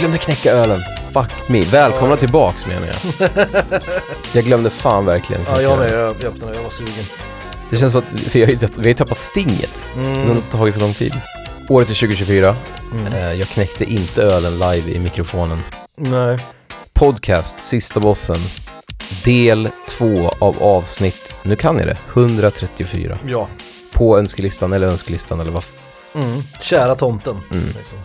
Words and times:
glömde 0.00 0.18
knäcka 0.18 0.52
ölen. 0.52 0.80
Fuck 1.12 1.48
me. 1.48 1.60
Välkomna 1.60 2.16
tillbaks 2.16 2.66
menar 2.66 2.86
jag. 2.86 3.28
Jag 4.32 4.44
glömde 4.44 4.70
fan 4.70 5.06
verkligen. 5.06 5.42
Ja, 5.46 5.60
jag 5.62 5.78
med. 5.78 5.92
Jag, 5.92 5.98
jag 6.20 6.24
öppnade, 6.24 6.54
jag 6.56 6.62
var 6.62 6.70
sugen. 6.70 7.04
Det 7.70 7.76
känns 7.76 7.92
som 7.92 8.00
att 8.00 8.34
vi 8.34 8.40
har 8.44 8.50
ju 8.50 8.56
tapp- 8.56 8.70
vi 8.76 8.80
har 8.82 8.88
ju 8.88 8.94
tappat 8.94 9.18
stinget. 9.18 9.84
Mm. 9.96 10.12
Det 10.28 10.34
har 10.34 10.40
tagit 10.58 10.74
så 10.74 10.80
lång 10.80 10.94
tid. 10.94 11.14
Året 11.68 11.90
är 11.90 11.94
2024. 11.94 12.56
Mm. 12.92 13.06
Eh, 13.12 13.32
Jag 13.32 13.48
knäckte 13.48 13.84
inte 13.84 14.22
ölen 14.22 14.52
live 14.58 14.90
i 14.92 14.98
mikrofonen. 14.98 15.60
Nej. 15.96 16.38
Podcast, 16.92 17.56
Sista 17.62 18.00
Bossen. 18.00 18.36
Del 19.24 19.68
två 19.88 20.30
av 20.38 20.62
avsnitt, 20.62 21.34
nu 21.42 21.56
kan 21.56 21.78
jag 21.78 21.86
det, 21.86 21.96
134. 22.12 23.18
Ja. 23.26 23.48
På 23.92 24.18
önskelistan 24.18 24.72
eller 24.72 24.86
önskelistan 24.86 25.40
eller 25.40 25.50
vad 25.50 25.64
Mm. 26.14 26.42
Kära 26.60 26.94
tomten. 26.94 27.36
Mm. 27.52 27.64
Liksom. 27.66 27.98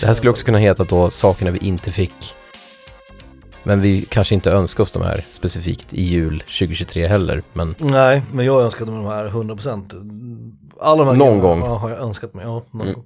Det 0.00 0.06
här 0.06 0.14
skulle 0.14 0.30
också 0.30 0.44
kunna 0.44 0.58
heta 0.58 0.84
då 0.84 1.10
sakerna 1.10 1.50
vi 1.50 1.58
inte 1.58 1.90
fick. 1.90 2.34
Men 3.62 3.80
vi 3.80 4.02
kanske 4.08 4.34
inte 4.34 4.50
önskar 4.50 4.82
oss 4.82 4.92
de 4.92 5.02
här 5.02 5.24
specifikt 5.30 5.94
i 5.94 6.02
jul 6.02 6.40
2023 6.40 7.06
heller. 7.06 7.42
Men 7.52 7.74
Nej, 7.78 8.22
men 8.32 8.46
jag 8.46 8.62
önskade 8.62 8.90
mig 8.90 9.00
de 9.02 9.06
här 9.08 9.28
100%. 9.28 10.54
Alla 10.80 11.04
de 11.04 11.10
här 11.10 11.16
Någon 11.16 11.40
gång. 11.40 11.60
Ja, 11.60 11.74
har 11.74 11.90
jag 11.90 11.98
önskat 11.98 12.34
mig. 12.34 12.44
Ja, 12.44 12.64
någon 12.70 12.82
Mm. 12.82 12.94
gång. 12.94 13.04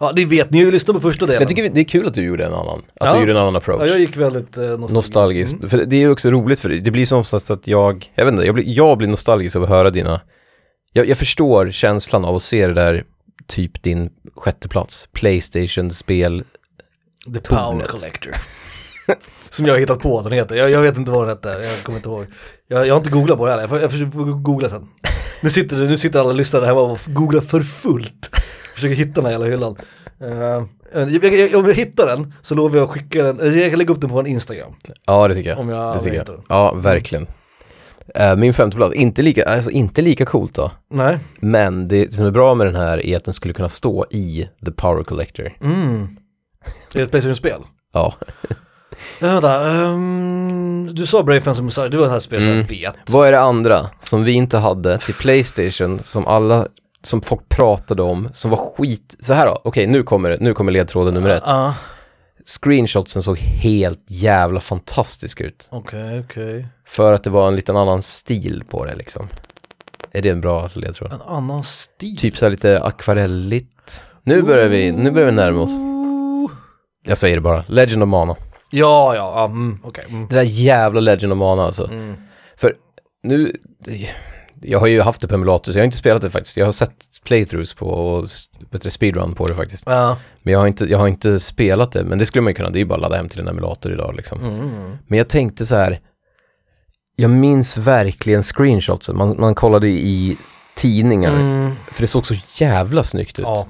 Ja, 0.00 0.12
det 0.12 0.24
vet 0.24 0.50
ni 0.50 0.58
ju. 0.58 0.70
Lyssna 0.72 0.94
på 0.94 1.00
första 1.00 1.26
delen. 1.26 1.40
jag 1.42 1.48
tycker 1.48 1.68
det 1.70 1.80
är 1.80 1.84
kul 1.84 2.06
att 2.06 2.14
du 2.14 2.22
gjorde 2.24 2.46
en 2.46 2.52
annan. 2.54 2.78
Att 2.78 3.06
Ja. 3.06 3.12
du 3.14 3.20
gjorde 3.20 3.32
en 3.32 3.38
annan 3.38 3.56
approach. 3.56 3.80
Ja, 3.80 3.86
jag 3.86 3.98
gick 4.00 4.16
väldigt 4.16 4.56
eh, 4.56 4.62
nostalgiskt. 4.62 4.92
Nostalgiskt. 4.94 5.54
Mm. 5.54 5.68
För 5.68 5.76
det 5.84 5.96
är 5.96 6.00
ju 6.00 6.10
också 6.10 6.30
roligt 6.30 6.60
för 6.60 6.68
det, 6.68 6.80
det 6.80 6.90
blir 6.90 7.06
som 7.06 7.18
oftast 7.18 7.50
att 7.50 7.68
jag, 7.68 8.10
jag 8.14 8.24
vet 8.24 8.32
inte, 8.32 8.44
jag 8.46 8.54
blir, 8.54 8.64
jag 8.68 8.98
blir 8.98 9.08
nostalgisk 9.08 9.56
av 9.56 9.62
att 9.62 9.68
höra 9.68 9.90
dina, 9.90 10.20
jag, 10.92 11.08
jag 11.08 11.18
förstår 11.18 11.70
känslan 11.70 12.24
av 12.24 12.34
att 12.36 12.42
se 12.42 12.66
det 12.66 12.74
där, 12.74 13.04
typ 13.46 13.82
din 13.82 14.10
sjätte 14.34 14.68
plats, 14.68 15.08
Playstation-spel, 15.12 16.44
The 17.34 17.40
Power. 17.40 17.86
Collector. 17.86 18.32
Som 19.50 19.66
jag 19.66 19.74
har 19.74 19.78
hittat 19.78 20.00
på 20.00 20.18
att 20.18 20.24
den 20.24 20.32
heter. 20.32 20.56
Jag, 20.56 20.70
jag 20.70 20.82
vet 20.82 20.96
inte 20.96 21.10
vad 21.10 21.22
den 21.22 21.28
hette. 21.28 21.48
Jag 21.48 21.82
kommer 21.82 21.98
inte 21.98 22.08
ihåg. 22.08 22.26
Jag, 22.68 22.86
jag 22.86 22.94
har 22.94 22.98
inte 22.98 23.10
googlat 23.10 23.38
på 23.38 23.46
det 23.46 23.52
heller. 23.52 23.62
Jag 23.62 23.70
får, 23.70 23.80
jag 23.80 23.90
försöker 23.90 24.42
googla 24.42 24.68
sen. 24.68 24.88
Nu 25.42 25.50
sitter, 25.50 25.76
nu 25.76 25.98
sitter 25.98 26.20
alla 26.20 26.32
lyssnare 26.32 26.66
hemma 26.66 26.80
och 26.80 26.98
googlar 27.06 27.40
för 27.40 27.60
fullt. 27.60 28.30
Försöker 28.74 28.94
hitta 28.94 29.12
den 29.12 29.24
här 29.24 29.32
jävla 29.32 29.46
hyllan. 29.46 29.76
Uh, 30.22 30.66
jag, 30.92 31.24
jag, 31.24 31.54
om 31.54 31.66
jag 31.66 31.74
hittar 31.74 32.06
den 32.06 32.34
så 32.42 32.54
lovar 32.54 32.76
jag 32.76 32.84
att 32.84 32.90
skicka 32.90 33.22
den, 33.22 33.58
jag 33.58 33.70
kan 33.70 33.78
lägga 33.78 33.92
upp 33.94 34.00
den 34.00 34.10
på 34.10 34.20
en 34.20 34.26
Instagram. 34.26 34.72
ja 35.06 35.28
det 35.28 35.34
tycker 35.34 35.50
jag. 35.50 35.58
Om 35.58 35.68
jag, 35.68 35.78
det 35.78 35.96
jag 35.96 36.02
tycker 36.02 36.16
jag. 36.16 36.26
den. 36.26 36.42
Ja, 36.48 36.74
verkligen. 36.74 37.26
Eh, 38.14 38.36
min 38.36 38.54
femte 38.54 38.76
plats, 38.76 38.94
inte 38.94 39.22
lika, 39.22 39.44
alltså 39.44 39.70
inte 39.70 40.02
lika 40.02 40.24
coolt 40.24 40.54
då. 40.54 40.70
Nej. 40.90 41.18
Men 41.40 41.88
det 41.88 42.14
som 42.14 42.26
är 42.26 42.30
bra 42.30 42.54
med 42.54 42.66
den 42.66 42.76
här 42.76 43.06
är 43.06 43.16
att 43.16 43.24
den 43.24 43.34
skulle 43.34 43.54
kunna 43.54 43.68
stå 43.68 44.06
i 44.10 44.48
The 44.64 44.70
Power 44.72 45.02
Collector. 45.04 45.52
Mm. 45.62 46.16
Det 46.92 46.98
är 47.00 47.04
ett 47.04 47.10
Playstation-spel. 47.10 47.60
Ja, 47.92 48.14
Ja, 49.20 49.26
vänta, 49.32 49.70
ehm, 49.70 50.88
du 50.92 51.06
sa 51.06 51.22
Brave 51.22 51.50
of 51.50 51.58
Messiah, 51.60 51.90
det 51.90 51.96
var 51.96 52.04
ett 52.06 52.12
här 52.12 52.20
spel 52.20 52.38
som 52.40 52.48
Mm. 52.48 52.58
jag 52.60 52.68
vet. 52.68 53.10
vad 53.10 53.28
är 53.28 53.32
det 53.32 53.40
andra 53.40 53.86
som 54.00 54.24
vi 54.24 54.32
inte 54.32 54.58
hade 54.58 54.98
till 54.98 55.14
Playstation 55.14 56.00
som 56.04 56.26
alla, 56.26 56.66
som 57.02 57.22
folk 57.22 57.48
pratade 57.48 58.02
om, 58.02 58.28
som 58.32 58.50
var 58.50 58.58
skit, 58.58 59.16
så 59.20 59.32
här 59.34 59.46
då, 59.46 59.60
okej 59.64 59.86
nu 59.86 60.02
kommer 60.02 60.36
nu 60.40 60.54
kommer 60.54 60.72
ledtråden 60.72 61.14
nummer 61.14 61.30
ett. 61.30 61.42
Ja, 61.46 61.74
Screenshotsen 62.46 63.22
såg 63.22 63.38
helt 63.38 64.04
jävla 64.06 64.60
fantastiska 64.60 65.44
ut. 65.44 65.68
okej, 65.70 66.20
okej. 66.20 66.66
För 66.86 67.12
att 67.12 67.24
det 67.24 67.30
var 67.30 67.48
en 67.48 67.56
liten 67.56 67.76
annan 67.76 68.02
stil 68.02 68.64
på 68.68 68.84
det 68.84 68.94
liksom. 68.94 69.28
Är 70.12 70.22
det 70.22 70.28
en 70.28 70.40
bra 70.40 70.70
ledtråd? 70.74 71.12
En 71.12 71.22
annan 71.22 71.64
stil. 71.64 72.18
Typ 72.18 72.36
så 72.36 72.44
här 72.44 72.50
lite 72.50 72.82
akvarelligt. 72.82 74.04
Nu 74.22 74.42
börjar 74.42 74.68
vi, 74.68 74.92
nu 74.92 75.10
börjar 75.10 75.26
vi 75.26 75.32
närma 75.32 75.60
oss. 75.60 75.78
Ooh. 75.78 76.50
Jag 77.04 77.18
säger 77.18 77.36
det 77.36 77.40
bara, 77.40 77.64
Legend 77.68 78.02
of 78.02 78.08
Mana. 78.08 78.36
Ja, 78.70 79.14
ja, 79.14 79.44
mm, 79.44 79.78
okej. 79.84 80.04
Mm. 80.08 80.26
Det 80.28 80.34
där 80.34 80.42
jävla 80.42 81.00
Legend 81.00 81.32
of 81.32 81.38
Mana 81.38 81.62
alltså. 81.62 81.90
Mm. 81.90 82.16
Nu, 83.22 83.56
jag 84.62 84.78
har 84.78 84.86
ju 84.86 85.00
haft 85.00 85.20
det 85.20 85.28
på 85.28 85.34
emulator 85.34 85.72
så 85.72 85.78
jag 85.78 85.82
har 85.82 85.84
inte 85.84 85.96
spelat 85.96 86.22
det 86.22 86.30
faktiskt. 86.30 86.56
Jag 86.56 86.64
har 86.64 86.72
sett 86.72 87.04
playthroughs 87.24 87.74
på 87.74 87.86
och 87.88 88.28
bättre 88.70 88.90
speedrun 88.90 89.34
på 89.34 89.46
det 89.46 89.54
faktiskt. 89.54 89.82
Ja. 89.86 90.16
Men 90.42 90.52
jag 90.52 90.60
har, 90.60 90.66
inte, 90.66 90.84
jag 90.84 90.98
har 90.98 91.08
inte 91.08 91.40
spelat 91.40 91.92
det, 91.92 92.04
men 92.04 92.18
det 92.18 92.26
skulle 92.26 92.42
man 92.42 92.50
ju 92.50 92.54
kunna, 92.54 92.70
det 92.70 92.78
är 92.78 92.80
ju 92.80 92.84
bara 92.86 92.94
att 92.94 93.00
ladda 93.00 93.16
hem 93.16 93.28
till 93.28 93.40
en 93.40 93.48
emulator 93.48 93.92
idag 93.92 94.14
liksom. 94.16 94.40
Mm. 94.44 94.96
Men 95.06 95.18
jag 95.18 95.28
tänkte 95.28 95.66
så 95.66 95.76
här, 95.76 96.00
jag 97.16 97.30
minns 97.30 97.76
verkligen 97.76 98.42
screenshotsen, 98.42 99.16
man, 99.16 99.36
man 99.40 99.54
kollade 99.54 99.88
i 99.88 100.36
tidningar, 100.76 101.32
Mm. 101.40 101.72
för 101.92 102.00
det 102.02 102.06
såg 102.08 102.26
så 102.26 102.34
jävla 102.56 103.02
snyggt 103.02 103.38
ut. 103.38 103.44
Ja, 103.44 103.66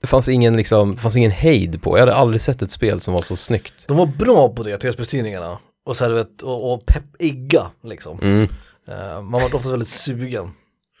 Det 0.00 0.06
fanns 0.06 0.28
ingen 0.28 0.56
liksom, 0.56 0.96
fanns 0.96 1.16
ingen 1.16 1.30
hejd 1.30 1.82
på, 1.82 1.96
jag 1.98 2.00
hade 2.02 2.14
aldrig 2.14 2.40
sett 2.40 2.62
ett 2.62 2.70
spel 2.70 3.00
som 3.00 3.14
var 3.14 3.22
så 3.22 3.36
snyggt. 3.36 3.84
de 3.88 3.96
var 3.96 4.06
bra 4.06 4.48
på 4.48 4.62
det, 4.62 4.78
TSB-tidningarna. 4.78 5.58
Och 5.86 5.96
så 5.96 6.04
här, 6.04 6.10
vet, 6.10 6.42
och, 6.42 6.72
och 6.74 6.86
peppigga 6.86 7.70
liksom. 7.82 8.18
Mm, 8.22 8.48
Eh, 8.88 9.22
man 9.22 9.40
var 9.42 9.54
ofta 9.54 9.70
väldigt 9.70 9.88
sugen. 9.88 10.50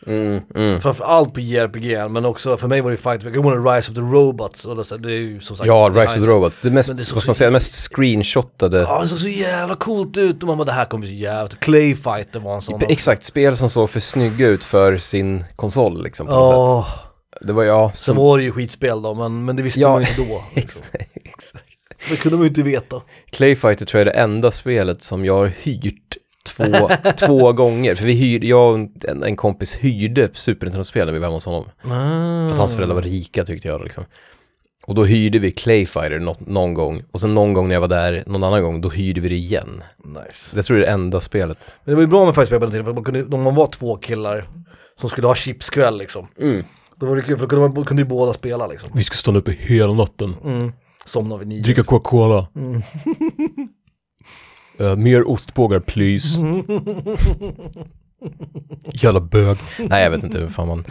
mm, 0.06 0.40
mm. 0.54 0.80
Framförallt 0.80 1.34
på 1.34 1.40
JRPG, 1.40 2.08
men 2.10 2.24
också 2.24 2.56
för 2.56 2.68
mig 2.68 2.80
var 2.80 2.90
det 2.90 2.96
fight, 2.96 3.22
jag 3.22 3.34
kommer 3.34 3.56
ihåg 3.56 3.76
Rise 3.76 3.90
of 3.90 3.94
the 3.94 4.00
Robots, 4.00 4.64
och 4.64 4.76
det, 4.76 4.84
så 4.84 4.96
det 4.96 5.12
är 5.12 5.18
ju 5.18 5.40
som 5.40 5.56
sagt 5.56 5.66
Ja, 5.66 5.90
Rise 5.94 6.20
of 6.20 6.24
the 6.26 6.30
Robots, 6.30 6.58
det 6.62 6.70
mest, 6.70 6.96
det 6.96 7.04
såg 7.04 7.14
vad 7.16 7.26
man 7.26 7.34
så- 7.34 7.38
säga, 7.38 7.50
mest 7.50 7.74
screenshotade 7.94 8.78
Ja, 8.80 9.00
det 9.02 9.08
såg 9.08 9.18
så 9.18 9.28
jävla 9.28 9.76
coolt 9.76 10.16
ut 10.16 10.42
och 10.42 10.46
man 10.46 10.58
bara 10.58 10.64
det 10.64 10.72
här 10.72 10.84
kommer 10.84 11.06
bli 11.06 11.16
så 11.18 11.22
jävligt, 11.22 11.60
Clay 11.60 11.94
Fighter 11.94 12.40
var 12.40 12.54
en 12.54 12.62
sån. 12.62 12.80
Exakt, 12.88 13.22
spel 13.22 13.56
som 13.56 13.70
såg 13.70 13.90
för 13.90 14.00
snygga 14.00 14.48
ut 14.48 14.64
för 14.64 14.98
sin 14.98 15.44
konsol 15.56 16.02
liksom 16.02 16.26
på 16.26 16.32
något 16.32 16.86
sätt. 16.86 16.94
Det 17.40 17.52
var 17.52 17.64
ja, 17.64 17.90
sen 17.96 17.98
som... 17.98 18.16
var 18.16 18.38
det 18.38 18.44
ju 18.44 18.52
skitspel 18.52 19.02
då, 19.02 19.14
men, 19.14 19.44
men 19.44 19.56
det 19.56 19.62
visste 19.62 19.80
Ja, 19.80 19.92
man 19.92 20.02
ju 20.02 20.08
inte 20.08 20.22
då. 20.32 20.44
Liksom. 20.54 20.82
Exakt, 20.94 21.10
exakt. 21.24 21.64
Det 22.10 22.16
kunde 22.16 22.36
man 22.36 22.44
ju 22.44 22.48
inte 22.48 22.62
veta. 22.62 23.02
Clayfighter 23.30 23.86
tror 23.86 23.98
jag 24.00 24.08
är 24.08 24.12
det 24.12 24.20
enda 24.20 24.50
spelet 24.50 25.02
som 25.02 25.24
jag 25.24 25.36
har 25.36 25.46
hyrt 25.46 26.16
två, 26.46 26.90
två 27.26 27.52
gånger. 27.52 27.94
För 27.94 28.04
vi 28.06 28.12
hyrde, 28.12 28.46
jag 28.46 28.72
och 28.72 28.78
en, 29.08 29.22
en 29.22 29.36
kompis 29.36 29.76
hyrde 29.76 30.28
Super 30.32 30.66
Nintendo-spel 30.66 31.06
när 31.06 31.12
vi 31.12 31.18
var 31.18 31.26
hemma 31.26 31.36
hos 31.36 31.46
honom. 31.46 31.64
För 31.82 32.52
att 32.52 32.58
hans 32.58 32.74
föräldrar 32.74 32.94
var 32.94 33.02
rika 33.02 33.44
tyckte 33.44 33.68
jag 33.68 33.82
liksom. 33.82 34.04
Och 34.86 34.94
då 34.94 35.04
hyrde 35.04 35.38
vi 35.38 35.52
Clayfighter 35.52 36.18
nå- 36.18 36.36
någon 36.38 36.74
gång. 36.74 37.02
Och 37.10 37.20
sen 37.20 37.34
någon 37.34 37.52
gång 37.52 37.68
när 37.68 37.74
jag 37.74 37.80
var 37.80 37.88
där, 37.88 38.24
någon 38.26 38.44
annan 38.44 38.62
gång, 38.62 38.80
då 38.80 38.88
hyrde 38.90 39.20
vi 39.20 39.28
det 39.28 39.34
igen. 39.34 39.82
Nice. 40.04 40.56
Jag 40.56 40.64
tror 40.64 40.76
det 40.76 40.82
är 40.82 40.86
det 40.86 40.92
enda 40.92 41.20
spelet. 41.20 41.78
Men 41.84 41.92
det 41.92 41.94
var 41.94 42.02
ju 42.02 42.06
bra 42.08 42.24
med 42.24 42.34
fightspel 42.34 42.58
på 42.58 42.64
den 42.64 42.72
tiden, 42.72 42.84
för 42.86 42.92
man 42.92 43.04
kunde, 43.04 43.36
om 43.36 43.42
man 43.42 43.54
var 43.54 43.66
två 43.66 43.96
killar 43.96 44.48
som 45.00 45.10
skulle 45.10 45.26
ha 45.26 45.34
chipskväll 45.34 45.98
liksom. 45.98 46.26
Då 47.00 47.06
var 47.06 47.16
det 47.16 47.22
kul, 47.22 47.36
för 47.36 47.46
då 47.46 47.48
kunde, 47.48 47.68
man, 47.68 47.84
kunde 47.84 48.02
ju 48.02 48.08
båda 48.08 48.32
spela 48.32 48.66
liksom. 48.66 48.90
Vi 48.94 49.04
ska 49.04 49.14
stanna 49.14 49.38
uppe 49.38 49.52
hela 49.52 49.92
natten. 49.92 50.34
Mm. 50.44 50.72
Somna 51.04 51.36
vid 51.36 51.48
nio. 51.48 51.74
Coca-Cola. 51.74 52.46
Mm. 52.56 52.82
Uh, 54.80 54.96
mer 54.96 55.28
ostbågar 55.28 55.80
please. 55.80 56.38
Jävla 58.92 59.20
bög. 59.20 59.56
Nej 59.78 60.02
jag 60.04 60.10
vet 60.10 60.22
inte 60.24 60.38
hur 60.38 60.48
fan 60.48 60.68
man... 60.68 60.84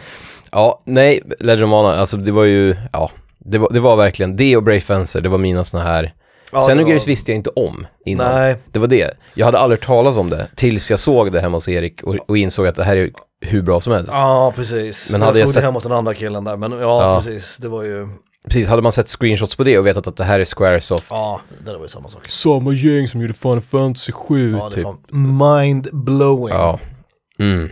Ja, 0.52 0.80
nej, 0.84 1.20
Legend 1.40 1.64
of 1.64 1.70
Mana, 1.70 1.94
alltså 1.96 2.16
det 2.16 2.32
var 2.32 2.44
ju, 2.44 2.76
ja. 2.92 3.10
Det 3.38 3.58
var, 3.58 3.68
det 3.72 3.80
var 3.80 3.96
verkligen, 3.96 4.36
det 4.36 4.56
och 4.56 4.62
Brave 4.62 4.80
Fencer, 4.80 5.20
det 5.20 5.28
var 5.28 5.38
mina 5.38 5.64
såna 5.64 5.82
här... 5.82 6.14
Ja, 6.52 6.58
Sen 6.60 6.76
det 6.76 6.82
Xenogears 6.82 7.02
var- 7.02 7.06
visste 7.06 7.32
jag 7.32 7.36
inte 7.36 7.50
om 7.50 7.86
innan. 8.04 8.34
Nej, 8.34 8.56
Det 8.72 8.78
var 8.78 8.86
det. 8.86 9.10
Jag 9.34 9.46
hade 9.46 9.58
aldrig 9.58 9.80
talas 9.80 10.16
om 10.16 10.30
det 10.30 10.48
tills 10.54 10.90
jag 10.90 10.98
såg 11.00 11.32
det 11.32 11.40
hemma 11.40 11.56
hos 11.56 11.68
Erik 11.68 12.02
och, 12.02 12.16
och 12.28 12.38
insåg 12.38 12.66
att 12.66 12.74
det 12.74 12.84
här 12.84 12.96
är 12.96 13.10
hur 13.40 13.62
bra 13.62 13.80
som 13.80 13.92
helst. 13.92 14.10
ja 14.12 14.52
precis. 14.56 15.10
Men 15.10 15.20
jag 15.20 15.26
hade 15.26 15.38
jag 15.38 15.48
såg 15.48 15.54
sett- 15.54 15.62
det 15.62 15.66
hemma 15.66 15.76
hos 15.76 15.82
den 15.82 15.92
andra 15.92 16.14
killen 16.14 16.44
där, 16.44 16.56
men 16.56 16.72
ja, 16.72 16.78
Ja. 16.80 17.22
precis, 17.24 17.56
det 17.56 17.68
var 17.68 17.82
ju, 17.82 18.08
Precis, 18.44 18.68
hade 18.68 18.82
man 18.82 18.92
sett 18.92 19.08
screenshots 19.08 19.56
på 19.56 19.64
det 19.64 19.78
och 19.78 19.86
vetat 19.86 20.06
att 20.06 20.16
det 20.16 20.24
här 20.24 20.40
är 20.40 20.44
Squaresoft. 20.44 21.06
ja, 21.10 21.40
det 21.58 21.64
där 21.70 21.74
var 21.74 21.82
ju 21.82 21.88
samma 21.88 22.08
sak. 22.08 22.28
Samma 22.28 22.72
gäng 22.72 23.08
som 23.08 23.20
gjorde 23.20 23.34
Final 23.34 23.60
Fantasy 23.60 24.12
7 24.12 24.52
Ja, 24.52 24.70
typ. 24.70 24.86
mind-blowing. 25.10 26.48
Ja. 26.54 26.80
Mm. 27.38 27.70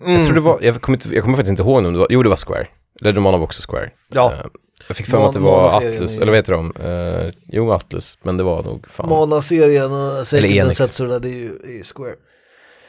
Mm. 0.00 0.12
Jag 0.16 0.24
tror 0.24 0.34
det 0.34 0.40
var, 0.40 0.58
jag 0.62 0.80
kommer, 0.82 0.96
inte, 0.96 1.08
jag 1.14 1.24
kommer 1.24 1.36
faktiskt 1.36 1.50
inte 1.50 1.62
ihåg 1.62 1.84
om 1.86 1.92
det 1.92 1.98
var, 1.98 2.06
jo 2.10 2.22
det 2.22 2.28
var 2.28 2.36
Square. 2.36 2.66
Of 3.04 3.16
Mana 3.16 3.36
var 3.38 3.44
också 3.44 3.62
Square. 3.70 3.90
Ja, 4.12 4.32
Eh, 4.32 4.40
jag 4.88 4.96
fick 4.96 5.06
för 5.06 5.18
mig 5.18 5.26
att 5.26 5.32
det 5.32 5.40
var 5.40 5.76
Atlus, 5.76 6.18
eller 6.18 6.26
vad 6.26 6.36
heter 6.36 6.52
de? 6.52 6.72
Uh, 6.84 7.32
jo, 7.52 7.72
Atlus, 7.72 8.18
men 8.22 8.36
det 8.36 8.42
var 8.44 8.62
nog 8.62 8.86
fan. 8.90 9.08
Mana-serien 9.08 9.92
och 9.92 10.26
säkert 10.26 10.50
den 10.50 10.58
Enix. 10.58 10.76
sätts 10.78 10.96
så 10.96 11.04
där, 11.04 11.20
det 11.20 11.28
är 11.28 11.32
ju, 11.34 11.58
det 11.64 11.68
är 11.70 11.76
ju 11.76 11.84
Square. 11.94 12.14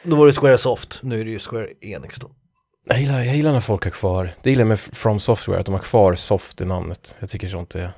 Då 0.02 0.16
var 0.16 0.26
det 0.26 0.32
Square 0.32 0.58
Soft, 0.58 0.98
nu 1.02 1.20
är 1.20 1.24
det 1.24 1.30
ju 1.30 1.38
Square 1.38 1.68
Enix 1.80 2.16
då. 2.16 2.30
Jag, 2.88 3.00
gillar, 3.00 3.22
jag 3.22 3.36
gillar 3.36 3.52
när 3.52 3.60
folk 3.60 3.84
har 3.84 3.90
kvar, 3.90 4.34
det 4.42 4.50
gillar 4.50 4.60
jag 4.60 4.68
med 4.68 4.78
From 4.78 5.20
Software, 5.20 5.60
att 5.60 5.66
de 5.66 5.72
har 5.72 5.82
kvar 5.82 6.14
soft 6.14 6.60
i 6.60 6.64
namnet. 6.64 7.16
Jag 7.20 7.30
tycker 7.30 7.48
sånt 7.48 7.74
är... 7.74 7.92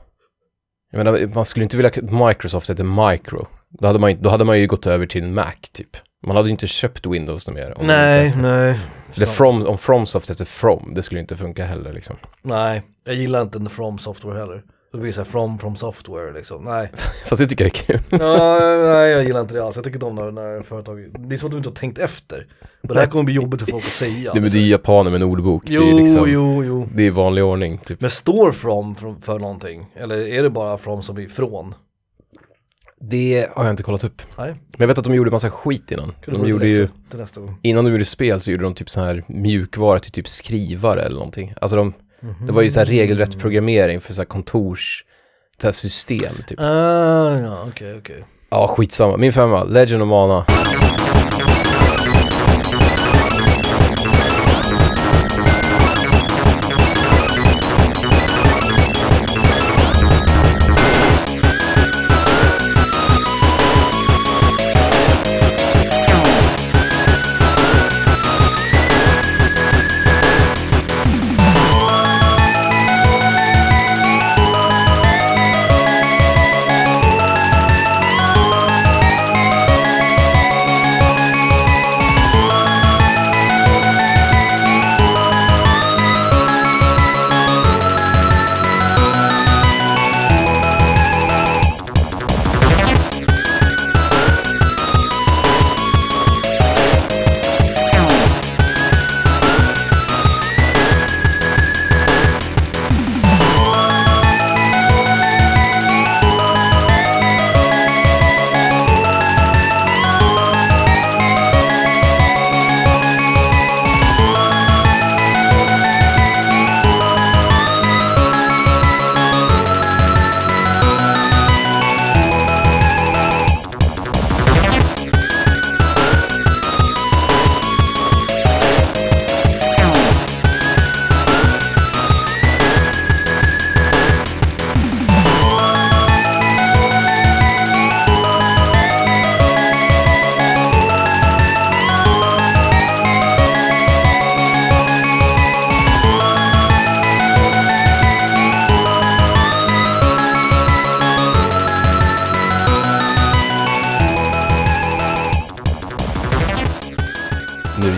Jag 0.91 1.05
menar, 1.05 1.35
man 1.35 1.45
skulle 1.45 1.63
inte 1.63 1.77
vilja 1.77 1.91
att 1.91 2.29
Microsoft 2.29 2.71
heter 2.71 3.11
Micro. 3.11 3.47
Då 3.69 3.87
hade, 3.87 3.99
man, 3.99 4.23
då 4.23 4.31
hade 4.31 4.45
man 4.45 4.61
ju 4.61 4.67
gått 4.67 4.87
över 4.87 5.07
till 5.07 5.25
en 5.25 5.35
Mac 5.35 5.55
typ. 5.73 5.97
Man 6.27 6.37
hade 6.37 6.49
ju 6.49 6.53
inte 6.53 6.67
köpt 6.67 7.07
Windows 7.07 7.47
något 7.47 7.57
mer. 7.57 7.75
Nej, 7.81 8.35
nej. 8.37 8.81
Eller. 9.15 9.27
From, 9.27 9.67
om 9.67 9.79
FromSoft 9.79 10.31
heter 10.31 10.45
From, 10.45 10.93
det 10.95 11.03
skulle 11.03 11.21
inte 11.21 11.37
funka 11.37 11.65
heller 11.65 11.93
liksom. 11.93 12.17
Nej, 12.43 12.83
jag 13.05 13.15
gillar 13.15 13.43
inte 13.43 13.69
From 13.71 13.99
Software 13.99 14.39
heller. 14.39 14.63
Då 14.93 14.99
blir 14.99 15.07
det 15.07 15.13
så 15.13 15.21
här 15.21 15.31
from, 15.31 15.59
from 15.59 15.77
software 15.77 16.33
liksom, 16.33 16.65
nej. 16.65 16.91
Fast 17.27 17.43
det 17.43 17.49
tycker 17.49 17.65
jag 17.65 17.75
är 17.75 17.85
kul. 17.85 18.01
ja, 18.21 18.59
nej 18.89 19.11
jag 19.11 19.25
gillar 19.25 19.41
inte 19.41 19.55
det 19.55 19.65
alls, 19.65 19.77
jag 19.77 19.85
tycker 19.85 19.97
inte 19.97 20.07
om 20.07 20.15
när, 20.15 20.31
när 20.31 20.63
företag, 20.63 21.07
det 21.19 21.35
är 21.35 21.39
så 21.39 21.47
att 21.47 21.53
du 21.53 21.59
inte 21.59 21.69
har 21.69 21.75
tänkt 21.77 21.99
efter. 21.99 22.47
Men 22.81 22.95
det 22.95 23.01
här 23.01 23.07
kommer 23.07 23.25
bli 23.25 23.35
jobbigt 23.35 23.61
för 23.61 23.67
folk 23.67 23.85
att 23.85 23.91
säga. 23.91 24.35
Det, 24.35 24.41
men 24.41 24.51
det 24.51 24.59
är 24.59 24.67
japaner 24.67 25.11
med 25.11 25.23
en 25.23 25.29
ordbok. 25.29 25.63
jo, 25.67 25.83
det 25.83 25.91
är 25.91 25.95
liksom, 25.95 26.31
jo, 26.31 26.65
jo. 26.65 26.89
Det 26.95 27.03
är 27.07 27.11
vanlig 27.11 27.45
ordning 27.45 27.79
typ. 27.79 28.01
Men 28.01 28.11
står 28.11 28.53
from, 28.53 28.95
from 28.95 29.21
för 29.21 29.39
någonting? 29.39 29.87
Eller 29.95 30.17
är 30.29 30.43
det 30.43 30.51
bara 30.51 30.79
from 30.79 31.03
som 31.03 31.19
är 31.19 31.27
från? 31.27 31.75
Det 33.01 33.49
har 33.57 33.65
jag 33.65 33.73
inte 33.73 33.83
kollat 33.83 34.05
upp. 34.05 34.23
Nej, 34.39 34.51
Men 34.51 34.59
jag 34.77 34.87
vet 34.87 34.99
att 34.99 35.05
de 35.05 35.15
gjorde 35.15 35.31
massa 35.31 35.51
skit 35.51 35.91
innan. 35.91 36.13
kunde 36.25 36.41
De 36.41 36.49
gjorde 36.49 36.67
ju, 36.67 36.89
innan 37.63 37.85
de 37.85 37.91
gjorde 37.91 38.05
spel 38.05 38.41
så 38.41 38.51
gjorde 38.51 38.65
de 38.65 38.75
typ 38.75 38.91
så 38.91 39.01
här 39.01 39.25
mjukvara 39.27 39.99
till 40.01 40.13
typ 40.13 40.29
skrivare 40.29 41.03
eller 41.03 41.17
någonting. 41.17 41.55
Alltså 41.61 41.77
de, 41.77 41.93
det 42.47 42.53
var 42.53 42.63
ju 42.63 42.71
så 42.71 42.79
här 42.79 42.87
regelrätt 42.87 43.39
programmering 43.39 44.01
för 44.01 44.13
så 44.13 44.21
här 44.21 44.27
kontors, 44.27 45.05
så 45.61 45.67
här 45.67 45.73
system 45.73 46.35
typ. 46.47 46.61
Ah, 46.61 47.39
ja, 47.41 47.65
okej, 47.69 47.99
okej. 47.99 48.25
Ja, 48.51 48.69
skitsamma. 48.69 49.17
Min 49.17 49.33
femma, 49.33 49.65
Legend 49.65 50.03
of 50.03 50.09
Mana. 50.09 50.45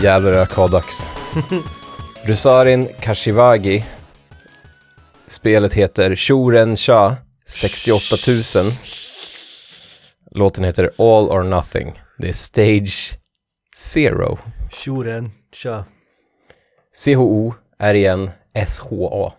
Nu 0.01 0.07
jävlar 0.07 0.33
är 0.33 0.71
det. 0.71 1.11
Rusarin 2.25 2.89
Kashiwagi. 3.01 3.85
Spelet 5.27 5.73
heter 5.75 6.17
Shuren 6.17 6.77
Sha 6.77 7.17
68 7.47 8.17
000. 8.63 8.73
Låten 10.31 10.65
heter 10.65 10.85
All 10.99 11.29
or 11.29 11.43
Nothing. 11.43 12.03
Det 12.19 12.29
är 12.29 12.33
Stage 12.33 13.19
Zero. 13.77 14.39
Shuren, 14.73 15.31
tja. 15.53 15.85
C-H-O, 16.97 17.55
R-I-N, 17.79 18.31
S-H-A. 18.55 19.33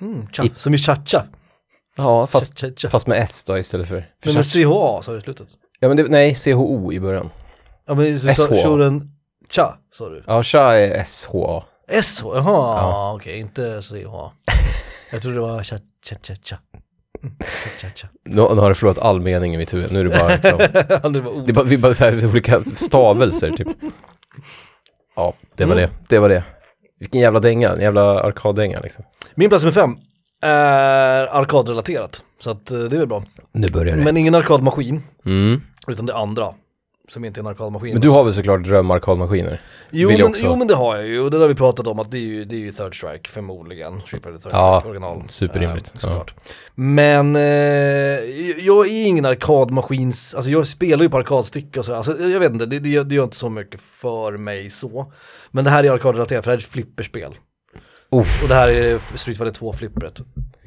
Mm, 0.00 0.26
tja. 0.32 0.44
Som 0.56 0.74
i 0.74 0.78
cha-cha. 0.78 1.26
Ja, 1.96 2.26
fast, 2.26 2.58
Cha, 2.60 2.66
cha, 2.66 2.72
cha. 2.76 2.90
fast 2.90 3.06
med 3.06 3.18
S 3.22 3.44
då 3.44 3.58
istället 3.58 3.88
för... 3.88 4.06
för 4.22 4.32
men 4.32 4.42
cha- 4.42 4.64
CHA 4.96 5.02
sa 5.02 5.12
du 5.12 5.18
i 5.18 5.20
slutet. 5.20 5.48
ja 5.80 5.88
men 5.88 5.96
det, 5.96 6.02
nej, 6.08 6.34
C-H-O 6.34 6.92
i 6.92 7.00
början. 7.00 7.30
Ja 7.86 7.94
men 7.94 8.20
SH. 8.20 8.36
Shuren, 8.64 9.10
cha 9.56 9.78
sa 9.92 10.08
du. 10.08 10.22
Ja, 10.26 10.42
Sha 10.42 10.74
är 10.74 10.90
S-H-A. 10.90 11.64
SH, 12.02 12.22
jaha, 12.24 12.78
Ja. 12.80 13.14
okej, 13.16 13.38
inte 13.38 13.82
CH. 13.82 13.94
Jag 15.12 15.22
trodde 15.22 15.36
det 15.36 15.40
var 15.40 15.62
cha, 15.62 15.76
cha, 16.08 16.16
cha, 16.22 16.34
cha. 16.44 16.56
Mm, 17.22 17.36
cha, 17.40 17.70
cha, 17.80 17.88
cha. 17.96 18.08
Nu, 18.24 18.34
nu 18.54 18.60
har 18.60 18.68
det 18.68 18.74
förlorat 18.74 18.98
all 18.98 19.20
mening 19.20 19.54
i 19.54 19.58
mitt 19.58 19.74
huvud. 19.74 19.92
Nu 19.92 20.00
är 20.00 20.04
det 20.04 20.10
bara 20.10 20.28
liksom... 20.28 20.58
det 21.12 21.20
var. 21.20 21.46
Det 21.46 21.50
är 21.50 21.52
bara, 21.52 21.64
vi 21.64 21.78
bara 21.78 21.94
så 21.94 22.04
här, 22.04 22.26
olika 22.26 22.60
stavelser 22.60 23.50
typ. 23.50 23.68
Ja, 25.16 25.34
det 25.56 25.64
var 25.64 25.76
Mm. 25.76 25.90
det. 25.90 25.96
Det 26.08 26.18
var 26.18 26.28
det. 26.28 26.44
Vilken 26.98 27.20
jävla 27.20 27.40
dänga, 27.40 27.68
en 27.72 27.80
jävla 27.80 28.20
arkaddänga 28.22 28.80
liksom. 28.80 29.04
Min 29.34 29.48
plats 29.48 29.64
nummer 29.64 29.72
fem 29.72 29.96
är 30.42 31.26
arkadrelaterat. 31.26 32.22
Så 32.40 32.50
att 32.50 32.70
eh, 32.70 32.78
det 32.78 32.96
är 32.96 32.98
väl 32.98 33.08
bra. 33.08 33.24
Nu 33.52 33.68
börjar 33.68 33.96
det. 33.96 34.02
Men 34.04 34.16
ingen 34.16 34.34
arkadmaskin, 34.34 35.02
Mm. 35.26 35.60
utan 35.86 36.06
det 36.06 36.14
andra. 36.16 36.54
Som 37.08 37.24
inte 37.24 37.40
är 37.40 37.42
en 37.42 37.46
arkadmaskin. 37.46 37.92
Men 37.92 38.02
du 38.02 38.08
har 38.08 38.24
väl 38.24 38.34
såklart 38.34 38.62
drömarkadmaskiner? 38.64 39.60
jo, 39.90 40.10
men, 40.10 40.22
också- 40.22 40.46
jo 40.46 40.56
men 40.56 40.66
det 40.66 40.74
har 40.74 40.96
jag 40.96 41.06
ju, 41.06 41.20
och 41.20 41.30
det 41.30 41.38
har 41.38 41.48
vi 41.48 41.54
pratat 41.54 41.86
om 41.86 41.98
att 41.98 42.10
det 42.10 42.16
är 42.18 42.20
ju, 42.20 42.44
det 42.44 42.54
är 42.56 42.58
ju 42.58 42.72
Third 42.72 42.98
Strike 42.98 43.30
förmodligen. 43.30 44.00
Third 44.10 44.20
Ja, 44.50 44.82
original. 44.86 45.22
superrimligt. 45.28 45.92
Eh, 45.94 46.00
såklart. 46.00 46.34
Men 46.74 47.36
eh, 47.36 47.42
jag 48.66 48.86
är 48.88 49.06
ingen 49.06 49.24
arkadmaskins, 49.24 50.34
alltså 50.34 50.50
jag 50.50 50.66
spelar 50.66 51.02
ju 51.02 51.08
på 51.10 51.16
arkadsticka 51.18 51.80
och 51.80 51.86
så, 51.86 51.94
alltså, 51.94 52.18
jag 52.28 52.40
vet 52.40 52.52
inte, 52.52 52.66
det, 52.66 52.78
det, 52.78 53.02
det 53.02 53.14
gör 53.14 53.24
inte 53.24 53.36
så 53.36 53.48
mycket 53.48 53.80
för 53.80 54.36
mig 54.36 54.70
så. 54.70 55.12
Men 55.50 55.64
det 55.64 55.70
här 55.70 55.84
är 55.84 55.90
arkadrelaterat 55.90 56.44
för 56.44 56.50
det 56.50 56.54
här 56.56 56.58
är 56.58 56.62
ett 56.66 56.72
flipperspel. 56.72 57.34
Uff. 58.10 58.42
Och 58.42 58.48
det 58.48 58.54
här 58.54 58.68
är 58.68 58.98
Street 59.16 59.38
Fighter 59.38 59.52
2 59.54 59.72
flippret. 59.72 60.20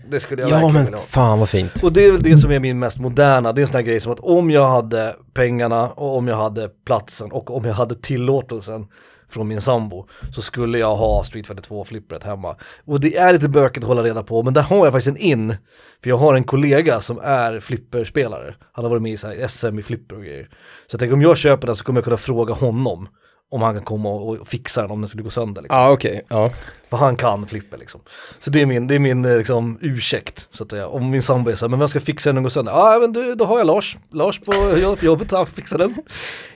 Det 0.10 0.20
skulle 0.20 0.42
jag 0.42 0.50
Ja 0.52 0.54
verkligen 0.56 0.74
men 0.74 0.84
vilja 0.84 0.98
ha. 0.98 1.04
fan 1.06 1.40
vad 1.40 1.50
fint. 1.50 1.84
Och 1.84 1.94
det 1.94 2.06
är 2.06 2.12
väl 2.12 2.22
det 2.24 2.38
som 2.38 2.52
är 2.52 2.60
min 2.60 2.80
mest 2.80 2.98
moderna, 3.00 3.54
det 3.54 3.60
är 3.60 3.64
en 3.64 3.68
sån 3.68 3.76
här 3.76 3.82
grej 3.82 4.00
som 4.00 4.12
att 4.12 4.20
om 4.20 4.52
jag 4.52 4.68
hade 4.68 5.16
pengarna 5.34 5.90
och 5.90 6.18
om 6.18 6.28
jag 6.28 6.36
hade 6.36 6.70
platsen 6.86 7.32
och 7.32 7.56
om 7.58 7.66
jag 7.66 7.74
hade 7.74 7.96
tillåtelsen 7.96 8.88
från 9.30 9.48
min 9.48 9.62
sambo 9.62 10.08
så 10.34 10.42
skulle 10.42 10.80
jag 10.80 10.96
ha 10.96 11.24
Street 11.24 11.48
Fighter 11.48 11.64
2 11.64 11.84
flippret 11.84 12.24
hemma. 12.24 12.56
Och 12.86 13.00
det 13.00 13.18
är 13.18 13.34
lite 13.34 13.50
bökigt 13.50 13.84
att 13.84 13.88
hålla 13.88 14.04
reda 14.04 14.24
på 14.24 14.44
men 14.44 14.54
där 14.54 14.62
har 14.62 14.86
jag 14.86 14.94
faktiskt 14.94 15.08
en 15.08 15.18
in. 15.18 15.56
För 16.04 16.10
jag 16.10 16.18
har 16.18 16.36
en 16.36 16.44
kollega 16.44 17.02
som 17.02 17.20
är 17.24 17.60
flipperspelare. 17.60 18.56
Han 18.72 18.86
har 18.86 18.90
varit 18.90 19.02
med 19.02 19.12
i 19.12 19.18
så 19.18 19.34
SM 19.50 19.80
i 19.80 19.84
flipper 19.84 20.16
och 20.16 20.24
grejer. 20.24 20.44
Så 20.88 20.94
jag 20.96 21.00
tänker 21.00 21.14
om 21.14 21.22
jag 21.22 21.38
köper 21.38 21.68
den 21.68 21.76
så 21.76 21.84
kommer 21.84 21.98
jag 21.98 22.04
kunna 22.06 22.18
fråga 22.18 22.54
honom 22.54 23.08
om 23.51 23.62
han 23.62 23.74
kan 23.74 23.84
komma 23.84 24.10
och 24.10 24.48
fixa 24.48 24.82
den 24.82 24.92
om 24.92 25.01
den 25.01 25.08
skulle 25.08 25.24
gå 25.24 25.30
sönder. 25.30 25.62
Liksom. 25.62 25.80
Ja 25.80 25.92
okej, 25.92 26.22
ja. 26.30 26.50
För 26.89 26.98
han 26.98 27.16
kan 27.18 27.48
flipper 27.48 27.77
liksom. 27.77 28.01
Så 28.39 28.50
det 28.50 28.62
är 28.62 28.66
min, 28.66 28.88
det 28.88 28.96
är 28.96 29.00
min 29.00 29.25
eh, 29.25 29.38
liksom, 29.38 29.77
ursäkt 29.82 30.48
så 30.51 30.63
att 30.63 30.70
säga. 30.70 30.88
Om 30.88 31.10
min 31.10 31.24
sambo 31.24 31.51
är 31.51 31.56
så 31.56 31.66
här, 31.66 31.70
men 31.70 31.80
vem 31.80 31.88
ska 31.89 32.00
fixa 32.00 32.30
den 32.30 32.38
och 32.38 32.44
gå 32.44 32.50
sönder? 32.50 32.72
Ja 32.72 32.96
ah, 32.96 33.00
men 33.00 33.13
du, 33.13 33.36
då 33.36 33.46
har 33.46 33.58
jag 33.58 33.68
Lars. 33.68 33.98
Lars 34.12 34.39
på 34.39 34.54
jobb- 34.77 35.04
jobbet, 35.04 35.32
han 35.32 35.46
fixar 35.46 35.77
den. 35.77 35.96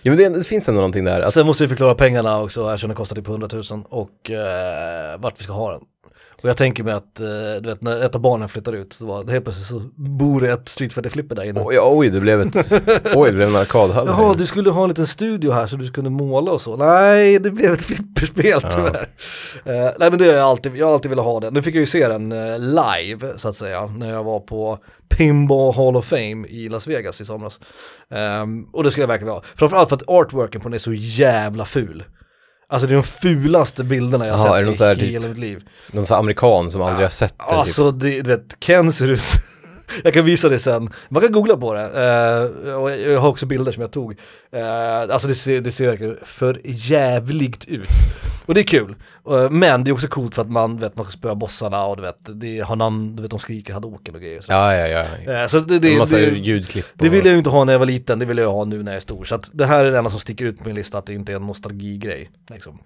Ja 0.02 0.12
men 0.12 0.18
det, 0.18 0.30
det 0.30 0.44
finns 0.44 0.70
ändå 0.70 0.82
någonting 0.82 1.06
där. 1.06 1.22
Att, 1.22 1.34
Sen 1.34 1.46
måste 1.46 1.64
vi 1.64 1.70
förklara 1.70 1.96
pengarna 1.96 2.42
också, 2.42 2.78
den 2.78 2.96
kostar 2.96 3.16
typ 3.16 3.28
100 3.28 3.48
000 3.72 3.84
och 3.90 4.32
eh, 4.32 5.20
vart 5.20 5.40
vi 5.40 5.44
ska 5.44 5.54
ha 5.54 5.72
den. 5.72 5.82
Och 6.42 6.50
jag 6.50 6.58
tänker 6.58 6.84
mig 6.84 6.94
att, 6.94 7.20
eh, 7.20 7.26
du 7.62 7.70
vet 7.70 7.82
när 7.82 8.02
ett 8.02 8.16
av 8.16 8.22
barnen 8.22 8.50
flyttar 8.50 8.74
ut 8.74 8.94
så 8.94 9.06
var, 9.06 9.28
helt 9.28 9.44
plötsligt 9.44 9.68
så 9.68 9.82
bor 9.96 10.42
det 10.42 10.52
ett 10.52 10.70
Street 10.70 10.94
Fighter 10.94 11.10
flipper 11.10 11.36
där 11.36 11.44
inne. 11.44 11.62
oj, 11.64 11.78
oj 11.82 12.10
det 12.10 12.20
blev 12.22 12.42
ett, 12.42 12.56
oj 13.16 13.30
det 13.30 13.36
blev 13.36 13.50
en 13.50 13.56
arkadhall. 13.56 14.08
Jaha, 14.08 14.34
du 14.38 14.46
skulle 14.46 14.70
ha 14.72 14.84
en 14.84 14.90
liten 14.90 15.08
studio 15.08 15.52
här 15.52 15.68
så 15.68 15.76
du 15.76 15.92
kunde 15.92 16.10
måla 16.10 16.52
och 16.52 16.62
så. 16.62 16.76
Nej, 16.76 17.40
det 17.40 17.52
blev 17.52 17.74
ett 17.74 17.82
flipperspel 17.84 18.60
Ja. 18.64 18.70
tyvärr. 18.72 19.08
Eh, 19.66 19.92
nej 20.00 20.10
men 20.10 20.18
det 20.18 20.26
har 20.26 20.34
jag 20.34 20.44
alltid, 20.44 20.76
jag 20.76 20.86
har 20.86 20.94
alltid 20.94 21.10
velat 21.10 21.26
ha 21.26 21.40
den. 21.40 21.54
Nu 21.54 21.62
fick 21.62 21.76
jag 21.76 21.80
ju 21.80 21.86
se 21.86 22.08
den 22.08 22.32
eh, 22.32 22.60
live 22.60 23.34
så 23.38 23.50
att 23.50 23.56
säga, 23.56 23.86
när 23.86 24.10
jag 24.14 24.24
var 24.24 24.40
på 24.40 24.80
Pinball 25.18 25.74
Hall 25.74 25.96
of 25.98 26.06
Fame 26.06 26.48
i 26.48 26.70
Las 26.70 26.88
Vegas 26.88 27.22
i 27.22 27.26
somras. 27.26 27.60
Ehm, 28.10 28.64
och 28.64 28.84
det 28.84 28.92
skulle 28.92 29.04
jag 29.04 29.08
verkligen 29.08 29.34
ha. 29.34 29.44
Framförallt 29.56 29.90
för 29.90 29.96
att 29.96 30.10
artworken 30.10 30.62
på 30.62 30.70
den 30.70 30.74
är 30.74 30.80
så 30.80 30.94
jävla 30.94 31.66
ful. 31.66 32.04
Alltså 32.72 32.88
det 32.88 32.94
är 32.94 32.96
de 32.96 33.04
fulaste 33.04 33.84
bilderna 33.84 34.28
jag 34.28 34.34
har 34.34 34.74
sett 34.74 34.98
i 34.98 35.02
typ- 35.02 35.12
hela 35.12 35.28
mitt 35.28 35.38
liv. 35.38 35.64
Någon 35.92 36.06
sån 36.06 36.16
här 36.16 36.20
amerikan 36.20 36.72
som 36.72 36.82
aldrig 36.82 37.06
har 37.06 37.10
sett 37.10 37.38
det 37.40 37.44
typ. 37.44 37.54
Alltså 37.54 37.92
det, 37.92 38.22
du 38.22 38.30
vet, 38.30 38.60
Ken 38.60 38.94
ser 38.94 39.12
ut 39.12 39.22
Jag 40.04 40.14
kan 40.14 40.26
visa 40.26 40.50
det 40.50 40.60
sen. 40.60 40.90
Man 41.10 41.22
kan 41.22 41.32
googla 41.32 41.58
på 41.58 41.74
det. 41.74 41.82
Eh, 42.66 42.74
och 42.74 42.92
jag 42.92 43.20
har 43.20 43.30
också 43.30 43.46
bilder 43.46 43.72
som 43.72 43.82
jag 43.82 43.92
tog. 43.92 44.16
Eh, 44.52 45.02
alltså 45.02 45.28
det 45.28 45.36
ser, 45.36 45.62
det 45.62 45.72
ser 45.72 45.88
verkligen 45.88 46.18
för 46.26 46.60
jävligt 46.64 47.66
ut. 47.68 47.90
Och 48.46 48.54
det 48.54 48.62
är 48.62 48.64
kul. 48.66 48.96
Eh, 49.30 49.50
men 49.50 49.84
det 49.84 49.92
är 49.92 49.94
också 49.94 50.08
coolt 50.08 50.36
för 50.36 50.42
att 50.42 50.50
man 50.52 50.78
vet 50.78 50.96
man 50.96 51.06
ska 51.06 51.12
spöa 51.12 51.36
bossarna 51.36 51.86
och 51.86 51.96
du 51.98 52.02
vet, 52.02 52.18
det 52.34 52.60
har 52.60 52.76
namn, 52.76 53.16
du 53.16 53.22
vet 53.22 53.32
de 53.32 53.40
skriker 53.40 53.74
hadouken 53.74 54.16
och 54.16 54.22
grejer. 54.22 54.42
Så, 54.42 54.52
Ja, 54.52 54.76
ja, 54.76 55.06
ja. 55.26 55.48
Så 55.48 55.60
det, 55.60 55.80
det, 55.80 55.92
En 55.92 55.98
massa 55.98 56.18
det, 56.18 56.26
ljudklipp. 56.38 56.86
det 56.94 57.08
och- 57.08 57.14
ville 57.14 57.30
jag 57.30 57.38
inte 57.38 57.50
ha 57.50 57.64
när 57.64 57.74
jag 57.74 57.80
var 57.80 57.86
liten, 57.86 58.20
det 58.20 58.26
vill 58.26 58.38
jag 58.38 58.52
ha 58.52 58.66
nu 58.66 58.84
när 58.84 58.92
jag 58.92 58.98
är 58.98 59.02
stor. 59.02 59.26
Så 59.26 59.36
att 59.36 59.50
det 59.54 59.66
här 59.66 59.86
är 59.86 59.92
det 59.92 59.98
enda 59.98 60.10
som 60.10 60.20
sticker 60.20 60.46
ut 60.46 60.58
på 60.60 60.66
min 60.68 60.76
lista, 60.76 60.98
att 60.98 61.06
det 61.06 61.14
inte 61.14 61.32
är 61.32 61.36
en 61.36 61.48
nostalgigrej. 61.48 62.30
Liksom. 62.50 62.80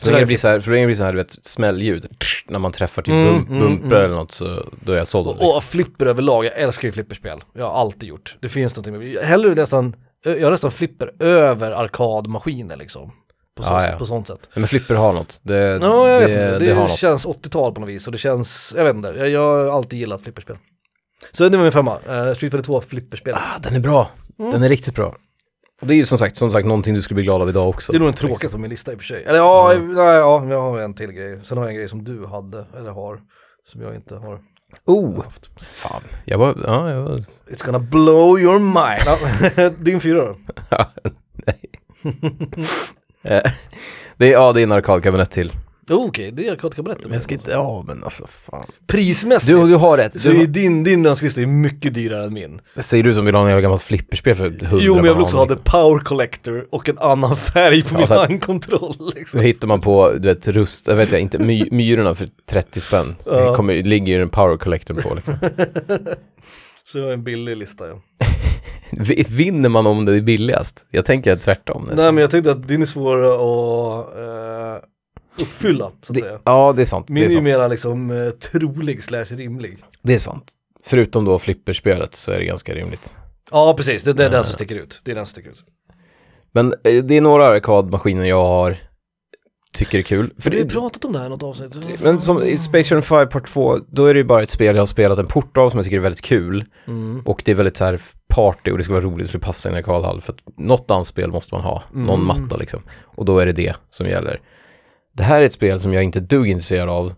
Så 0.00 0.06
länge 0.06 0.20
det 0.20 0.26
blir 0.26 0.36
så 0.36 0.48
här, 0.48 0.60
så 0.60 0.70
länge 0.70 0.82
det 0.82 0.86
blir 0.86 0.96
så 0.96 1.04
här, 1.04 1.12
du 1.12 1.18
vet, 1.18 1.44
smällljud, 1.44 2.06
när 2.48 2.58
man 2.58 2.72
träffar 2.72 3.02
typ 3.02 3.12
Mm, 3.12 3.34
bump, 3.34 3.48
mm, 3.48 3.60
bumper 3.60 3.96
mm. 3.96 4.04
eller 4.04 4.14
något 4.14 4.32
så 4.32 4.64
då 4.84 4.92
är 4.92 4.96
jag 4.96 5.06
såld. 5.06 5.28
Liksom. 5.28 5.56
och 5.56 5.64
flipper 5.64 6.06
överlag, 6.06 6.44
jag 6.44 6.58
älskar 6.58 6.88
ju 6.88 6.92
flipperspel. 6.92 7.40
Jag 7.54 7.64
har 7.64 7.80
alltid 7.80 8.08
gjort. 8.08 8.36
Det 8.40 8.48
finns 8.48 8.76
någonting 8.76 8.98
med, 8.98 9.16
hellre 9.24 9.54
nästan, 9.54 9.96
jag 10.24 10.42
har 10.42 10.50
nästan 10.50 10.70
flipper 10.70 11.22
över 11.22 11.70
arkadmaskiner 11.72 12.76
liksom. 12.76 13.12
På, 13.56 13.62
så, 13.62 13.68
Ja, 13.68 13.86
ja. 13.86 13.98
på 13.98 14.06
sånt 14.06 14.26
sätt. 14.26 14.48
Men 14.54 14.68
flipper 14.68 14.94
har 14.94 15.12
något. 15.12 15.40
Det, 15.42 15.78
Ja, 15.82 16.06
det, 16.20 16.26
det, 16.26 16.58
Det, 16.58 16.74
något. 16.74 16.98
känns 16.98 17.26
80-tal 17.26 17.74
på 17.74 17.80
något 17.80 17.88
vis 17.90 18.06
och 18.06 18.12
det 18.12 18.18
känns, 18.18 18.74
jag 18.76 18.84
vet 18.84 18.96
inte, 18.96 19.08
jag, 19.08 19.28
jag 19.28 19.40
har 19.40 19.76
alltid 19.76 19.98
gillat 19.98 20.22
flipperspel. 20.22 20.56
Så 21.32 21.48
det 21.48 21.56
var 21.56 21.64
min 21.64 21.72
femma, 21.72 21.94
uh, 21.94 22.34
Street 22.34 22.38
Fighter 22.38 22.62
2 22.62 22.80
flipperspelet. 22.80 23.40
Ah, 23.40 23.58
den 23.58 23.74
är 23.74 23.80
bra. 23.80 24.10
Mm. 24.38 24.50
Den 24.52 24.62
är 24.62 24.68
riktigt 24.68 24.94
bra. 24.94 25.16
Och 25.80 25.86
det 25.86 25.94
är 25.94 25.96
ju 25.96 26.06
som 26.06 26.18
sagt, 26.18 26.36
som 26.36 26.52
sagt 26.52 26.66
någonting 26.66 26.94
du 26.94 27.02
skulle 27.02 27.14
bli 27.14 27.24
glad 27.24 27.42
av 27.42 27.48
idag 27.48 27.68
också. 27.68 27.92
Det 27.92 27.96
är 27.96 28.00
nog 28.00 28.08
den 28.08 28.14
tråkigaste 28.14 28.48
på 28.56 28.58
min 28.58 28.70
lista 28.70 28.92
i 28.92 28.94
och 28.94 28.98
för 28.98 29.06
sig. 29.06 29.24
Eller 29.24 29.38
ja, 29.38 29.74
nej, 29.78 29.94
ja, 29.96 30.46
jag 30.48 30.60
har 30.60 30.78
en 30.78 30.94
till 30.94 31.12
grej. 31.12 31.40
Sen 31.44 31.58
har 31.58 31.64
jag 31.64 31.70
en 31.70 31.76
grej 31.76 31.88
som 31.88 32.04
du 32.04 32.26
hade, 32.26 32.64
eller 32.78 32.90
har, 32.90 33.20
som 33.72 33.82
jag 33.82 33.94
inte 33.94 34.14
har 34.16 34.40
Oh, 34.84 35.24
haft. 35.24 35.50
fan. 35.60 36.02
Jag 36.24 36.38
var, 36.38 36.56
ja, 36.66 36.90
jag 36.90 37.02
var, 37.02 37.24
It's 37.50 37.64
gonna 37.66 37.78
blow 37.78 38.38
your 38.40 38.58
mind. 38.58 39.02
Ja, 39.56 39.70
Din 39.78 40.00
fyra 40.00 40.24
då? 40.24 40.36
nej. 41.32 41.60
Eh, 43.22 43.52
det 44.16 44.26
är, 44.26 44.32
ja, 44.32 44.52
det 44.52 44.60
är 44.60 44.62
en 44.62 44.72
arkadkabinett 44.72 45.30
till. 45.30 45.52
Oh, 45.94 46.06
Okej, 46.08 46.30
det 46.32 46.46
är 46.48 46.52
arkadkabinetten. 46.52 47.04
Men 47.04 47.12
jag 47.12 47.22
ska 47.22 47.34
inte, 47.34 47.50
ja 47.50 47.84
men 47.86 48.04
alltså 48.04 48.26
fan. 48.26 48.66
Prismässigt 48.86 49.58
Du, 49.58 49.66
du 49.68 49.74
har 49.74 49.96
rätt. 49.96 50.20
så 50.20 50.28
Du, 50.28 50.46
din, 50.46 50.84
din 50.84 51.06
önskelista 51.06 51.40
är 51.40 51.46
mycket 51.46 51.94
dyrare 51.94 52.24
än 52.24 52.32
min. 52.32 52.60
säger 52.76 53.04
du 53.04 53.14
som 53.14 53.24
vill 53.24 53.34
ha 53.34 53.50
en 53.50 53.62
gammalt 53.62 53.82
flipperspel 53.82 54.34
för 54.34 54.44
100 54.46 54.68
Jo 54.80 54.94
men 54.94 55.04
jag 55.04 55.14
vill 55.14 55.22
också 55.22 55.36
ha 55.36 55.46
banan, 55.46 55.58
The 55.64 55.70
Power 55.70 55.98
Collector 56.04 56.66
och 56.70 56.88
en 56.88 56.98
annan 56.98 57.36
färg 57.54 57.82
på 57.82 57.94
Ja, 57.94 57.98
min 57.98 58.06
så 58.08 58.14
handkontroll 58.14 58.94
Så 58.98 59.10
liksom. 59.14 59.40
hittar 59.40 59.68
man 59.68 59.80
på, 59.80 60.12
du 60.12 60.28
vet, 60.28 60.48
rust, 60.48 60.88
jag 60.88 60.96
vet 60.96 61.12
jag 61.12 61.20
inte, 61.20 61.38
my, 61.38 61.68
myrorna 61.72 62.14
för 62.14 62.28
30 62.50 62.80
spänn. 62.80 63.14
Ja. 63.26 63.50
Det 63.50 63.56
kommer, 63.56 63.82
ligger 63.82 64.16
ju 64.16 64.22
en 64.22 64.28
power 64.28 64.56
collector 64.56 64.94
på 64.94 65.14
liksom. 65.14 65.34
Så 66.84 66.98
jag 66.98 67.04
har 67.04 67.12
en 67.12 67.24
billig 67.24 67.56
lista 67.56 67.88
ja. 67.88 68.00
Vinner 69.28 69.68
man 69.68 69.86
om 69.86 70.04
det 70.04 70.16
är 70.16 70.20
billigast? 70.20 70.86
Jag 70.90 71.04
tänker 71.04 71.36
tvärtom 71.36 71.82
nästan. 71.82 71.96
Nej 71.98 72.12
men 72.12 72.22
jag 72.22 72.30
tänkte 72.30 72.52
att 72.52 72.68
din 72.68 72.82
är 72.82 72.86
svårare 72.86 73.32
att 73.34 74.16
eh, 74.16 74.88
uppfylla 75.38 75.84
så 75.84 76.12
att 76.12 76.14
det, 76.14 76.20
säga. 76.20 76.38
ja, 76.44 76.72
det 76.76 76.82
är 76.82 76.86
sant. 76.86 77.08
Min 77.08 77.22
det, 77.22 77.26
är 77.26 77.30
sant. 77.30 77.44
mera 77.44 77.68
liksom 77.68 78.10
eh, 78.10 78.30
trolig 78.30 79.02
slash 79.04 79.24
rimlig. 79.24 79.78
det 80.02 80.14
är 80.14 80.18
sant. 80.18 80.52
Förutom 80.84 81.24
då 81.24 81.38
flipperspelet 81.38 82.14
så 82.14 82.32
är 82.32 82.38
det 82.38 82.44
ganska 82.44 82.74
rimligt. 82.74 83.14
Ja 83.50 83.74
precis, 83.76 84.02
det, 84.02 84.12
det 84.12 84.24
är 84.24 84.30
den 84.30 84.44
som 84.44 84.54
sticker 84.54 84.74
ut. 84.76 85.00
Det 85.04 85.10
är 85.10 85.14
den 85.14 85.26
som 85.26 85.30
sticker 85.32 85.50
ut. 85.50 85.64
Men 86.52 86.72
eh, 86.84 87.04
det 87.04 87.16
är 87.16 87.20
några 87.20 87.46
arkadmaskiner 87.46 88.24
jag 88.24 88.40
har, 88.42 88.76
tycker 89.72 89.98
är 89.98 90.02
kul. 90.02 90.30
För 90.34 90.42
För 90.42 90.50
vi 90.50 90.58
har 90.58 90.64
det, 90.64 90.70
pratat 90.70 91.04
om 91.04 91.12
det 91.12 91.18
här 91.18 91.26
i 91.26 91.28
något 91.28 91.42
avsnitt. 91.42 91.76
men 92.02 92.18
som 92.20 92.42
i 92.42 92.58
Space 92.58 92.88
Journey 92.88 93.02
5 93.02 93.28
Part 93.28 93.46
2, 93.48 93.78
då 93.88 94.06
är 94.06 94.14
det 94.14 94.18
ju 94.18 94.24
bara 94.24 94.42
ett 94.42 94.50
spel 94.50 94.76
jag 94.76 94.82
har 94.82 94.86
spelat 94.86 95.18
en 95.18 95.26
port 95.26 95.56
av 95.56 95.70
som 95.70 95.78
jag 95.78 95.84
tycker 95.84 95.96
är 95.96 96.00
väldigt 96.00 96.24
kul. 96.24 96.64
Mm. 96.86 97.22
Och 97.24 97.42
det 97.44 97.50
är 97.50 97.56
väldigt 97.56 97.76
så 97.76 97.84
här 97.84 98.00
party 98.28 98.70
och 98.70 98.78
det 98.78 98.84
ska 98.84 98.92
vara 98.92 99.04
roligt 99.04 99.32
det 99.32 99.38
passar 99.38 99.70
i 99.70 99.72
en 99.72 99.78
arkadhall. 99.78 100.20
För 100.20 100.32
att 100.32 100.58
något 100.58 100.88
dansspel 100.88 101.30
måste 101.30 101.54
man 101.54 101.64
ha, 101.64 101.82
någon 101.92 102.22
Mm. 102.22 102.26
matta 102.26 102.56
liksom. 102.56 102.80
Och 103.04 103.24
då 103.24 103.38
är 103.38 103.46
det 103.46 103.52
det 103.52 103.74
som 103.90 104.06
gäller. 104.06 104.40
Det 105.18 105.24
här 105.24 105.40
är 105.40 105.44
ett 105.46 105.52
spel 105.52 105.80
som 105.80 105.92
jag 105.94 106.02
inte 106.04 106.18
är 106.18 106.20
dugg 106.22 106.48
intresserad 106.48 106.88
av. 106.88 107.12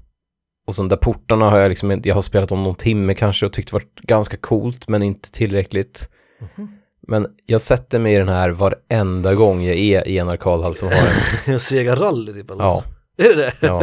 Och 0.66 0.74
så 0.74 0.82
de 0.82 0.88
där 0.88 0.96
portarna 0.96 1.50
har 1.50 1.58
jag 1.58 1.68
liksom, 1.68 2.00
jag 2.04 2.14
har 2.14 2.22
spelat 2.22 2.52
om 2.52 2.62
någon 2.62 2.74
timme 2.74 3.14
kanske 3.14 3.46
och 3.46 3.52
tyckt 3.52 3.68
det 3.70 3.72
varit 3.72 4.00
ganska 4.00 4.36
coolt 4.36 4.88
men 4.88 5.02
inte 5.02 5.30
tillräckligt. 5.32 6.08
Mhm. 6.56 6.68
Men 7.08 7.26
jag 7.46 7.60
sätter 7.60 7.98
mig 7.98 8.12
i 8.14 8.16
den 8.16 8.28
här 8.28 8.50
varenda 8.50 9.34
gång 9.34 9.62
jag 9.62 9.76
är 9.76 10.08
i 10.08 10.18
en 10.18 10.28
arkadhall 10.28 10.74
som 10.74 10.88
har 10.88 10.94
en. 10.94 11.02
En 11.52 11.60
Sega 11.60 11.94
Rally 11.96 12.32
typ 12.32 12.50
eller? 12.50 12.64
Ja, 12.64 12.84
Är 13.16 13.28
det 13.28 13.34
det? 13.34 13.52
Ja. 13.60 13.80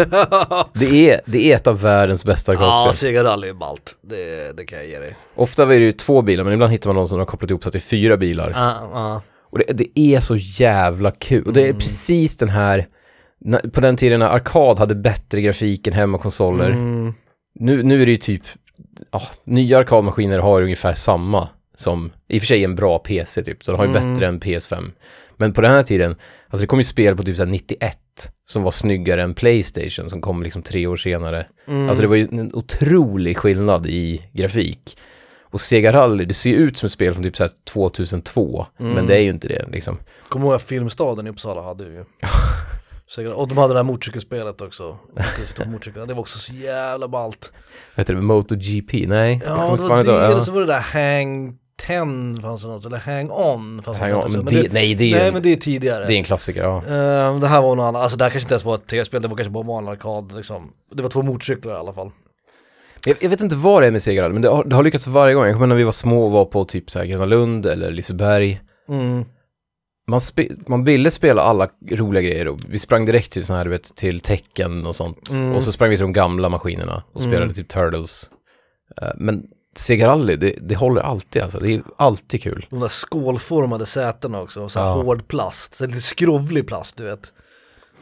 det 0.74 1.10
är, 1.10 1.22
det 1.26 1.52
är 1.52 1.56
ett 1.56 1.68
av 1.68 1.82
världens 1.82 2.26
bästa 2.26 2.54
Ja, 2.54 2.60
arkadspel. 2.60 3.08
Sega 3.10 3.24
Rally 3.24 3.50
är 3.50 3.54
ballt. 3.54 3.96
Det, 4.02 4.58
det 4.58 4.66
kan 4.66 4.78
jag 4.80 4.88
ge 4.88 5.00
dig. 5.00 5.16
Ofta 5.36 5.64
är 5.64 5.68
det 5.68 5.76
ju 5.76 5.92
två 5.92 6.22
bilar 6.22 6.44
men 6.44 6.54
ibland 6.54 6.72
hittar 6.72 6.90
man 6.90 6.96
någon 6.96 7.08
som 7.08 7.20
har 7.20 7.26
kopplat 7.26 7.50
ihop 7.50 7.64
sig 7.64 7.72
till 7.72 7.82
fyra 7.82 8.18
bilar. 8.18 8.52
Ja, 8.56 8.74
ja. 8.94 9.22
Och 9.50 9.58
det, 9.60 9.74
det 9.74 10.00
är 10.00 10.20
så 10.20 10.36
jävla 10.36 11.12
kul. 11.12 11.44
Och 11.48 11.54
det 11.54 11.62
är 11.62 11.66
Mm. 11.70 11.80
precis 11.80 12.38
den 12.38 12.50
här, 12.50 12.88
på 13.74 13.82
den 13.82 13.96
tiden 13.98 14.20
när 14.20 14.28
arkad 14.28 14.80
hade 14.80 14.96
bättre 14.96 15.42
grafik 15.42 15.88
än 15.88 15.94
hemmakonsoler. 15.94 16.70
Mm. 16.70 17.14
Nu, 17.60 17.84
nu 17.84 18.02
är 18.02 18.06
det 18.06 18.12
ju 18.12 18.18
typ, 18.18 18.44
ja, 19.12 19.22
nya 19.44 19.78
arkadmaskiner 19.78 20.40
har 20.40 20.62
ungefär 20.62 20.94
samma 20.94 21.50
som, 21.76 22.12
i 22.28 22.38
och 22.38 22.42
för 22.42 22.48
sig 22.48 22.64
en 22.64 22.76
bra 22.76 23.00
PC 23.00 23.44
typ, 23.44 23.64
så 23.64 23.72
de 23.72 23.78
har 23.78 23.86
ju 23.86 23.92
Mm. 23.96 24.14
bättre 24.14 24.28
än 24.28 24.40
PS5. 24.40 24.92
Men 25.38 25.54
på 25.54 25.62
den 25.62 25.72
här 25.72 25.84
tiden, 25.84 26.16
alltså 26.48 26.62
det 26.62 26.68
kom 26.68 26.80
ju 26.80 26.84
spel 26.84 27.16
på 27.16 27.24
typ 27.24 27.38
så 27.38 27.44
här 27.44 27.52
91 27.52 27.98
som 28.46 28.64
var 28.64 28.72
snyggare 28.72 29.24
än 29.24 29.34
Playstation 29.34 30.10
som 30.10 30.22
kom 30.22 30.44
liksom 30.44 30.62
tre 30.62 30.88
år 30.88 30.98
senare. 30.98 31.46
Mm. 31.68 31.90
Alltså 31.90 32.02
det 32.02 32.08
var 32.08 32.16
ju 32.16 32.28
en 32.32 32.54
otrolig 32.54 33.38
skillnad 33.38 33.88
i 33.88 34.22
grafik. 34.34 34.98
Och 35.50 35.62
Sega 35.62 35.94
Rally, 35.94 36.26
det 36.26 36.34
ser 36.34 36.50
ju 36.50 36.56
ut 36.56 36.78
som 36.78 36.86
ett 36.88 36.92
spel 36.94 37.14
från 37.14 37.24
typ 37.24 37.38
så 37.38 37.44
här 37.44 37.52
2002, 37.64 38.66
Mm. 38.80 38.92
men 38.94 39.08
det 39.08 39.16
är 39.16 39.22
ju 39.22 39.30
inte 39.30 39.48
det 39.48 39.66
liksom. 39.72 39.98
Kommer 40.30 40.46
ihåg 40.46 40.56
att 40.56 40.62
Filmstaden 40.62 41.28
i 41.28 41.30
Uppsala 41.30 41.62
hade 41.64 41.84
ju. 41.84 42.04
Och 43.36 43.48
de 43.48 43.58
hade 43.58 43.74
det 43.74 43.80
här 43.80 43.84
motorcykelspelet 43.84 44.62
också. 44.62 44.98
Motorcyklarna. 45.66 46.06
Det 46.06 46.14
var 46.14 46.22
också 46.22 46.40
så 46.40 46.54
jävla 46.54 47.08
ballt. 47.08 47.52
Vad 47.96 48.02
heter 48.02 48.14
det? 48.14 48.22
MotoGP? 48.22 49.08
Nej? 49.08 49.42
Ja, 49.46 49.76
det 49.80 49.84
var 49.84 50.04
det, 50.04 50.26
eller 50.26 50.40
så 50.40 50.52
var 50.52 50.62
det 50.62 50.68
där 50.68 50.80
Hang 50.80 51.58
10 51.78 52.42
fanns 52.42 52.62
det 52.62 52.68
något, 52.68 52.86
eller 52.86 52.98
Hang 52.98 53.32
On 53.32 53.82
fanns 53.84 53.98
det 53.98 54.04
Hang 54.04 54.14
något 54.14 54.26
on, 54.26 54.32
men 54.32 54.42
också. 54.42 54.56
det, 54.56 54.74
nej, 54.74 54.96
det 54.96 55.12
är 55.14 55.18
nej 55.18 55.28
en, 55.28 55.34
men 55.34 55.44
det 55.44 55.52
är 55.52 55.56
tidigare. 55.56 56.06
det 56.06 56.14
är 56.14 56.18
en 56.18 56.24
klassiker, 56.24 56.64
ja. 56.64 56.78
Eh, 56.78 57.40
det 57.40 57.48
här 57.48 57.62
var 57.62 57.76
något 57.76 57.84
annat, 57.84 58.02
alltså 58.02 58.18
det 58.18 58.24
här 58.24 58.32
kanske 58.32 58.46
inte 58.46 58.54
ens 58.54 58.66
var 58.66 58.76
ett 58.76 58.88
tv-spel, 58.88 59.22
det 59.22 59.28
var 59.28 59.36
kanske 59.36 59.52
bara 59.52 59.62
en 59.62 59.68
vanlig 59.68 59.92
arkad 59.92 60.36
liksom. 60.36 60.74
Det 60.96 61.02
var 61.02 61.10
två 61.10 61.22
motorcyklar 61.22 61.74
i 61.74 61.78
alla 61.78 61.94
fall. 61.94 62.12
Jag, 63.06 63.18
jag 63.20 63.30
vet 63.30 63.42
inte 63.42 63.56
vad 63.56 63.84
det 63.84 63.88
är 63.88 63.92
med 63.92 64.04
Sega 64.04 64.24
Rally, 64.24 64.34
men 64.34 64.42
det 64.42 64.50
har, 64.50 64.64
det 64.64 64.76
har 64.76 64.84
lyckats 64.84 65.08
varje 65.08 65.34
gång. 65.36 65.46
Jag 65.46 65.54
kommer 65.54 65.68
när 65.68 65.76
vi 65.76 65.84
var 65.84 65.92
små 65.92 66.26
och 66.26 66.32
var 66.32 66.46
på 66.46 66.66
typ 66.66 66.90
så 66.90 67.00
här 67.00 67.06
Gröna 67.06 67.26
Lund 67.26 67.66
eller 67.66 67.92
Liseberg. 67.92 68.62
Mm. 68.90 69.26
Man, 70.08 70.22
spe, 70.22 70.48
man 70.68 70.84
ville 70.84 71.12
spela 71.12 71.42
alla 71.42 71.70
roliga 71.92 72.22
grejer 72.30 72.48
och 72.48 72.60
vi 72.70 72.80
sprang 72.80 73.06
direkt 73.06 73.32
till 73.32 73.46
sån 73.46 73.56
här, 73.56 73.64
du 73.66 73.72
vet, 73.72 73.96
till 73.96 74.20
tecken 74.20 74.86
och 74.86 74.96
sånt. 74.96 75.30
Mm. 75.30 75.56
Och 75.56 75.64
så 75.64 75.72
sprang 75.72 75.90
vi 75.90 75.96
till 75.98 76.04
de 76.04 76.14
gamla 76.14 76.50
maskinerna 76.50 77.04
och 77.14 77.22
spelade 77.22 77.44
Mm. 77.44 77.54
typ 77.54 77.68
Turtles. 77.70 78.30
Eh, 79.02 79.08
men 79.16 79.48
Sega 79.76 80.08
Rally, 80.08 80.36
det, 80.36 80.56
det 80.62 80.76
håller 80.76 81.02
alltid 81.02 81.42
alltså. 81.42 81.60
Det 81.60 81.74
är 81.74 81.84
alltid 81.98 82.42
kul. 82.44 82.66
De 82.70 82.80
där 82.80 82.88
skålformade 82.88 83.86
sätena 83.86 84.42
också, 84.42 84.62
och 84.64 84.72
så 84.72 84.80
här 84.80 84.86
Ja. 84.88 84.94
hård 84.94 85.28
plast, 85.28 85.76
så 85.76 85.86
lite 85.86 86.02
skrovlig 86.02 86.68
plast 86.68 86.98
du 86.98 87.04
vet. 87.04 87.34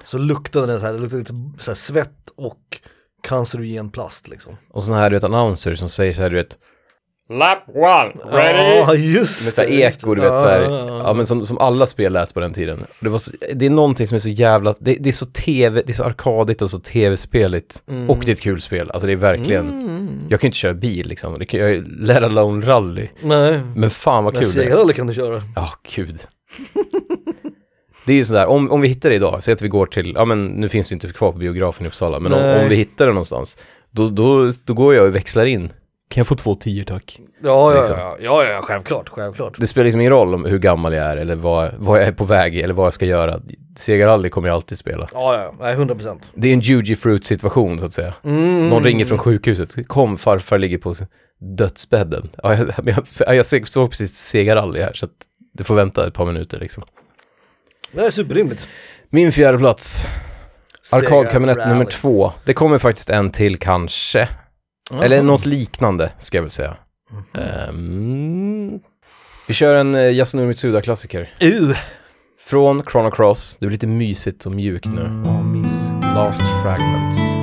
Så 0.05 0.17
luktade 0.17 0.67
den 0.67 0.79
så 0.79 0.85
här, 0.85 0.93
det 0.93 0.99
luktade 0.99 1.19
lite 1.19 1.33
så 1.63 1.71
här 1.71 1.75
svett 1.75 2.29
och 2.35 2.79
cancerogen 3.23 3.89
plast 3.89 4.27
liksom. 4.27 4.57
Och 4.71 4.83
såna 4.83 4.97
här, 4.97 5.09
du 5.09 5.15
vet, 5.15 5.23
annonser 5.23 5.75
som 5.75 5.89
säger 5.89 6.13
så 6.13 6.21
här, 6.21 6.29
du 6.29 6.35
vet, 6.35 6.57
Lap 7.29 7.57
one, 7.75 8.11
Ja, 8.31 8.95
just 8.95 9.43
Med 9.45 9.53
så 9.53 9.61
här 9.61 9.67
det, 9.69 9.75
just 9.75 9.97
eko, 10.03 10.15
du 10.15 10.21
vet 10.21 10.39
så 10.39 10.47
här, 10.47 10.61
Ja, 10.87 11.13
men 11.13 11.25
som, 11.27 11.45
som 11.45 11.57
alla 11.57 11.85
spel 11.85 12.13
lät 12.13 12.33
på 12.33 12.39
den 12.39 12.53
tiden. 12.53 12.77
Det, 12.99 13.09
var 13.09 13.17
så, 13.17 13.31
det 13.53 13.65
är 13.65 13.69
någonting 13.69 14.07
som 14.07 14.15
är 14.15 14.19
så 14.19 14.29
jävla, 14.29 14.75
det, 14.79 14.93
det 14.99 15.09
är 15.09 15.13
så 15.13 15.25
tv, 15.25 15.81
det 15.85 15.91
är 15.91 15.93
så 15.93 16.03
arkadigt 16.03 16.61
och 16.61 16.69
så 16.71 16.79
tv-speligt. 16.79 17.83
Mm. 17.89 18.09
Och 18.09 18.17
det 18.25 18.31
är 18.31 18.33
ett 18.33 18.41
kul 18.41 18.61
spel, 18.61 18.91
alltså 18.91 19.07
det 19.07 19.13
är 19.13 19.17
verkligen, 19.17 19.69
Mm. 19.69 20.19
jag 20.29 20.39
kan 20.41 20.47
inte 20.47 20.57
köra 20.57 20.73
bil 20.73 21.07
liksom, 21.07 21.39
det 21.39 21.45
kan, 21.45 21.59
jag, 21.59 21.87
let 21.87 22.23
alone 22.23 22.65
rally. 22.65 23.07
Nej, 23.21 23.59
Men 23.75 23.89
fan 23.89 24.23
vad 24.23 24.33
men 24.33 24.43
kul 24.43 24.51
det 24.53 24.59
är. 24.61 24.63
segrarally 24.63 24.93
kan 24.93 25.07
du 25.07 25.13
köra. 25.13 25.41
Ja, 25.55 25.69
gud. 25.95 26.19
det 28.05 28.13
är 28.13 28.17
ju 28.17 28.25
sådär, 28.25 28.45
om, 28.45 28.71
om 28.71 28.81
vi 28.81 28.87
hittar 28.87 29.09
det 29.09 29.15
idag, 29.15 29.43
säg 29.43 29.53
att 29.53 29.61
vi 29.61 29.67
går 29.67 29.85
till, 29.85 30.13
ja 30.15 30.25
men 30.25 30.45
nu 30.45 30.69
finns 30.69 30.89
det 30.89 30.93
inte 30.93 31.07
kvar 31.07 31.31
på 31.31 31.37
biografen 31.37 31.85
i 31.85 31.89
Uppsala, 31.89 32.19
men 32.19 32.33
om, 32.33 32.61
om 32.63 32.69
vi 32.69 32.75
hittar 32.75 33.05
det 33.07 33.13
någonstans, 33.13 33.57
då, 33.91 34.07
då, 34.09 34.51
då 34.65 34.73
går 34.73 34.95
jag 34.95 35.05
och 35.07 35.15
växlar 35.15 35.45
in. 35.45 35.69
Kan 36.09 36.21
jag 36.21 36.27
få 36.27 36.35
två 36.35 36.55
tior 36.55 36.83
tack? 36.83 37.19
Ja, 37.43 37.71
ja, 37.73 37.77
Liksom. 37.77 37.97
ja, 37.99 38.17
ja, 38.19 38.43
ja, 38.43 38.61
självklart, 38.61 39.09
självklart. 39.09 39.55
Det 39.59 39.67
spelar 39.67 39.83
liksom 39.85 40.01
ingen 40.01 40.13
roll 40.13 40.33
om 40.33 40.45
hur 40.45 40.59
gammal 40.59 40.93
jag 40.93 41.05
är 41.05 41.17
eller 41.17 41.35
vad, 41.35 41.73
vad 41.77 41.99
jag 42.01 42.07
är 42.07 42.11
på 42.11 42.23
väg 42.23 42.59
eller 42.59 42.73
vad 42.73 42.85
jag 42.85 42.93
ska 42.93 43.05
göra. 43.05 43.39
Sega 43.77 44.07
Rally 44.07 44.29
kommer 44.29 44.47
jag 44.47 44.55
alltid 44.55 44.77
spela. 44.77 45.07
Ja, 45.13 45.35
ja, 45.35 45.53
nej, 45.59 45.73
100 45.73 45.95
procent. 45.95 46.31
Det 46.35 46.47
är 46.47 46.53
en 46.53 46.59
Juji 46.59 46.95
Fruit 46.95 47.25
situation 47.25 47.79
så 47.79 47.85
att 47.85 47.93
säga. 47.93 48.13
Mm. 48.23 48.69
Någon 48.69 48.83
ringer 48.83 49.05
från 49.05 49.17
sjukhuset. 49.17 49.87
Kom, 49.87 50.17
farfar 50.17 50.57
ligger 50.57 50.77
på 50.77 50.93
dödsbädden. 51.39 52.29
Ja, 52.43 52.55
jag, 52.55 53.05
jag, 53.19 53.35
jag 53.35 53.45
såg 53.45 53.89
precis 53.89 54.17
Sega 54.17 54.55
Rally 54.55 54.81
här 54.81 54.93
så 54.93 55.05
att 55.05 55.11
det 55.53 55.63
får 55.63 55.75
vänta 55.75 56.07
ett 56.07 56.13
par 56.13 56.25
minuter 56.25 56.59
liksom. 56.59 56.83
Det 57.91 58.05
är 58.05 58.11
superrimligt. 58.11 58.67
Min 59.09 59.31
fjärde 59.31 59.57
plats, 59.57 60.07
arkadkabinett 60.91 61.67
nummer 61.67 61.85
två. 61.85 62.31
Det 62.45 62.53
kommer 62.53 62.77
faktiskt 62.77 63.09
en 63.09 63.31
till 63.31 63.57
kanske. 63.57 64.29
Jaha. 64.91 65.05
Eller 65.05 65.23
något 65.23 65.45
liknande 65.45 66.11
ska 66.19 66.37
jag 66.37 66.41
väl 66.41 66.51
säga. 66.51 66.77
Ehm, 67.33 68.79
vi 69.47 69.53
kör 69.53 69.75
en 69.75 69.95
uh, 69.95 70.13
Yasunori 70.13 70.47
Mitsuda-klassiker. 70.47 71.33
Uh! 71.43 71.77
Från 72.39 72.83
Chrono 72.83 73.11
Cross, 73.11 73.57
det 73.59 73.65
blir 73.67 73.75
lite 73.75 73.87
mysigt 73.87 74.45
och 74.45 74.51
mjukt 74.51 74.85
nu. 74.85 75.09
Mys. 75.43 75.89
Last 76.01 76.41
Fragments. 76.63 77.35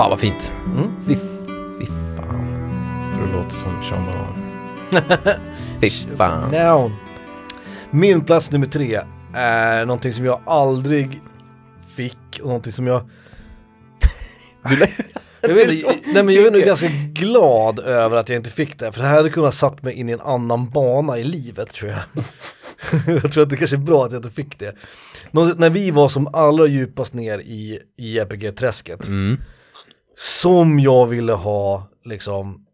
Fan 0.00 0.10
vad 0.10 0.20
fint. 0.20 0.54
Mm. 0.66 0.90
Fy, 1.06 1.14
fy 1.80 1.86
fan. 2.16 2.46
För 3.14 3.26
det 3.26 3.32
låter 3.32 3.56
som 3.56 3.82
Sean 3.82 4.06
Banan. 4.06 5.40
fy 5.80 5.90
fan. 5.90 6.50
Now. 6.50 6.92
Min 7.90 8.20
plats 8.20 8.50
nummer 8.50 8.66
tre 8.66 9.00
är 9.34 9.86
någonting 9.86 10.12
som 10.12 10.24
jag 10.24 10.40
aldrig 10.46 11.20
fick 11.88 12.40
och 12.40 12.46
någonting 12.46 12.72
som 12.72 12.86
jag... 12.86 13.10
Du 14.68 14.86
Jag 15.40 15.54
vet 15.54 16.06
nej 16.14 16.22
men 16.22 16.34
jag 16.34 16.46
är 16.46 16.50
nog 16.50 16.62
ganska 16.62 16.88
glad 17.12 17.78
över 17.78 18.16
att 18.16 18.28
jag 18.28 18.36
inte 18.36 18.50
fick 18.50 18.78
det, 18.78 18.92
för 18.92 19.00
det 19.00 19.06
här 19.06 19.16
hade 19.16 19.30
kunnat 19.30 19.54
satt 19.54 19.82
mig 19.82 19.94
in 19.94 20.08
i 20.08 20.12
en 20.12 20.20
annan 20.20 20.70
bana 20.70 21.18
i 21.18 21.24
livet 21.24 21.72
tror 21.72 21.90
jag. 21.90 22.24
jag 23.22 23.32
tror 23.32 23.42
att 23.42 23.50
det 23.50 23.56
kanske 23.56 23.76
är 23.76 23.78
bra 23.78 24.04
att 24.04 24.12
jag 24.12 24.18
inte 24.18 24.30
fick 24.30 24.58
det. 24.58 24.74
Nå, 25.30 25.44
när 25.44 25.70
vi 25.70 25.90
var 25.90 26.08
som 26.08 26.34
allra 26.34 26.66
djupast 26.66 27.14
ner 27.14 27.38
i, 27.38 27.80
i 27.96 28.18
RPG-träsket, 28.18 29.06
Mm. 29.06 29.36
Som 30.20 30.80
jag 30.80 31.06
ville 31.06 31.32
ha 31.32 31.88
liksom 32.04 32.66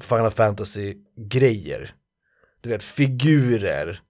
Final 0.00 0.30
Fantasy-grejer. 0.30 1.90
Du 2.60 2.68
vet, 2.68 2.82
figurer, 2.82 4.00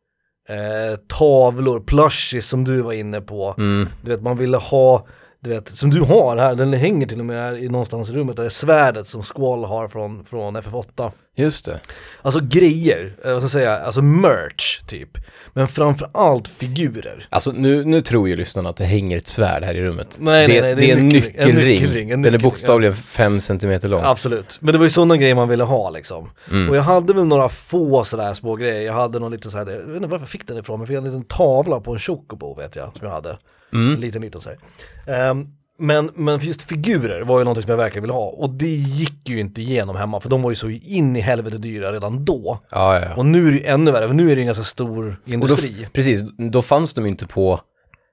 eh, 0.49 0.97
tavlor, 1.09 1.81
plushies 1.81 2.47
som 2.47 2.65
du 2.65 2.83
var 2.83 2.93
inne 2.93 3.21
på. 3.21 3.55
Mm. 3.59 3.89
Du 4.03 4.11
vet, 4.11 4.23
man 4.23 4.39
ville 4.39 4.57
ha, 4.57 5.07
du 5.47 5.55
vet, 5.55 5.69
som 5.69 5.91
du 5.91 6.01
har 6.01 6.37
här, 6.37 6.55
den 6.55 6.73
hänger 6.73 7.07
till 7.07 7.19
och 7.21 7.25
med 7.27 7.37
här 7.37 7.57
i 7.57 7.69
någonstans 7.69 8.11
i 8.11 8.13
rummet, 8.13 8.37
det 8.37 8.45
är 8.45 8.49
svärdet 8.49 9.07
som 9.07 9.23
Squall 9.23 9.65
har 9.65 9.89
från, 9.89 10.25
från 10.25 10.57
FF8. 10.57 11.11
Just 11.39 11.65
det. 11.65 11.81
Alltså 12.23 12.41
grejer, 12.43 13.17
eh, 13.25 13.33
vad 13.33 13.37
ska 13.37 13.45
jag 13.45 13.51
säga, 13.51 13.77
alltså 13.77 14.03
merch 14.03 14.81
typ. 14.87 15.09
Men 15.53 15.69
framförallt 15.69 16.49
figurer. 16.49 17.27
Alltså 17.31 17.53
nu, 17.53 17.85
nu 17.85 18.01
tror 18.01 18.29
ju 18.29 18.37
lyssnarna 18.37 18.69
att 18.69 18.77
det 18.77 18.85
hänger 18.85 19.17
ett 19.17 19.27
svärd 19.27 19.65
här 19.65 19.75
i 19.75 19.83
rummet. 19.83 20.17
Nej, 20.21 20.47
det, 20.47 20.53
nej, 20.53 20.63
nej, 20.63 20.75
det 20.75 20.91
är 20.93 20.97
en 20.97 21.09
nyckelring. 21.09 21.51
En 21.51 21.55
nyckelring, 21.55 22.11
en 22.11 22.23
Den 22.23 22.29
är 22.29 22.31
nyckelring. 22.31 22.51
bokstavligen 22.51 22.95
fem 22.95 23.41
centimeter 23.41 23.89
lång. 23.89 24.01
Absolut, 24.05 24.59
men 24.61 24.73
det 24.73 24.79
var 24.79 24.85
ju 24.85 24.91
sådana 24.91 25.17
grejer 25.17 25.35
man 25.35 25.49
ville 25.49 25.65
ha 25.65 25.91
liksom. 25.91 26.31
Mm. 26.51 26.71
Och 26.71 26.77
jag 26.77 26.83
hade 26.83 27.13
väl 27.13 27.25
några 27.25 27.49
få 27.49 28.05
sådär 28.05 28.35
små 28.35 28.57
grejer, 28.57 28.87
jag 28.87 28.93
hade 28.93 29.19
någon 29.19 29.33
liten 29.33 29.51
såhär, 29.51 29.71
jag 29.71 29.79
vet 29.79 29.97
inte 29.97 30.09
varför 30.09 30.23
jag 30.23 30.29
fick 30.31 30.47
den 30.47 30.59
ifrån, 30.59 30.81
men 30.81 30.81
jag 30.81 30.89
fick 30.89 30.97
en 30.97 31.05
liten 31.05 31.25
tavla 31.25 31.81
på 31.81 31.93
en 31.93 31.99
chocobo 31.99 32.55
vet 32.55 32.77
jag, 32.77 32.91
som 32.99 33.07
jag 33.07 33.15
hade. 33.15 33.37
Mm. 33.77 34.01
liten 34.01 34.23
liten 34.23 34.41
såhär. 34.41 34.59
Ehm, 35.07 35.47
men, 35.79 36.11
men 36.15 36.41
just 36.41 36.63
figurer 36.63 37.23
var 37.25 37.39
ju 37.39 37.45
någonting 37.45 37.63
som 37.63 37.71
jag 37.71 37.77
verkligen 37.79 38.03
ville 38.03 38.13
ha 38.13 38.27
och 38.27 38.51
det 38.51 38.69
gick 38.69 39.29
ju 39.29 39.41
inte 39.41 39.63
igenom 39.63 39.97
hemma 39.97 40.21
för 40.21 40.29
de 40.29 40.43
var 40.43 40.51
ju 40.51 40.55
så 40.57 40.69
in 40.71 41.17
i 41.17 41.21
helvete 41.21 41.59
dyra 41.59 41.93
redan 41.93 42.25
då. 42.25 42.59
Ja, 42.71 42.95
ja, 43.01 43.07
ja. 43.09 43.15
Och 43.17 43.27
nu 43.27 43.49
är 43.49 43.53
det 43.53 43.59
ju 43.59 43.65
ännu 43.65 43.91
värre, 43.91 44.07
för 44.09 44.15
nu 44.15 44.31
är 44.33 44.37
det 44.37 44.43
en 44.43 44.47
ganska 44.47 44.65
stor 44.65 45.07
Och 45.09 45.15
då, 45.25 45.35
industri. 45.35 45.89
precis, 45.93 46.23
då 46.39 46.63
fanns 46.63 46.95
de 46.95 47.07
inte 47.07 47.27
på, 47.27 47.61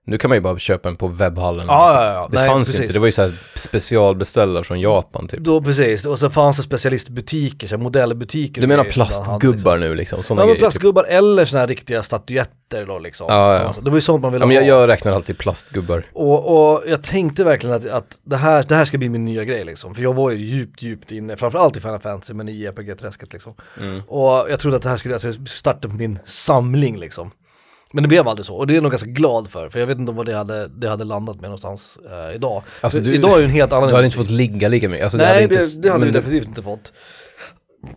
nu 0.06 0.18
kan 0.18 0.30
man 0.30 0.38
ju 0.38 0.42
bara 0.42 0.60
köpa 0.60 0.90
en 0.90 0.96
på 0.96 1.08
webbhallen. 1.08 1.66
Ja, 1.68 2.06
ja, 2.06 2.14
ja. 2.14 2.28
Det 2.32 2.38
Nej, 2.38 2.50
fanns 2.50 2.68
ju 2.68 2.72
precis. 2.72 2.82
inte, 2.82 2.94
det 2.94 3.00
var 3.00 3.06
ju 3.06 3.12
så 3.12 3.22
här 3.22 3.34
specialbeställda 3.56 4.64
från 4.64 4.80
Japan 4.80 5.28
typ. 5.28 5.40
Då 5.40 5.62
precis, 5.62 6.06
och 6.06 6.20
så 6.20 6.30
fanns 6.30 6.58
det 6.58 6.64
specialistbutiker, 6.64 7.68
så 7.68 7.76
här 7.76 7.84
modellbutiker. 7.84 8.62
Du 8.62 8.68
menar 8.68 8.78
man 8.78 8.86
hade, 8.86 8.94
plastgubbar 8.94 9.78
nu 9.78 9.96
liksom? 9.96 10.24
Sådana 10.24 10.42
Ja 10.42 10.46
men 10.46 10.56
typ. 10.56 10.60
plastgubbar 10.62 11.04
eller 11.04 11.46
såna 11.46 11.60
här 11.60 11.68
riktiga 11.68 12.04
statyetter 12.04 12.86
då 12.86 13.00
liksom. 13.00 13.28
Ja, 13.30 13.54
ja. 13.64 13.74
Så- 13.74 13.82
Det 13.82 13.90
var 13.90 13.98
ju 13.98 14.02
sånt 14.02 14.22
man 14.22 14.32
ville 14.32 14.44
Ja, 14.44 14.48
men 14.48 14.56
jag, 14.56 14.64
ha. 14.64 14.70
jag 14.82 14.88
räknar 14.90 15.12
alltid 15.12 15.38
plastgubbar. 15.38 16.06
Och, 16.14 16.74
och 16.74 16.84
jag 16.88 17.04
tänkte 17.04 17.44
verkligen 17.44 17.76
att, 17.76 17.86
att 17.90 18.20
det, 18.24 18.38
här, 18.38 18.64
det 18.68 18.76
här 18.76 18.86
ska 18.86 18.98
bli 18.98 19.10
min 19.10 19.26
nya 19.26 19.44
grej 19.44 19.64
liksom. 19.64 19.96
För 19.96 20.02
jag 20.02 20.14
var 20.14 20.32
ju 20.32 20.38
djupt, 20.46 20.82
djupt 20.82 21.12
inne, 21.12 21.38
framförallt 21.38 21.78
i 21.78 21.80
Final 21.80 22.00
Fantasy 22.00 22.34
men 22.34 22.50
i 22.50 22.66
RPG-träsket 22.68 23.34
liksom. 23.34 23.54
Mm. 23.82 24.02
Och 24.08 24.46
jag 24.50 24.60
trodde 24.60 24.78
att 24.78 24.84
det 24.84 24.90
här 24.90 24.98
skulle, 24.98 25.14
alltså 25.14 25.34
starta 25.46 25.88
på 25.90 25.96
min 25.96 26.20
samling 26.26 26.98
liksom. 27.00 27.32
Men 27.94 28.04
det 28.04 28.08
blev 28.08 28.28
aldrig 28.28 28.46
så, 28.46 28.56
och 28.56 28.68
det 28.68 28.74
är 28.74 28.76
jag 28.76 28.84
nog 28.84 28.92
ganska 28.92 29.10
glad 29.10 29.50
för, 29.50 29.70
för 29.70 29.80
jag 29.80 29.88
vet 29.88 29.98
inte 30.00 30.12
vad 30.12 30.26
det 30.26 30.34
hade, 30.36 30.68
det 30.68 30.90
hade 30.90 31.04
landat 31.04 31.36
med 31.36 31.44
någonstans 31.44 31.98
eh, 32.12 32.36
idag. 32.36 32.64
Alltså, 32.82 33.00
du- 33.00 33.14
idag 33.14 33.34
är 33.34 33.38
ju 33.38 33.44
en 33.44 33.50
helt 33.50 33.74
annan 33.74 33.90
Du 33.90 33.96
hade 33.96 34.06
inte 34.06 34.18
fått 34.18 34.30
ligga 34.30 34.68
lika 34.68 34.90
mycket. 34.90 35.04
Alltså, 35.04 35.18
Nej, 35.18 35.48
det, 35.48 35.56
inte, 35.56 35.82
det 35.82 35.92
hade 35.92 36.06
jag 36.06 36.14
definitivt 36.14 36.48
inte 36.48 36.62
fått. 36.64 36.94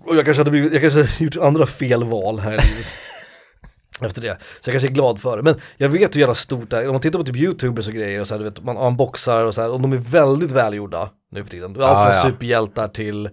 Och 0.06 0.16
jag 0.16 0.24
kanske 0.24 0.40
hade 0.40 0.50
blivit, 0.50 0.72
jag 0.72 0.80
kanske 0.82 0.98
hade 1.00 1.24
gjort 1.24 1.37
andra 1.37 1.66
felval 1.66 2.38
här 2.38 2.52
i 2.52 2.56
livet. 2.56 2.87
Efter 4.02 4.22
det. 4.22 4.38
Så 4.61 4.70
jag 4.70 4.72
kanske 4.74 4.88
är 4.88 4.92
glad 4.92 5.20
för 5.20 5.37
det. 5.37 5.42
Men 5.42 5.54
jag 5.76 5.88
vet 5.88 6.14
hur 6.16 6.20
jävla 6.20 6.35
stort 6.35 6.70
det 6.70 6.76
är. 6.76 6.87
Om 6.87 6.92
man 6.92 7.00
tittar 7.00 7.18
på 7.18 7.24
typ 7.24 7.37
youtubers 7.37 7.88
och 7.88 7.94
grejer 7.94 8.20
och 8.20 8.26
så 8.26 8.35
här, 8.35 8.38
du 8.38 8.44
vet, 8.44 8.64
man 8.64 8.76
unboxar 8.76 9.44
och 9.44 9.54
så 9.54 9.61
här, 9.61 9.70
och 9.70 9.80
de 9.80 9.92
är 9.92 9.96
väldigt 9.96 10.52
välgjorda 10.52 11.11
nu 11.32 11.44
för 11.44 11.50
tiden. 11.50 11.70
Allt 11.70 11.78
Ja, 11.78 12.04
från 12.04 12.14
ja. 12.16 12.22
superhjältar 12.22 12.88
till 12.88 13.28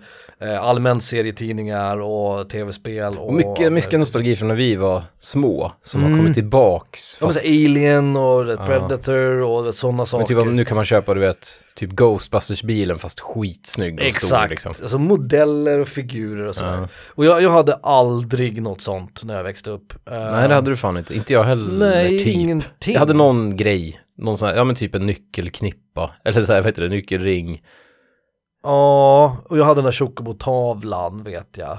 allmänt 0.62 1.04
serietidningar 1.04 1.98
och 2.02 2.50
tv-spel 2.50 3.14
och... 3.18 3.34
Mycket, 3.34 3.74
mycket 3.74 4.00
nostalgi 4.00 4.36
från 4.36 4.48
när 4.48 4.56
vi 4.56 4.76
var 4.76 5.04
små, 5.20 5.72
som 5.82 6.02
har 6.02 6.08
Mm. 6.10 6.20
kommit 6.20 6.34
tillbaks. 6.36 7.18
Ja, 7.22 7.26
men 7.28 7.34
Fast, 7.34 7.46
här 7.46 7.50
Alien 7.52 8.16
och 8.18 8.48
Ja. 8.52 8.66
Predator 8.66 9.42
och 9.42 9.76
sådana 9.76 9.98
men 9.98 10.06
saker. 10.08 10.26
typ, 10.26 10.38
om- 10.38 10.56
nu 10.56 10.66
kan 10.66 10.76
man 10.76 10.86
köpa, 10.86 11.14
du 11.14 11.20
vet, 11.20 11.48
typ 11.76 11.90
Ghostbusters-bilen 11.90 13.00
fast 13.00 13.20
skitsnygg 13.20 13.94
och 14.00 14.06
Exakt, 14.06 14.26
stor 14.26 14.48
liksom. 14.50 14.74
alltså 14.82 14.98
modeller 14.98 15.80
och 15.80 15.88
figurer 15.88 16.46
och 16.46 16.56
sådär. 16.56 16.78
Ja. 16.82 16.88
Och 17.08 17.26
jag, 17.26 17.42
jag 17.42 17.50
hade 17.52 17.74
aldrig 17.74 18.62
något 18.62 18.82
sånt 18.82 19.22
när 19.24 19.36
jag 19.36 19.44
växte 19.44 19.70
upp. 19.70 19.94
Nej, 20.06 20.48
det 20.48 20.56
hade 20.56 20.70
du 20.70 20.76
fan 20.76 20.98
inte. 20.98 21.16
Inte 21.16 21.34
jag 21.34 21.44
heller, 21.44 21.90
Nej, 21.92 22.10
typ. 22.20 22.28
ingenting. 22.28 22.94
Jag 22.94 23.00
hade 23.00 23.14
någon 23.14 23.58
grej, 23.58 24.00
någon 24.18 24.38
sån 24.38 24.48
här, 24.48 24.56
ja 24.56 24.64
men 24.64 24.76
typ 24.76 24.96
en 24.96 25.06
nyckelknippa, 25.06 26.12
eller 26.26 26.42
så 26.42 26.52
här, 26.54 26.62
vad 26.62 26.66
heter 26.66 26.82
det, 26.82 26.90
nyckelring. 26.90 27.62
Ja, 28.64 29.38
och 29.50 29.58
jag 29.58 29.66
hade 29.66 29.78
den 29.78 29.86
där 29.86 29.92
Chocobo-tavlan 29.92 31.24
vet 31.24 31.58
jag. 31.58 31.78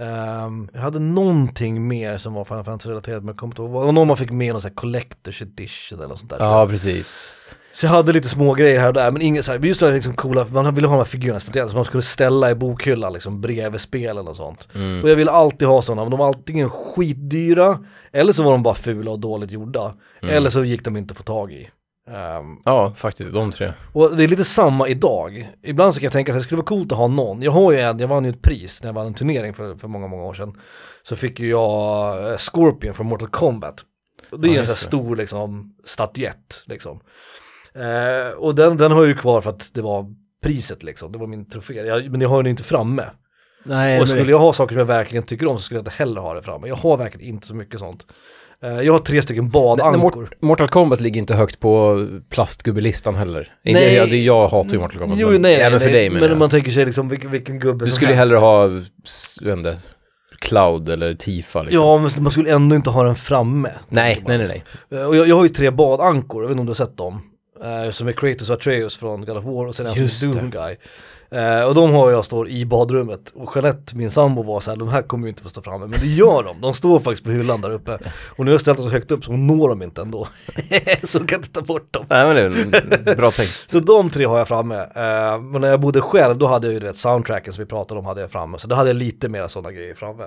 Ehm, 0.00 0.68
jag 0.72 0.80
hade 0.80 0.98
någonting 0.98 1.88
mer 1.88 2.18
som 2.18 2.34
var 2.34 2.44
Final 2.44 2.64
Fantasy-relaterat 2.64 3.22
men 3.22 3.28
jag 3.28 3.36
kommer 3.36 3.52
inte 3.52 3.62
ihåg. 3.62 3.70
vad. 3.70 3.86
Och 3.86 3.94
någon 3.94 4.08
man 4.08 4.16
fick 4.16 4.30
med 4.30 4.52
någon 4.52 4.62
sån 4.62 4.70
här 4.70 4.76
Collector's 4.76 5.42
Edition 5.42 5.98
eller 5.98 6.08
något 6.08 6.18
sånt 6.18 6.30
där. 6.30 6.38
Ja, 6.40 6.66
precis. 6.66 7.38
Så 7.74 7.86
jag 7.86 7.90
hade 7.90 8.12
lite 8.12 8.28
små 8.28 8.54
grejer 8.54 8.80
här 8.80 8.88
och 8.88 8.94
där, 8.94 9.10
men 9.10 9.22
inget 9.22 9.44
så 9.44 9.52
här, 9.52 9.58
just 9.58 9.80
det 9.80 9.86
här 9.86 9.94
liksom 9.94 10.14
coola, 10.14 10.46
man 10.50 10.74
ville 10.74 10.88
ha 10.88 10.94
de 10.94 10.98
här 10.98 11.04
figurerna 11.04 11.40
ställda 11.40 11.68
som 11.68 11.76
man 11.76 11.84
skulle 11.84 12.02
ställa 12.02 12.50
i 12.50 12.54
bokhyllan 12.54 13.12
liksom 13.12 13.40
bredvid 13.40 13.80
spelen 13.80 14.28
och 14.28 14.36
sånt. 14.36 14.68
Mm. 14.74 15.02
Och 15.02 15.10
jag 15.10 15.16
ville 15.16 15.30
alltid 15.30 15.68
ha 15.68 15.82
sådana, 15.82 16.02
men 16.02 16.10
de 16.10 16.18
var 16.18 16.26
antingen 16.26 16.70
skitdyra, 16.70 17.78
eller 18.12 18.32
så 18.32 18.42
var 18.42 18.52
de 18.52 18.62
bara 18.62 18.74
fula 18.74 19.10
och 19.10 19.18
dåligt 19.18 19.50
gjorda. 19.50 19.94
Mm. 20.22 20.34
Eller 20.34 20.50
så 20.50 20.64
gick 20.64 20.84
de 20.84 20.96
inte 20.96 21.12
att 21.12 21.18
få 21.18 21.24
tag 21.24 21.52
i. 21.52 21.70
Ehm, 22.10 22.56
Ja, 22.64 22.92
faktiskt, 22.96 23.32
de 23.32 23.52
tre. 23.52 23.72
och 23.92 24.16
det 24.16 24.24
är 24.24 24.28
lite 24.28 24.44
samma 24.44 24.88
idag. 24.88 25.52
Ibland 25.62 25.94
så 25.94 26.00
kan 26.00 26.04
jag 26.06 26.12
tänka 26.12 26.32
att 26.32 26.38
det 26.38 26.42
skulle 26.42 26.56
vara 26.56 26.66
coolt 26.66 26.92
att 26.92 26.98
ha 26.98 27.06
någon. 27.06 27.42
Jag 27.42 27.52
har 27.52 27.72
ju 27.72 27.78
en, 27.80 27.98
jag 27.98 28.08
vann 28.08 28.24
ju 28.24 28.30
ett 28.30 28.42
pris 28.42 28.82
när 28.82 28.88
jag 28.88 28.94
vann 28.94 29.06
en 29.06 29.14
turnering 29.14 29.54
för, 29.54 29.74
för 29.76 29.88
många, 29.88 30.06
många 30.06 30.22
år 30.22 30.34
sedan. 30.34 30.56
Så 31.02 31.16
fick 31.16 31.40
ju 31.40 31.48
jag 31.48 32.30
eh, 32.32 32.36
Scorpion 32.36 32.94
från 32.94 33.06
Mortal 33.06 33.28
Kombat. 33.28 33.80
Och 34.30 34.40
Det 34.40 34.48
är 34.48 34.52
Ja, 34.52 34.58
en 34.58 34.64
sån 34.64 34.72
här 34.72 34.76
stor 34.76 35.16
liksom 35.16 35.74
statyett 35.84 36.62
liksom. 36.66 37.00
Eh, 37.74 38.30
och 38.38 38.54
den, 38.54 38.76
den 38.76 38.92
har 38.92 38.98
jag 38.98 39.08
ju 39.08 39.14
kvar 39.14 39.40
för 39.40 39.50
att 39.50 39.70
det 39.74 39.82
var 39.82 40.06
priset 40.42 40.82
liksom, 40.82 41.12
det 41.12 41.18
var 41.18 41.26
min 41.26 41.48
trofé. 41.48 41.74
Jag, 41.74 42.10
men 42.10 42.20
jag 42.20 42.28
har 42.28 42.42
den 42.42 42.50
inte 42.50 42.62
framme. 42.64 43.04
Nej, 43.64 44.00
och 44.00 44.08
skulle 44.08 44.30
jag 44.30 44.38
ha 44.38 44.52
saker 44.52 44.72
som 44.74 44.78
jag 44.78 44.86
verkligen 44.86 45.24
tycker 45.24 45.46
om 45.46 45.56
så 45.58 45.62
skulle 45.62 45.78
jag 45.78 45.82
inte 45.82 45.90
heller 45.96 46.20
ha 46.20 46.34
det 46.34 46.42
framme. 46.42 46.68
Jag 46.68 46.76
har 46.76 46.96
verkligen 46.96 47.34
inte 47.34 47.46
så 47.46 47.54
mycket 47.54 47.80
sånt. 47.80 48.06
Eh, 48.62 48.80
jag 48.80 48.92
har 48.92 48.98
tre 48.98 49.22
stycken 49.22 49.48
badankor. 49.50 50.30
Mortal 50.40 50.68
Kombat 50.68 51.00
ligger 51.00 51.18
inte 51.20 51.34
högt 51.34 51.60
på 51.60 52.06
plastgubbelistan 52.30 53.14
heller. 53.14 53.52
Nej. 53.62 53.94
ja, 53.94 54.06
det, 54.06 54.16
jag 54.22 54.48
hatar 54.48 54.70
ju 54.72 54.78
Mortal 54.78 54.98
Kombat. 54.98 55.18
Jo, 55.18 55.30
men 55.30 55.42
nej, 55.42 55.54
även 55.54 55.72
nej, 55.72 55.80
för 55.80 55.90
dig 55.92 56.10
men 56.10 56.20
men 56.20 56.32
om 56.32 56.38
man 56.38 56.50
tänker 56.50 56.70
sig 56.70 56.84
liksom 56.84 57.08
vilken, 57.08 57.30
vilken 57.30 57.58
gubbe 57.58 57.84
Du 57.84 57.90
som 57.90 57.96
skulle 57.96 58.10
ju 58.10 58.16
helst. 58.16 58.30
hellre 58.32 58.38
ha, 58.38 58.70
jag 59.40 59.58
inte, 59.58 59.78
Cloud 60.38 60.88
eller 60.88 61.14
Tifa 61.14 61.62
liksom. 61.62 61.80
Ja, 61.86 61.98
men 61.98 62.10
man 62.22 62.32
skulle 62.32 62.52
ändå 62.54 62.76
inte 62.76 62.90
ha 62.90 63.02
den 63.02 63.14
framme. 63.16 63.70
nej, 63.88 64.22
nej, 64.26 64.38
nej, 64.38 64.38
liksom. 64.38 64.60
nej. 64.90 65.00
Eh, 65.00 65.06
Och 65.08 65.16
jag, 65.16 65.28
jag 65.28 65.36
har 65.36 65.42
ju 65.42 65.48
tre 65.48 65.70
badankor, 65.70 66.42
jag 66.42 66.48
vet 66.48 66.52
inte 66.54 66.60
om 66.60 66.66
du 66.66 66.70
har 66.70 66.74
sett 66.86 66.96
dem. 66.96 67.22
Eh, 67.64 67.90
som 67.90 68.08
är 68.08 68.12
Kratos 68.12 68.50
och 68.50 68.56
Atreus 68.56 68.96
från 68.96 69.24
God 69.24 69.36
of 69.36 69.44
War 69.44 69.66
och 69.66 69.74
sen 69.74 69.86
en 69.86 69.94
Just 69.94 70.20
som 70.24 70.30
är. 70.32 70.34
Doom 70.36 70.50
Guy. 70.50 70.76
Eh, 71.32 71.62
och 71.62 71.74
de 71.74 71.92
har 71.92 72.10
jag 72.10 72.24
står 72.24 72.48
i 72.48 72.64
badrummet. 72.66 73.32
Och 73.34 73.52
Jeanette, 73.56 73.96
min 73.96 74.10
sambo 74.10 74.42
var 74.42 74.60
så 74.60 74.70
här, 74.70 74.76
de 74.78 74.88
här 74.88 75.02
kommer 75.02 75.26
ju 75.26 75.28
inte 75.28 75.42
få 75.42 75.48
stå 75.48 75.62
framme. 75.62 75.86
Men 75.86 76.00
det 76.00 76.06
gör 76.06 76.42
de, 76.42 76.60
de 76.60 76.74
står 76.74 77.00
faktiskt 77.00 77.24
på 77.24 77.30
hyllan 77.30 77.60
där 77.60 77.70
uppe. 77.70 77.98
Och 78.28 78.44
nu 78.44 78.50
har 78.50 78.54
jag 78.54 78.60
ställt 78.60 78.78
dem 78.78 78.86
så 78.86 78.92
högt 78.92 79.10
upp 79.10 79.24
så 79.24 79.32
når 79.32 79.68
de 79.68 79.82
inte 79.82 80.00
ändå. 80.02 80.28
så 81.02 81.18
de 81.18 81.26
kan 81.26 81.38
inte 81.38 81.52
ta 81.52 81.60
bort 81.60 81.92
dem. 81.92 82.06
Nej 82.08 82.26
men 82.26 82.70
det 82.80 83.10
är 83.10 83.16
bra 83.16 83.30
tänkt. 83.30 83.64
Så 83.70 83.80
de 83.80 84.10
tre 84.10 84.24
har 84.24 84.38
jag 84.38 84.48
framme. 84.48 84.76
Eh, 84.76 85.40
men 85.40 85.60
när 85.60 85.68
jag 85.68 85.80
bodde 85.80 86.00
själv 86.00 86.38
då 86.38 86.46
hade 86.46 86.66
jag 86.66 86.74
ju 86.74 86.80
du 86.80 86.86
vet 86.86 86.98
soundtracken 86.98 87.52
som 87.52 87.64
vi 87.64 87.68
pratade 87.68 87.98
om 87.98 88.06
hade 88.06 88.20
jag 88.20 88.30
framme. 88.30 88.58
Så 88.58 88.68
då 88.68 88.74
hade 88.74 88.88
jag 88.88 88.96
lite 88.96 89.28
mer 89.28 89.48
sådana 89.48 89.72
grejer 89.72 89.94
framme. 89.94 90.24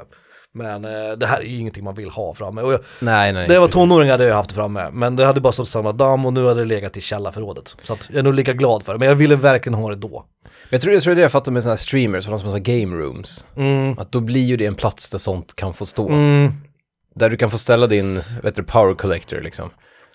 Men 0.56 0.86
eh, 0.86 1.12
det 1.18 1.26
här 1.26 1.40
är 1.40 1.44
ju 1.44 1.58
ingenting 1.60 1.84
man 1.84 1.96
vill 1.96 2.10
ha 2.10 2.34
framme. 2.34 2.62
Och 2.62 2.74
jag, 2.74 2.80
Nej, 3.00 3.34
nej. 3.34 3.48
när 3.48 3.54
jag 3.54 3.62
var 3.62 3.68
tonåring 3.68 4.10
hade 4.10 4.26
jag 4.26 4.36
haft 4.36 4.50
det 4.50 4.56
framme. 4.56 4.90
Men 4.94 5.16
det 5.16 5.26
hade 5.26 5.42
bara 5.42 5.54
stått 5.54 5.70
samma 5.70 5.92
damm 5.92 6.26
och 6.26 6.34
nu 6.34 6.48
hade 6.48 6.62
det 6.62 6.66
legat 6.66 6.98
i 6.98 7.02
källarförrådet. 7.02 7.76
Så 7.84 7.94
att 7.94 8.10
jag 8.10 8.20
är 8.20 8.24
nog 8.24 8.34
lika 8.34 8.54
glad 8.54 8.84
för 8.84 8.94
det. 8.94 9.00
Men 9.00 9.08
jag 9.08 9.16
ville 9.16 9.36
verkligen 9.36 9.74
ha 9.74 9.90
det 9.90 9.96
då. 9.96 10.26
Jag 10.70 10.82
tror, 10.82 10.94
jag 10.94 11.04
tror 11.04 11.16
det 11.16 11.22
jag 11.22 11.32
fattar 11.32 11.52
med 11.52 11.64
sådana 11.64 11.74
här 11.74 11.78
streamers, 11.78 12.28
och 12.28 12.32
de 12.32 12.40
som 12.40 12.46
har 12.50 12.52
så 12.52 12.72
här 12.72 12.80
game 12.82 12.96
rooms. 12.98 13.46
Mm. 13.56 14.00
Att 14.00 14.12
då 14.12 14.20
blir 14.20 14.44
ju 14.46 14.58
det 14.58 14.66
en 14.66 14.76
plats 14.76 15.10
där 15.10 15.18
sånt 15.18 15.56
kan 15.56 15.74
få 15.74 15.86
stå. 15.86 16.08
Mm. 16.10 16.54
Där 17.16 17.30
du 17.30 17.38
kan 17.38 17.52
få 17.52 17.58
ställa 17.58 17.88
din, 17.88 18.22
vet 18.44 18.56
du, 18.56 18.64
power 18.64 18.94
collector 18.94 19.42
liksom. 19.42 19.70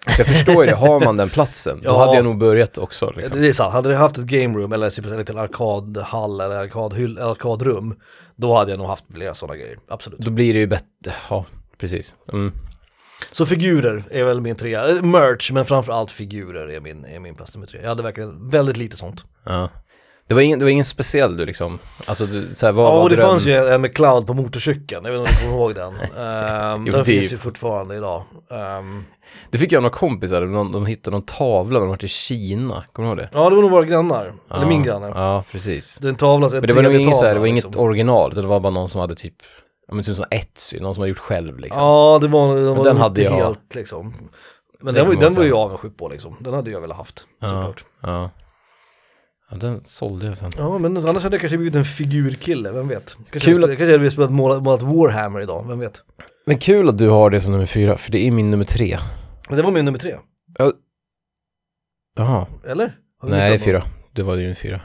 Så 0.07 0.21
jag 0.21 0.27
förstår 0.27 0.65
ju 0.65 0.71
det, 0.71 0.77
har 0.77 1.01
man 1.01 1.17
den 1.17 1.29
platsen, 1.29 1.81
då 1.83 1.89
Ja. 1.91 1.99
hade 1.99 2.15
jag 2.17 2.25
nog 2.25 2.39
börjat 2.39 2.79
också 2.79 3.13
liksom. 3.17 3.41
Det 3.41 3.49
är 3.49 3.53
sant, 3.53 3.73
hade 3.73 3.89
det 3.89 3.97
haft 3.97 4.19
ett 4.19 4.25
game 4.25 4.59
room 4.59 4.73
eller 4.73 4.91
typ 4.91 5.07
en 5.07 5.17
liten 5.19 5.39
arkadhall 5.39 6.41
eller 6.41 6.57
arkadhyll, 6.57 7.19
arkadrum. 7.19 7.95
Då 8.41 8.55
hade 8.55 8.71
jag 8.71 8.79
nog 8.79 8.87
haft 8.87 9.05
flera 9.13 9.35
sådana 9.35 9.57
grejer, 9.57 9.79
absolut. 9.89 10.21
Då 10.21 10.31
blir 10.31 10.55
det 10.55 10.61
ju 10.61 10.67
bättre, 10.67 11.15
ja 11.31 11.47
precis. 11.79 12.17
Mm. 12.33 12.53
Så 13.33 13.47
figurer 13.47 14.05
är 14.11 14.25
väl 14.25 14.41
min 14.41 14.57
trea, 14.57 14.89
Eh, 14.89 15.03
merch 15.03 15.51
men 15.53 15.65
framförallt 15.65 16.11
figurer 16.11 16.69
är 16.69 16.81
min, 16.81 17.05
är 17.05 17.21
min 17.21 17.35
plats 17.35 17.55
nummer 17.55 17.67
tre. 17.67 17.81
Jag 17.83 17.89
hade 17.89 18.03
verkligen 18.03 18.51
väldigt 18.51 18.77
lite 18.77 18.97
sånt. 18.97 19.25
Ja. 19.45 19.69
Det 20.31 20.35
var 20.35 20.41
ingen, 20.43 20.59
det 20.59 20.65
var 20.65 20.71
ingen 20.71 20.85
speciell 20.85 21.37
du 21.37 21.47
liksom, 21.47 21.79
alltså 22.07 22.27
du, 22.27 22.55
så 22.55 22.67
här, 22.67 22.73
vad 22.73 22.85
Ja 22.87 23.03
och 23.03 23.11
det 23.11 23.17
dröm? 23.17 23.27
fanns 23.29 23.47
ju 23.47 23.55
en 23.55 23.81
med 23.81 23.95
cloud 23.97 24.27
på 24.27 24.35
motorcykeln, 24.35 25.05
jag 25.05 25.13
vet 25.13 25.21
inte 25.21 25.31
om 25.31 25.37
du 25.37 25.47
kommer 25.49 25.59
ihåg 25.63 25.75
den. 25.75 25.89
Um, 25.95 25.97
Jo, 26.87 26.93
den 26.93 27.01
det 27.01 27.05
finns 27.05 27.33
ju- 27.33 27.37
fortfarande 27.37 27.97
idag. 27.97 28.23
Ehm, 28.51 29.05
Det 29.51 29.59
fick 29.59 29.73
jag 29.73 29.79
av 29.79 29.83
några 29.83 29.97
kompisar, 29.97 30.41
någon, 30.47 30.73
de 30.73 30.87
hittade 30.87 31.17
någon 31.17 31.27
tavla 31.27 31.79
när 31.79 31.87
de 31.87 31.89
var 31.89 32.05
i 32.05 32.09
Kina, 32.09 32.85
kommer 32.93 33.09
du 33.09 33.11
ihåg 33.11 33.19
det? 33.19 33.39
ja 33.39 33.51
det 33.51 33.55
var 33.57 33.63
nog 33.63 33.71
våra 33.71 33.85
grannar, 33.85 34.23
eller 34.51 34.63
Ja, 34.63 34.69
min 34.69 34.83
granne. 34.83 35.07
Ja, 35.15 35.45
precis. 35.53 35.99
Det 35.99 36.09
är 36.09 36.11
en 36.11 36.15
tavla, 36.17 36.47
en 36.47 36.53
Men 36.53 36.63
det 36.63 36.73
var 36.73 36.83
nog 36.83 36.95
inget, 36.95 37.17
så 37.17 37.25
här, 37.25 37.35
det 37.35 37.41
var 37.41 37.47
3D-tavla, 37.47 37.49
inget 37.49 37.65
liksom. 37.65 37.83
original, 37.85 38.35
det 38.35 38.43
var 38.43 38.61
bara 38.61 38.71
någon 38.73 38.89
som 38.89 39.01
hade 39.01 39.15
typ, 39.15 39.35
ja 39.89 39.95
men 39.95 40.05
typ 40.05 40.17
som 40.17 40.25
Etsy, 40.31 40.81
någon 40.81 40.95
som 40.95 41.01
hade 41.03 41.09
gjort 41.09 41.19
själv 41.19 41.59
liksom. 41.59 41.83
Ja 41.83 42.19
det 42.23 42.29
var, 42.29 42.57
det 42.57 42.63
var 42.75 42.85
den 42.85 42.95
nog 42.97 43.03
hade 43.03 43.23
jag. 43.23 43.31
helt 43.33 43.75
liksom. 43.75 44.15
Men 44.83 44.95
Det 44.95 45.01
den 45.01 45.07
var, 45.09 45.15
jag 45.15 45.23
den 45.23 45.35
var 45.35 45.43
ju 45.43 45.49
ihåg. 45.49 45.59
avundsjuk 45.59 45.97
på 45.97 46.09
liksom, 46.09 46.37
den 46.41 46.55
hade 46.55 46.71
jag 46.71 46.81
velat 46.81 46.97
haft. 46.97 47.25
Ja. 47.41 47.49
Såklart. 47.49 47.85
Ja. 48.03 48.31
Ja, 49.51 49.57
den 49.57 49.81
sålde 49.85 50.27
jag 50.27 50.37
sen. 50.37 50.51
Ja 50.57 50.79
men 50.79 50.97
annars 50.97 51.23
hade 51.23 51.35
jag 51.35 51.41
kanske 51.41 51.57
blivit 51.59 51.77
en 51.77 51.85
figurkille, 51.85 52.73
vem 52.73 52.89
vet? 52.89 53.17
Kanske 53.31 53.51
Kul 53.51 53.61
jag, 53.63 53.71
att- 53.71 53.79
kanske 53.79 53.93
jag 53.93 53.99
hade 53.99 54.11
spelat 54.11 54.31
målat, 54.33 54.63
målat 54.63 54.83
Warhammer 54.83 55.41
idag, 55.41 55.65
vem 55.69 55.79
vet? 55.79 56.03
Men 56.47 56.59
kul 56.59 56.89
att 56.89 56.99
du 56.99 57.09
har 57.09 57.31
det 57.31 57.41
som 57.41 57.53
nummer 57.53 57.67
fyra, 57.67 57.97
för 57.97 58.13
det 58.13 58.27
är 58.27 58.31
min 58.31 58.51
nummer 58.51 58.65
tre. 58.65 58.99
Men 59.49 59.57
det 59.57 59.63
var 59.63 59.71
min 59.71 59.85
nummer 59.85 59.99
tre, 59.99 60.15
Jaha, 62.17 62.47
eller? 62.69 62.97
Nej 63.23 63.59
fyra. 63.59 63.83
Det 64.13 64.23
var 64.23 64.37
din 64.37 64.57
fyra. 64.57 64.81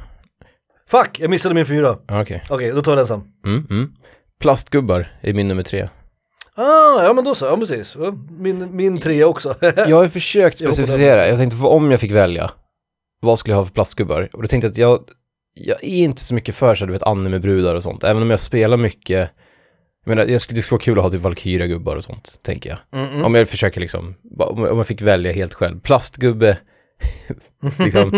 Fuck, 0.90 1.20
jag 1.20 1.30
missade 1.30 1.56
min 1.56 1.66
fyra. 1.66 1.98
Ja, 2.08 2.22
Okej. 2.22 2.44
Okej, 2.50 2.72
då 2.72 2.82
tar 2.82 2.92
jag 2.92 3.00
den 3.00 3.08
sen. 3.08 3.24
Mm, 3.46 3.68
mm. 3.70 3.92
Plastgubbar 4.40 5.08
är 5.22 5.34
min 5.34 5.48
nummer 5.48 5.64
tre. 5.64 5.90
Ah, 6.56 7.04
ja 7.04 7.14
men 7.14 7.24
då 7.24 7.36
så, 7.36 7.46
ja 7.46 7.58
precis. 7.58 7.96
Ja, 8.00 8.14
Min, 8.30 8.76
min 8.76 8.98
trea 9.02 9.28
också. 9.28 9.56
Jag 9.62 9.96
har 9.98 10.08
försökt 10.08 10.62
Jag 10.62 10.74
specificera, 10.74 11.28
jag 11.28 11.38
tänkte 11.38 11.58
om 11.66 11.92
jag 11.92 12.00
fick 12.00 12.12
välja, 12.12 12.52
vad 13.22 13.40
skulle 13.40 13.54
jag 13.54 13.58
ha 13.60 13.66
för 13.66 13.74
plastgubbar? 13.74 14.30
Och 14.34 14.42
då 14.42 14.48
tänkte 14.48 14.66
jag 14.68 14.72
att 14.72 14.78
jag, 14.78 15.04
jag 15.54 15.84
är 15.84 16.04
inte 16.04 16.22
så 16.22 16.34
mycket 16.34 16.56
för 16.56 16.76
så 16.76 16.86
du 16.86 16.92
vet 16.92 17.04
anime-brudar 17.04 17.76
och 17.76 17.84
sånt, 17.84 18.04
även 18.04 18.22
om 18.22 18.30
jag 18.30 18.40
spelar 18.40 18.78
mycket, 18.78 19.30
jag 20.06 20.10
menar, 20.16 20.26
det 20.26 20.40
skulle 20.40 20.64
vara 20.72 20.82
kul 20.82 20.98
att 20.98 21.04
ha 21.04 21.12
typ 21.12 21.22
Valkyria-gubbar 21.22 21.96
och 21.96 22.04
sånt, 22.04 22.40
tänker 22.44 22.70
jag. 22.70 23.02
Mm, 23.02 23.14
mm. 23.14 23.26
Om 23.26 23.36
jag 23.36 23.50
försöker 23.50 23.82
liksom, 23.82 24.16
om 24.40 24.64
jag- 24.78 24.88
fick 24.88 25.02
välja 25.02 25.32
helt 25.32 25.54
själv. 25.54 25.80
Plastgubbe, 25.80 26.58
liksom, 27.80 28.12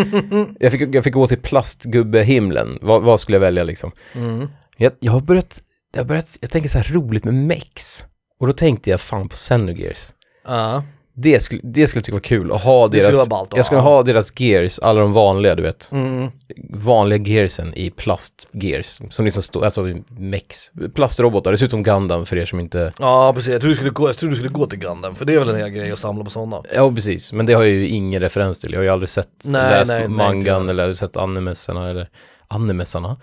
jag 0.60 0.72
fick, 0.72 0.96
jag 0.96 1.04
fick 1.04 1.14
gå 1.14 1.28
till 1.28 1.38
plastgubbe-himlen, 1.42 2.80
vad, 2.82 3.04
vad 3.04 3.20
skulle 3.20 3.36
jag 3.36 3.42
välja 3.42 3.64
liksom? 3.64 3.92
Mm. 4.14 4.48
Jag, 4.78 4.92
jag 5.00 5.12
har 5.12 5.22
börjat, 5.22 5.62
jag 5.94 6.00
har 6.00 6.06
börjat, 6.06 6.38
jag 6.42 6.50
tänker 6.52 6.70
så 6.70 6.78
här 6.78 6.94
roligt 6.94 7.24
med 7.24 7.34
mex. 7.34 8.06
Och 8.40 8.48
då 8.48 8.54
tänkte 8.54 8.90
jag 8.90 9.02
fan 9.02 9.30
på 9.30 9.36
Xenogears. 9.36 10.10
Ja. 10.46 10.84
Det 11.20 11.40
skulle, 11.40 11.62
det 11.64 11.88
skulle 11.88 12.00
jag 12.00 12.04
tycka 12.06 12.16
var 12.16 12.20
kul 12.22 12.52
att 12.52 12.62
ha 12.64 12.88
Det 12.88 12.98
skulle 13.00 13.04
deras, 13.04 13.30
vara 13.30 13.40
ballt 13.40 13.54
att 13.54 13.58
jag 13.58 13.66
skulle 13.66 13.82
ha. 13.82 13.96
ha 13.96 14.04
deras 14.04 14.40
gears, 14.40 14.80
alla 14.80 15.00
de 15.02 15.14
vanliga 15.14 15.56
du 15.56 15.64
vet, 15.64 15.90
Mm. 15.92 16.28
vanliga 16.74 17.20
gearsen 17.24 17.74
i 17.74 17.90
plastgears, 17.90 19.00
som 19.10 19.26
liksom 19.26 19.44
står, 19.44 19.66
alltså 19.66 19.82
mex, 20.08 20.72
plastrobotar, 20.94 21.52
det 21.52 21.58
ser 21.58 21.66
ut 21.66 21.72
som 21.72 21.84
Gundam 21.84 22.26
för 22.26 22.38
er 22.38 22.46
som 22.46 22.60
inte, 22.60 22.94
Ja 23.00 23.32
precis, 23.36 23.52
jag 23.52 23.62
trodde 23.62 23.72
du 23.74 23.76
skulle 23.76 23.92
gå, 23.92 24.10
jag 24.10 24.18
trodde 24.18 24.32
du 24.32 24.38
skulle 24.38 24.50
gå 24.54 24.66
till 24.68 24.80
Gundam, 24.80 25.16
för 25.16 25.26
det 25.26 25.34
är 25.34 25.40
väl 25.40 25.50
en 25.50 25.56
hel 25.58 25.70
grej 25.70 25.92
att 25.92 26.00
samla 26.00 26.24
på 26.24 26.30
sådana. 26.30 26.62
ja 26.76 26.92
precis, 26.92 27.34
men 27.34 27.46
det 27.46 27.54
har 27.54 27.64
jag 27.64 27.72
ju 27.74 27.88
ingen 27.88 28.22
referens 28.22 28.60
till, 28.60 28.72
jag 28.72 28.80
har 28.80 28.84
ju 28.84 28.90
aldrig 28.90 29.10
sett, 29.10 29.30
Nej, 29.44 29.72
läst 29.72 29.90
nej, 29.92 30.00
nej, 30.00 30.08
mangan 30.10 30.46
jag. 30.46 30.70
eller 30.70 30.94
sett 30.94 31.18
animesarna 31.18 31.90
eller 31.90 32.10
animesarna. 32.48 33.18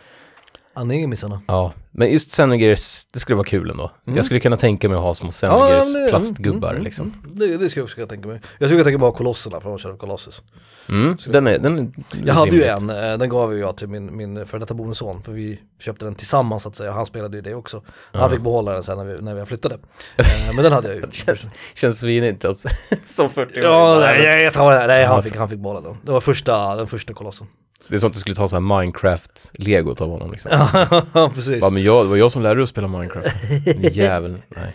Animisarna. 0.74 1.42
Ja, 1.46 1.72
men 1.90 2.12
just 2.12 2.30
Xenogears, 2.30 3.06
det 3.12 3.20
skulle 3.20 3.36
vara 3.36 3.46
kul 3.46 3.70
ändå. 3.70 3.90
Mm. 4.06 4.16
Jag 4.16 4.24
skulle 4.24 4.40
kunna 4.40 4.56
tänka 4.56 4.88
mig 4.88 4.96
att 4.96 5.02
ha 5.02 5.14
små 5.14 5.26
Ja, 5.26 5.32
Xenogears 5.32 5.92
men 5.92 6.02
det- 6.02 6.08
plastgubbar 6.10 6.68
mm, 6.68 6.76
mm, 6.76 6.84
liksom. 6.84 7.14
mm. 7.24 7.38
Det, 7.38 7.46
det 7.56 7.70
skulle 7.70 7.80
jag 7.80 7.84
också 7.84 7.94
kunna 7.94 8.06
tänka 8.06 8.28
mig. 8.28 8.40
Jag 8.58 8.68
skulle 8.68 8.70
kunna 8.70 8.84
tänka 8.84 8.98
mig 8.98 9.06
att 9.06 9.12
ha 9.12 9.18
kolosserna 9.18 9.60
från 9.60 9.78
Shadow 9.78 9.96
Colossus. 9.96 10.42
Mm, 10.88 11.16
den 11.26 11.46
är, 11.46 11.58
den 11.58 11.78
är 11.78 11.88
Jag 12.26 12.34
hade 12.34 12.50
ju 12.56 12.62
rimligt. 12.64 12.90
en, 12.96 13.10
eh, 13.12 13.18
den 13.18 13.28
gav 13.28 13.54
ju 13.54 13.60
jag 13.60 13.76
till 13.76 13.88
min, 13.88 14.16
min 14.16 14.46
före 14.46 14.60
detta 14.60 14.74
bonusson, 14.74 15.22
för 15.22 15.32
vi 15.32 15.60
köpte 15.80 16.04
den 16.04 16.14
tillsammans 16.14 16.62
så 16.62 16.68
att 16.68 16.76
säga, 16.76 16.92
han 16.92 17.06
spelade 17.06 17.36
ju 17.36 17.40
det 17.42 17.54
också. 17.54 17.82
Han 18.12 18.22
Ja. 18.22 18.28
fick 18.28 18.40
behålla 18.40 18.72
den 18.72 18.82
sen 18.82 18.98
när 18.98 19.04
vi, 19.04 19.22
när 19.22 19.34
vi 19.34 19.46
flyttade. 19.46 19.74
Eh, 20.16 20.54
Men 20.54 20.64
den 20.64 20.72
hade 20.72 20.88
jag 20.88 20.94
ju. 20.96 21.00
Det 21.00 21.14
känns, 21.14 21.48
känns 21.74 22.00
svinigt 22.00 22.44
alltså. 22.44 22.68
Som 23.06 23.30
40 23.30 23.60
Ja, 23.60 23.96
nej, 24.00 24.42
jag 24.42 24.52
tar 24.52 24.72
det. 24.72 24.86
Nej, 24.86 25.00
Ja, 25.00 25.06
han 25.06 25.16
jag 25.16 25.24
fick, 25.24 25.36
han 25.36 25.48
fick 25.48 25.58
behålla 25.58 25.80
den. 25.80 25.96
Det 26.02 26.12
var 26.12 26.20
första, 26.20 26.76
den 26.76 26.86
första 26.86 27.14
kolossen. 27.14 27.46
Det 27.88 27.94
är 27.94 27.98
som 27.98 28.06
att 28.06 28.12
du 28.14 28.20
skulle 28.20 28.36
ta 28.36 28.48
så 28.48 28.56
här 28.56 28.60
Minecraft-legot 28.60 30.00
av 30.02 30.08
honom 30.08 30.32
liksom. 30.32 30.50
Ja, 31.12 31.30
precis. 31.34 31.60
Bara, 31.60 31.70
men 31.70 31.82
jag, 31.82 32.04
det 32.04 32.08
var 32.08 32.16
jag 32.16 32.32
som 32.32 32.42
lärde 32.42 32.54
dig 32.54 32.62
att 32.62 32.68
spela 32.68 32.88
Minecraft. 32.88 33.26
Jävel, 33.96 34.36
nej. 34.48 34.74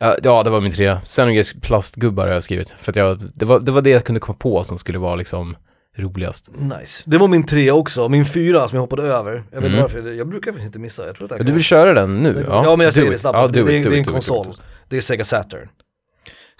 Ja, 0.00 0.16
ja, 0.22 0.42
det 0.42 0.50
var 0.50 0.60
min 0.60 0.72
trea. 0.72 1.00
Xenogears 1.04 1.54
plastgubbar 1.62 2.26
har 2.26 2.34
jag 2.34 2.42
skrivit. 2.42 2.70
För 2.78 2.92
att 2.92 2.96
jag, 2.96 3.18
det 3.34 3.44
var, 3.44 3.60
det 3.60 3.72
var 3.72 3.82
det 3.82 3.90
jag 3.90 4.04
kunde 4.04 4.20
komma 4.20 4.36
på 4.38 4.64
som 4.64 4.78
skulle 4.78 4.98
vara 4.98 5.14
liksom 5.16 5.56
roligast. 5.96 6.50
Nice. 6.58 7.02
Det 7.06 7.18
var 7.18 7.28
min 7.28 7.46
tre 7.46 7.70
också, 7.70 8.08
min 8.08 8.24
fyra 8.24 8.68
som 8.68 8.76
jag 8.76 8.80
hoppade 8.80 9.02
över. 9.02 9.32
Jag 9.32 9.38
vet 9.40 9.54
inte 9.54 9.66
Mm. 9.66 9.80
varför, 9.80 10.12
jag 10.12 10.28
brukar 10.28 10.50
faktiskt 10.50 10.66
inte 10.66 10.78
missa. 10.78 11.06
Jag 11.06 11.16
tror 11.16 11.24
att 11.24 11.30
jag 11.30 11.36
Ja, 11.36 11.38
kan- 11.38 11.46
du 11.46 11.52
vill 11.52 11.62
köra 11.64 11.94
den 11.94 12.16
nu? 12.16 12.32
Den- 12.32 12.44
ja, 12.48 12.76
men 12.76 12.84
jag 12.84 12.94
säger 12.94 13.06
it. 13.06 13.12
det 13.12 13.18
snabbt. 13.18 13.36
Ja, 13.38 13.46
det, 13.46 13.60
do 13.60 13.66
det, 13.66 13.76
it, 13.76 13.84
do 13.84 13.90
det 13.90 13.94
är 13.94 13.98
en 13.98 14.02
it, 14.02 14.06
it, 14.08 14.12
konsol. 14.12 14.46
it. 14.50 14.60
Det 14.88 14.96
är 14.96 15.00
Sega 15.00 15.24
Saturn. 15.24 15.68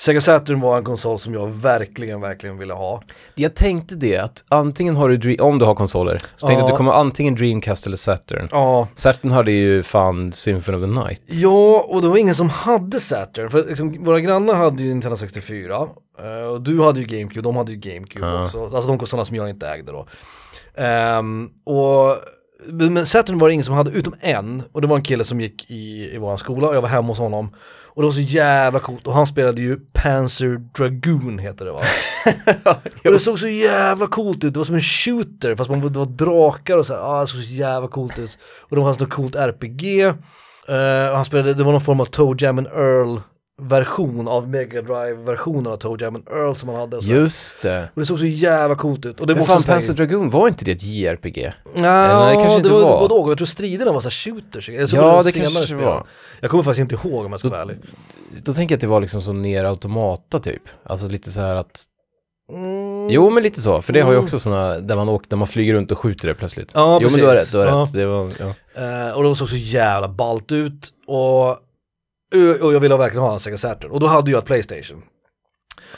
Sega 0.01 0.21
Saturn 0.21 0.61
var 0.61 0.79
en 0.79 0.85
konsol 0.85 1.19
som 1.19 1.35
jag 1.35 1.49
verkligen, 1.49 2.21
verkligen 2.21 2.59
ville 2.59 2.75
ha. 2.75 3.03
Jag 3.35 3.55
tänkte 3.55 3.95
det, 3.95 4.17
att 4.17 4.45
antingen 4.49 4.97
har 4.97 5.09
du, 5.09 5.37
om 5.37 5.59
du 5.59 5.65
har 5.65 5.75
konsoler, 5.75 6.19
så 6.37 6.47
tänkte 6.47 6.61
jag 6.61 6.65
att 6.65 6.71
du 6.71 6.77
kommer 6.77 6.93
antingen 6.93 7.35
Dreamcast 7.35 7.87
eller 7.87 7.97
Saturn. 7.97 8.49
Ja, 8.51 8.89
Saturn 8.95 9.31
hade 9.31 9.51
ju 9.53 9.83
fan 9.83 10.33
Symphony 10.33 10.79
of 10.79 10.83
the 10.83 10.87
Night. 10.87 11.23
Ja, 11.27 11.87
och 11.89 12.03
det 12.03 12.09
var 12.09 12.17
ingen 12.17 12.35
som 12.35 12.49
hade 12.49 13.01
Saturn, 13.01 13.51
för 13.51 13.65
liksom, 13.65 14.05
våra 14.05 14.21
grannar 14.21 14.55
hade 14.55 14.83
ju 14.83 14.89
Nintendo 14.89 15.17
64 15.17 15.89
eh, 16.19 16.51
och 16.51 16.61
du 16.61 16.83
hade 16.83 17.01
ju 17.01 17.07
GameCube, 17.07 17.43
de 17.43 17.57
hade 17.57 17.73
ju 17.73 17.79
GameCube 17.79 18.27
Ja. 18.27 18.45
också, 18.45 18.65
alltså 18.65 18.89
de 18.89 18.99
konsolerna 18.99 19.25
som 19.25 19.37
jag 19.37 19.51
inte 19.51 19.69
ägde 19.69 19.93
då. 19.93 20.07
Ehm, 20.75 21.51
och, 21.65 22.17
men 22.67 23.07
Saturn 23.07 23.39
var 23.39 23.49
det 23.49 23.55
ingen 23.55 23.65
som 23.65 23.75
hade, 23.75 23.91
utom 23.91 24.15
en, 24.21 24.63
och 24.73 24.81
det 24.81 24.87
var 24.87 24.97
en 24.97 25.03
kille 25.03 25.25
som 25.25 25.41
gick 25.41 25.71
i, 25.71 26.15
i 26.15 26.19
våran 26.19 26.39
skola 26.39 26.69
och 26.69 26.75
jag 26.77 26.83
var 26.83 26.89
hemma 26.89 27.09
hos 27.09 27.19
honom. 27.19 27.51
Och 27.95 28.03
det 28.03 28.07
var 28.09 28.13
så 28.13 28.21
jävla 28.21 28.81
coolt, 28.81 29.07
och 29.07 29.13
han 29.13 29.27
spelade 29.27 29.63
ju 29.63 29.77
Panzer 29.93 30.61
Dragoon 30.79 31.39
heter 31.39 31.65
det 31.65 31.73
va? 31.73 31.83
och 33.05 33.13
det 33.13 33.19
såg 33.19 33.39
så 33.39 33.49
jävla 33.49 34.07
coolt 34.07 34.45
ut, 34.45 34.55
det 34.55 34.61
var 34.61 34.65
som 34.65 34.75
en 34.75 34.81
shooter 34.81 35.57
fast 35.57 35.71
man, 35.71 35.93
det 35.93 35.99
var 35.99 36.07
drakar 36.07 36.79
och 36.79 36.87
så 36.87 36.95
här, 36.95 37.01
ah, 37.01 37.21
det 37.21 37.27
såg 37.27 37.43
så 37.43 37.53
jävla 37.53 37.89
coolt 37.89 38.19
ut. 38.19 38.39
Och 38.61 38.77
det 38.77 38.83
var 38.83 38.89
något 38.89 39.11
coolt 39.11 39.37
RPG, 39.37 40.01
eh, 40.69 41.11
och 41.11 41.17
han 41.17 41.25
spelade, 41.25 41.55
det 41.55 41.65
var 41.65 41.73
någon 41.73 41.81
form 41.81 42.01
av 42.01 42.05
Toe 42.05 42.37
Jam 42.39 42.59
and 42.59 42.67
Earl 42.67 43.21
version 43.69 44.29
av 44.29 44.49
Mega 44.49 44.83
Drive 44.83 45.15
versionen 45.15 45.73
av 45.73 45.77
Toe 45.77 45.97
Jam 46.01 46.15
and 46.17 46.29
Earl 46.29 46.55
som 46.55 46.69
han 46.69 46.79
hade. 46.79 46.97
Och, 46.97 47.05
så. 47.05 47.11
Just 47.11 47.63
det. 47.63 47.89
och 47.95 48.01
det 48.01 48.07
såg 48.07 48.19
så 48.19 48.25
jävla 48.25 48.77
coolt 48.77 49.07
ut. 49.07 49.21
Och 49.21 49.27
det 49.27 49.35
Men 49.35 49.45
fan, 49.45 49.63
så 49.63 49.69
Panzer 49.69 49.95
Dragoon, 49.95 50.31
var 50.31 50.49
inte 50.49 50.65
det 50.65 50.73
ett 50.73 50.83
JRPG? 50.83 51.53
Ja, 51.75 52.29
det 52.29 52.35
kanske 52.35 52.57
inte 52.57 52.69
det 52.69 52.75
var, 52.75 52.81
var. 52.81 53.01
både 53.01 53.15
och. 53.15 53.31
Jag 53.31 53.39
tror 53.39 53.47
striderna 53.47 53.93
var 53.93 54.01
så 54.01 54.11
shooters. 54.11 54.67
Såg 54.67 54.75
Ja, 54.99 55.23
det 55.23 55.33
kanske 55.33 55.67
spel. 55.67 55.77
var. 55.77 56.07
Jag 56.41 56.51
kommer 56.51 56.65
faktiskt 56.65 56.93
inte 56.93 57.09
ihåg 57.09 57.25
om 57.25 57.31
jag 57.33 57.41
ska 57.41 57.49
Då- 57.49 57.53
vara 57.55 57.63
ärlig. 57.63 57.77
Då 58.45 58.53
tänker 58.55 58.73
jag 58.73 58.77
att 58.77 58.81
det 58.81 58.87
var 58.87 59.01
liksom 59.01 59.23
som 59.23 59.43
ner 59.43 59.65
automata 59.65 60.39
typ. 60.39 60.63
Alltså 60.85 61.09
lite 61.09 61.31
så 61.31 61.41
här 61.41 61.57
att, 61.57 61.85
Mm. 62.53 63.11
jo 63.11 63.31
men 63.31 63.43
lite 63.43 63.61
så, 63.61 63.83
för 63.83 63.93
det 63.93 64.01
har 64.01 64.11
ju 64.11 64.15
Mm. 64.17 64.25
också 64.25 64.39
sådana, 64.39 64.79
där 64.79 64.97
man 64.97 65.09
åker, 65.09 65.27
där 65.31 65.37
man 65.37 65.47
flyger 65.49 65.75
runt 65.75 65.93
och 65.93 65.99
skjuter 65.99 66.29
det 66.29 66.35
plötsligt. 66.35 66.71
Ja, 66.75 66.99
jo 67.03 67.09
men 67.11 67.21
du 67.21 67.27
har 67.27 67.35
precis. 67.35 67.47
rätt, 67.49 67.53
du 67.53 67.59
har 67.59 67.67
Ja. 67.79 67.83
rätt. 67.83 67.93
Det 67.93 68.07
var, 68.07 68.31
ja. 68.39 68.55
Eh, 69.09 69.13
och 69.17 69.23
de 69.23 69.37
såg 69.37 69.49
så 69.49 69.57
jävla 69.57 70.09
ballt 70.09 70.53
ut. 70.53 70.93
Och, 71.07 71.57
och 72.63 72.75
jag 72.75 72.81
ville 72.81 72.97
verkligen 72.97 73.23
ha 73.23 73.35
en 73.35 73.41
Sega 73.41 73.59
Saturn. 73.59 73.91
Och 73.91 74.01
då 74.01 74.07
hade 74.07 74.31
jag 74.31 74.39
ett 74.39 74.45
Playstation. 74.45 75.03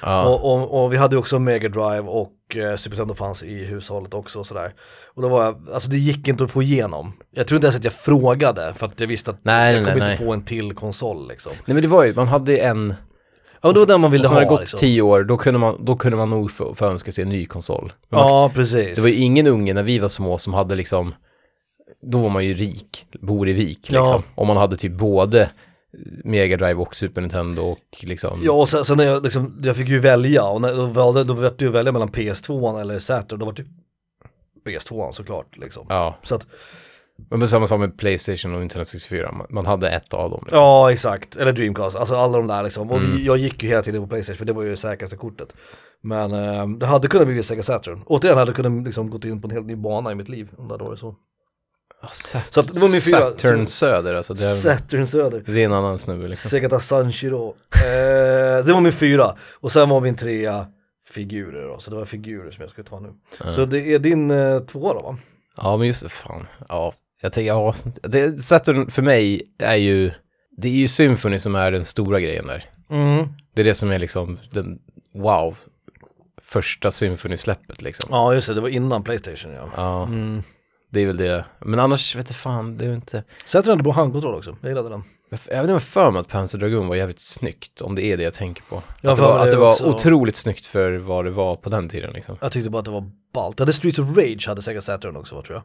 Ja. 0.02 0.28
Och, 0.28 0.52
och, 0.52 0.84
och 0.84 0.92
vi 0.92 0.96
hade 0.96 1.14
ju 1.14 1.18
också 1.18 1.38
Mega 1.38 1.68
Drive 1.68 2.00
och 2.00 2.56
eh, 2.56 2.76
Super 2.76 2.96
Nintendo 2.96 3.14
fanns 3.14 3.42
i 3.42 3.64
hushållet 3.64 4.14
också 4.14 4.38
och 4.38 4.46
sådär. 4.46 4.74
Och 5.14 5.22
då 5.22 5.28
var 5.28 5.44
jag, 5.44 5.68
alltså 5.72 5.90
det 5.90 5.98
gick 5.98 6.28
inte 6.28 6.44
att 6.44 6.50
få 6.50 6.62
igenom. 6.62 7.12
Jag 7.30 7.46
tror 7.46 7.56
inte 7.56 7.66
ens 7.66 7.76
att 7.76 7.84
jag 7.84 7.92
frågade 7.92 8.74
för 8.76 8.86
att 8.86 9.00
jag 9.00 9.06
visste 9.06 9.30
att 9.30 9.38
Nej, 9.42 9.74
jag 9.74 9.82
nej, 9.82 9.92
kommer 9.92 10.04
nej, 10.04 10.12
inte 10.12 10.24
få 10.24 10.32
en 10.32 10.44
till 10.44 10.74
konsol 10.74 11.28
liksom. 11.28 11.52
Nej 11.64 11.74
men 11.74 11.82
det 11.82 11.88
var 11.88 12.04
ju, 12.04 12.14
man 12.14 12.28
hade 12.28 12.58
en, 12.58 12.94
Ja, 13.62 13.72
det 13.72 13.78
var 13.78 13.86
den 13.86 14.00
man 14.00 14.10
ville 14.10 14.28
ha 14.28 14.34
har 14.34 14.40
det 14.40 14.46
gått 14.46 14.60
liksom. 14.60 14.78
tio 14.78 15.02
år, 15.02 15.22
då 15.24 15.36
kunde 15.36 15.58
man, 15.58 15.84
då 15.84 15.96
kunde 15.96 16.16
man 16.16 16.30
nog 16.30 16.50
få, 16.50 16.74
få 16.74 16.84
önska 16.84 17.12
sig 17.12 17.22
en 17.22 17.28
ny 17.28 17.46
konsol. 17.46 17.92
Men 18.08 18.20
man, 18.20 18.28
Ja, 18.28 18.50
precis. 18.54 18.96
Det 18.96 19.02
var 19.02 19.08
ju 19.08 19.14
ingen 19.14 19.46
unge 19.46 19.74
när 19.74 19.82
vi 19.82 19.98
var 19.98 20.08
små 20.08 20.38
som 20.38 20.54
hade 20.54 20.74
liksom, 20.74 21.14
då 22.02 22.18
var 22.18 22.28
man 22.28 22.44
ju 22.44 22.54
rik, 22.54 23.06
bor 23.20 23.48
i 23.48 23.52
vik 23.52 23.90
liksom. 23.90 24.22
Ja. 24.26 24.32
Om 24.34 24.46
man 24.46 24.56
hade 24.56 24.76
typ 24.76 24.92
både 24.92 25.50
Mega 26.24 26.56
Drive 26.56 26.74
och 26.74 26.96
Super 26.96 27.20
Nintendo 27.20 27.62
och 27.62 27.78
liksom, 28.02 28.40
Ja 28.42 28.52
och 28.52 28.68
sen, 28.68 28.84
sen 28.84 28.96
när 28.96 29.04
jag, 29.04 29.22
liksom, 29.24 29.60
jag 29.64 29.76
fick 29.76 29.88
ju 29.88 29.98
välja 29.98 30.44
och 30.44 30.60
när, 30.60 30.74
då 30.74 30.86
valde 30.86 31.24
då 31.24 31.34
var 31.34 31.42
det 31.42 31.64
ju 31.64 31.70
välja 31.70 31.92
mellan 31.92 32.08
PS2 32.10 32.80
eller 32.80 32.98
Saturn, 32.98 33.38
då 33.38 33.46
var 33.46 33.52
det 33.52 33.64
PS2 34.64 35.12
såklart 35.12 35.56
liksom. 35.56 35.86
ja. 35.88 36.18
Så 36.22 36.34
att, 36.34 36.46
Men 37.30 37.48
samma 37.48 37.66
som 37.66 37.80
med 37.80 37.98
Playstation 37.98 38.54
och 38.54 38.60
Nintendo 38.60 38.84
64, 38.84 39.32
man, 39.32 39.46
man 39.50 39.66
hade 39.66 39.90
ett 39.90 40.14
av 40.14 40.30
dem. 40.30 40.40
Liksom. 40.42 40.58
ja 40.58 40.92
exakt, 40.92 41.36
eller 41.36 41.52
Dreamcast, 41.52 41.96
alltså 41.96 42.14
alla 42.14 42.38
de 42.38 42.46
där 42.46 42.62
liksom. 42.62 42.90
Och 42.90 42.96
Mm. 42.98 43.24
jag 43.24 43.36
gick 43.36 43.62
ju 43.62 43.68
hela 43.68 43.82
tiden 43.82 44.02
på 44.02 44.08
Playstation 44.08 44.38
för 44.38 44.44
det 44.44 44.52
var 44.52 44.62
ju 44.62 44.70
det 44.70 44.76
säkraste 44.76 45.16
kortet. 45.16 45.54
Men 46.00 46.32
eh, 46.32 46.68
det 46.68 46.86
hade 46.86 47.08
kunnat 47.08 47.26
bli 47.28 47.42
Sega 47.42 47.62
Saturn. 47.62 48.02
Återigen 48.06 48.38
hade 48.38 48.52
kunnat 48.52 48.86
liksom 48.86 49.10
gått 49.10 49.24
in 49.24 49.40
på 49.42 49.48
en 49.48 49.54
helt 49.54 49.66
ny 49.66 49.76
bana 49.76 50.12
i 50.12 50.14
mitt 50.14 50.28
liv 50.28 50.48
om 50.58 50.68
det 50.68 50.74
hade 50.74 50.84
varit 50.84 50.98
så. 50.98 51.14
Sat- 52.12 52.54
Så 52.54 52.62
det 52.62 52.80
var 52.80 52.88
min 52.92 53.00
fyra- 53.00 53.20
Saturn 53.20 53.66
så- 53.66 53.72
Söder 53.72 54.14
alltså, 54.14 54.34
det 54.34 54.44
är, 54.44 54.54
Saturn 54.54 55.06
Söder. 55.06 55.42
det 55.46 55.60
är 55.60 55.64
en 55.64 55.72
annan 55.72 55.98
snubbe 55.98 56.28
liksom. 56.28 56.50
Segata 56.50 56.80
Sanshiro. 56.80 57.54
Eh, 57.74 58.64
det 58.64 58.72
var 58.72 58.80
min 58.80 58.92
fyra. 58.92 59.36
Och 59.60 59.72
sen 59.72 59.88
var 59.88 60.00
min 60.00 60.16
trea 60.16 60.66
figurer 61.10 61.68
då, 61.68 61.78
så 61.78 61.90
det 61.90 61.96
var 61.96 62.04
figurer 62.04 62.50
som 62.50 62.60
jag 62.62 62.70
skulle 62.70 62.88
ta 62.88 63.00
nu. 63.00 63.08
Ja. 63.44 63.52
Så 63.52 63.64
det 63.64 63.80
är 63.94 63.98
din 63.98 64.30
eh, 64.30 64.58
tvåa 64.60 64.94
då 64.94 65.00
va? 65.02 65.18
Ja 65.56 65.76
men 65.76 65.86
just 65.86 66.02
det, 66.02 66.08
fan. 66.08 66.46
Ja, 66.68 66.94
jag 67.22 67.32
tänker, 67.32 67.48
ja, 67.48 67.74
det, 68.02 68.40
Saturn 68.40 68.90
för 68.90 69.02
mig 69.02 69.42
är 69.58 69.76
ju, 69.76 70.10
det 70.56 70.68
är 70.68 70.72
ju 70.72 70.88
Symphony 70.88 71.38
som 71.38 71.54
är 71.54 71.70
den 71.72 71.84
stora 71.84 72.20
grejen 72.20 72.46
där. 72.46 72.64
Mm. 72.90 73.24
Det 73.54 73.60
är 73.62 73.64
det 73.64 73.74
som 73.74 73.90
är 73.90 73.98
liksom 73.98 74.38
den, 74.52 74.78
wow, 75.14 75.56
första 76.42 76.90
Symphony-släppet 76.90 77.82
liksom. 77.82 78.08
Ja 78.12 78.34
just 78.34 78.48
det, 78.48 78.54
det 78.54 78.60
var 78.60 78.68
innan 78.68 79.02
Playstation 79.04 79.52
ja. 79.52 79.68
Ja, 79.76 80.02
Mm. 80.02 80.42
Det 80.92 81.00
är 81.02 81.06
väl 81.06 81.16
det. 81.16 81.44
Men 81.58 81.78
annars 81.80 82.16
vet 82.16 82.30
jag 82.30 82.36
fan, 82.36 82.78
det 82.78 82.84
är 82.84 82.88
ju 82.88 82.94
inte, 82.94 83.24
Saturn 83.46 83.70
hade 83.70 83.82
bra 83.82 83.92
handkontroll 83.92 84.34
också, 84.34 84.56
jag 84.60 84.68
gillade 84.68 84.88
den. 84.88 85.04
jag 85.48 85.62
vet 85.62 85.70
inte 85.70 85.86
för 85.86 86.10
mig 86.10 86.20
att 86.20 86.28
Panzer 86.28 86.58
Dragoon 86.58 86.88
var 86.88 86.96
jävligt 86.96 87.20
snyggt, 87.20 87.80
om 87.80 87.94
det 87.94 88.04
är 88.04 88.16
det 88.16 88.22
jag 88.22 88.34
tänker 88.34 88.62
på. 88.62 88.82
Jag 89.00 89.10
att 89.10 89.16
det 89.16 89.22
var, 89.22 89.38
att 89.38 89.44
det 89.44 89.50
det 89.50 89.56
var 89.56 89.70
också. 89.72 89.86
otroligt 89.86 90.36
snyggt 90.36 90.66
för 90.66 90.92
vad 90.96 91.24
det 91.24 91.30
var 91.30 91.56
på 91.56 91.70
den 91.70 91.88
tiden 91.88 92.12
liksom. 92.12 92.36
Jag 92.40 92.52
tyckte 92.52 92.70
bara 92.70 92.78
att 92.78 92.84
det 92.84 92.90
var 92.90 93.10
ballt. 93.34 93.58
Jag 93.58 93.64
hade 93.66 93.72
Streets 93.72 93.98
of 93.98 94.16
Rage 94.16 94.44
hade 94.48 94.62
Sega 94.62 94.80
Saturn 94.82 95.16
också 95.16 95.42
tror 95.42 95.54
jag. 95.56 95.62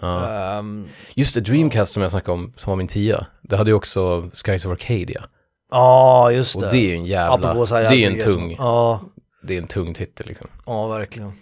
Ja. 0.00 0.28
Ehm, 0.58 0.88
Just 1.14 1.34
det, 1.34 1.40
Dreamcast 1.40 1.92
som 1.92 2.02
jag 2.02 2.10
snackade 2.10 2.32
om, 2.32 2.52
som 2.56 2.70
var 2.70 2.76
min 2.76 2.86
tia, 2.86 3.26
det 3.42 3.56
hade 3.56 3.70
ju 3.70 3.74
också 3.74 4.30
Skies 4.34 4.64
of 4.64 4.72
Arcadia. 4.72 5.24
Ja 5.70 6.30
just 6.32 6.56
Och 6.56 6.62
det. 6.62 6.70
det 6.70 6.76
är 6.78 6.88
ju 6.88 6.94
en 6.94 7.04
jävla, 7.04 7.54
det 7.54 7.76
är 7.86 7.92
ju 7.92 8.04
en 8.06 8.20
som- 8.20 8.32
tung, 8.32 8.54
Ja, 8.58 9.00
det 9.42 9.54
är 9.54 9.58
en 9.58 9.66
tung 9.66 9.94
titel 9.94 10.26
liksom. 10.26 10.46
ja 10.66 10.86
verkligen. 10.88 11.32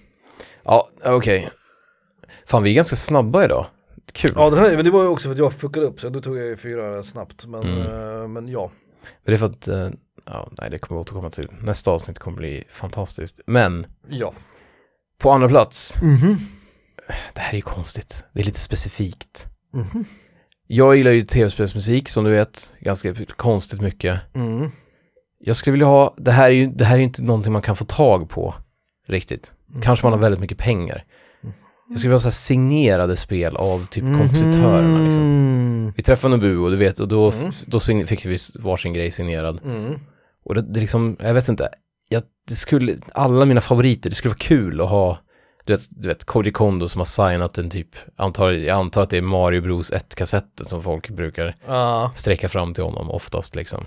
Ja, 0.65 0.89
okej. 1.05 1.51
Fan, 2.47 2.63
vi 2.63 2.71
är 2.71 2.75
ganska 2.75 2.97
snabba 2.97 3.45
idag. 3.45 3.67
Kul. 4.13 4.33
Ja 4.37 4.51
den 4.51 4.59
här, 4.59 4.77
men 4.77 4.85
det 4.85 4.91
var 4.91 5.03
ju 5.03 5.09
också 5.09 5.25
för 5.29 5.33
att 5.33 5.39
jag 5.39 5.53
fuckade 5.53 5.87
upp 5.87 6.01
så 6.01 6.09
då 6.09 6.21
tog 6.21 6.39
jag 6.39 6.47
ju 6.47 6.57
fyra 6.57 7.03
snabbt. 7.03 7.47
Men, 7.47 7.63
Mm. 7.63 8.21
eh, 8.23 8.29
men 8.29 8.49
ja. 8.49 8.71
Det 9.25 9.33
är 9.33 9.37
för 9.37 9.47
att, 9.47 9.69
eh, 9.69 9.89
ja, 10.27 10.49
nej 10.61 10.71
det 10.71 10.79
kommer 10.79 10.99
vi 10.99 11.03
återkomma 11.03 11.31
till. 11.31 11.49
Nästa 11.63 11.91
avsnitt 11.91 12.19
kommer 12.19 12.37
bli 12.37 12.65
fantastiskt. 12.71 13.41
Men, 13.47 13.87
Ja. 14.09 14.33
på 15.19 15.31
andra 15.31 15.49
plats, 15.49 16.03
Mhm. 16.03 16.37
det 17.35 17.41
här 17.41 17.51
är 17.53 17.57
ju 17.57 17.63
konstigt. 17.63 18.25
Det 18.33 18.41
är 18.41 18.45
lite 18.45 18.61
specifikt. 18.61 19.47
Mhm. 19.75 20.05
Jag 20.67 20.97
gillar 20.97 21.11
ju 21.11 21.23
tv-spelsmusik 21.23 22.09
som 22.09 22.25
du 22.25 22.31
vet, 22.31 22.75
ganska 22.81 23.15
konstigt 23.37 23.81
mycket. 23.81 24.21
Mm. 24.35 24.71
Jag 25.39 25.57
skulle 25.57 25.73
vilja 25.73 25.87
ha, 25.87 26.15
det 26.19 26.31
här 26.33 26.45
är 26.47 26.51
ju, 26.55 26.67
det 26.67 26.85
här 26.85 26.97
är 26.99 27.03
inte 27.03 27.23
någonting 27.23 27.53
man 27.53 27.63
kan 27.63 27.77
få 27.77 27.85
tag 27.85 28.29
på 28.31 28.55
riktigt. 29.07 29.53
Kanske 29.83 30.07
man 30.07 30.13
har 30.13 30.21
väldigt 30.21 30.41
mycket 30.41 30.59
pengar. 30.59 31.05
Jag 31.89 31.99
skulle 31.99 32.09
vilja 32.11 32.15
ha 32.17 32.21
så 32.21 32.27
här 32.27 32.31
signerade 32.33 33.17
spel 33.17 33.57
av 33.57 33.87
typ 33.87 34.05
kompositörerna 34.05 34.99
liksom. 35.05 35.23
Mm. 35.23 35.93
Vi 35.97 36.03
träffade 36.03 36.37
Nobuo, 36.37 36.71
du 36.71 36.77
vet, 36.77 37.01
och 37.01 37.09
då, 37.09 37.31
Mm. 37.31 37.53
då 37.67 37.81
fick 37.81 38.27
vi 38.27 38.37
varsin 38.59 38.93
grej 38.93 39.11
signerad. 39.11 39.61
Mm. 39.65 39.95
Och 40.45 40.55
det, 40.55 40.63
det 40.63 40.81
liksom, 40.81 41.17
jag 41.21 41.35
vet 41.35 41.49
inte, 41.49 41.69
jag, 42.09 42.23
det 42.49 42.55
skulle, 42.55 42.97
alla 43.15 43.45
mina 43.45 43.61
favoriter, 43.61 44.11
det 44.11 44.17
skulle 44.17 44.31
vara 44.31 44.39
kul 44.39 44.81
att 44.81 44.89
ha, 44.89 45.19
du 45.65 45.73
vet, 45.73 45.83
du 45.91 46.09
vet 46.09 46.25
Koji 46.25 46.53
Kondo 46.53 46.89
som 46.89 46.99
har 47.01 47.05
signat 47.07 47.59
en 47.59 47.71
typ, 47.71 47.89
antar, 48.17 48.51
jag 48.51 48.79
antar 48.79 49.03
att 49.03 49.11
det 49.11 49.17
är 49.17 49.23
Mario 49.23 49.61
Bros 49.63 49.93
1-kassetten 49.93 50.65
som 50.67 50.83
folk 50.83 51.11
brukar 51.11 51.57
Ja. 51.67 52.13
sträcka 52.15 52.49
fram 52.49 52.75
till 52.75 52.85
honom 52.85 53.11
oftast 53.11 53.55
liksom. 53.57 53.85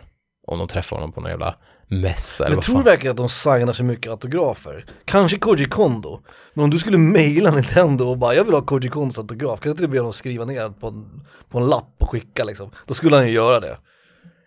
Om 0.47 0.59
de 0.59 0.67
träffar 0.67 0.97
honom 0.97 1.11
på 1.11 1.21
någon 1.21 1.29
jävla 1.31 1.55
mässa 1.89 2.43
eller 2.45 2.51
Jag 2.51 2.55
vad 2.57 2.63
tror 2.65 2.75
fan. 2.75 2.83
verkligen 2.83 3.11
att 3.11 3.17
de 3.17 3.29
signar 3.29 3.73
så 3.73 3.83
mycket 3.83 4.11
autografer. 4.11 4.85
Kanske 5.05 5.37
Koji 5.37 5.65
Kondo. 5.65 6.19
Men 6.53 6.63
om 6.63 6.69
du 6.69 6.79
skulle 6.79 6.97
mejla 6.97 7.51
Nintendo 7.51 8.05
och 8.05 8.17
bara 8.17 8.35
jag 8.35 8.43
vill 8.43 8.53
ha 8.53 8.61
Koji 8.61 8.89
Kondos 8.89 9.17
autograf, 9.17 9.59
kan 9.59 9.71
inte 9.71 9.83
du 9.83 9.87
be 9.87 9.97
honom 9.99 10.13
skriva 10.13 10.45
ner 10.45 10.69
på 10.69 10.87
en, 10.87 11.21
på 11.49 11.57
en 11.59 11.65
lapp 11.67 11.95
och 11.99 12.09
skicka 12.09 12.43
liksom? 12.43 12.71
Då 12.85 12.93
skulle 12.93 13.15
han 13.15 13.27
ju 13.27 13.33
göra 13.33 13.59
det. 13.59 13.77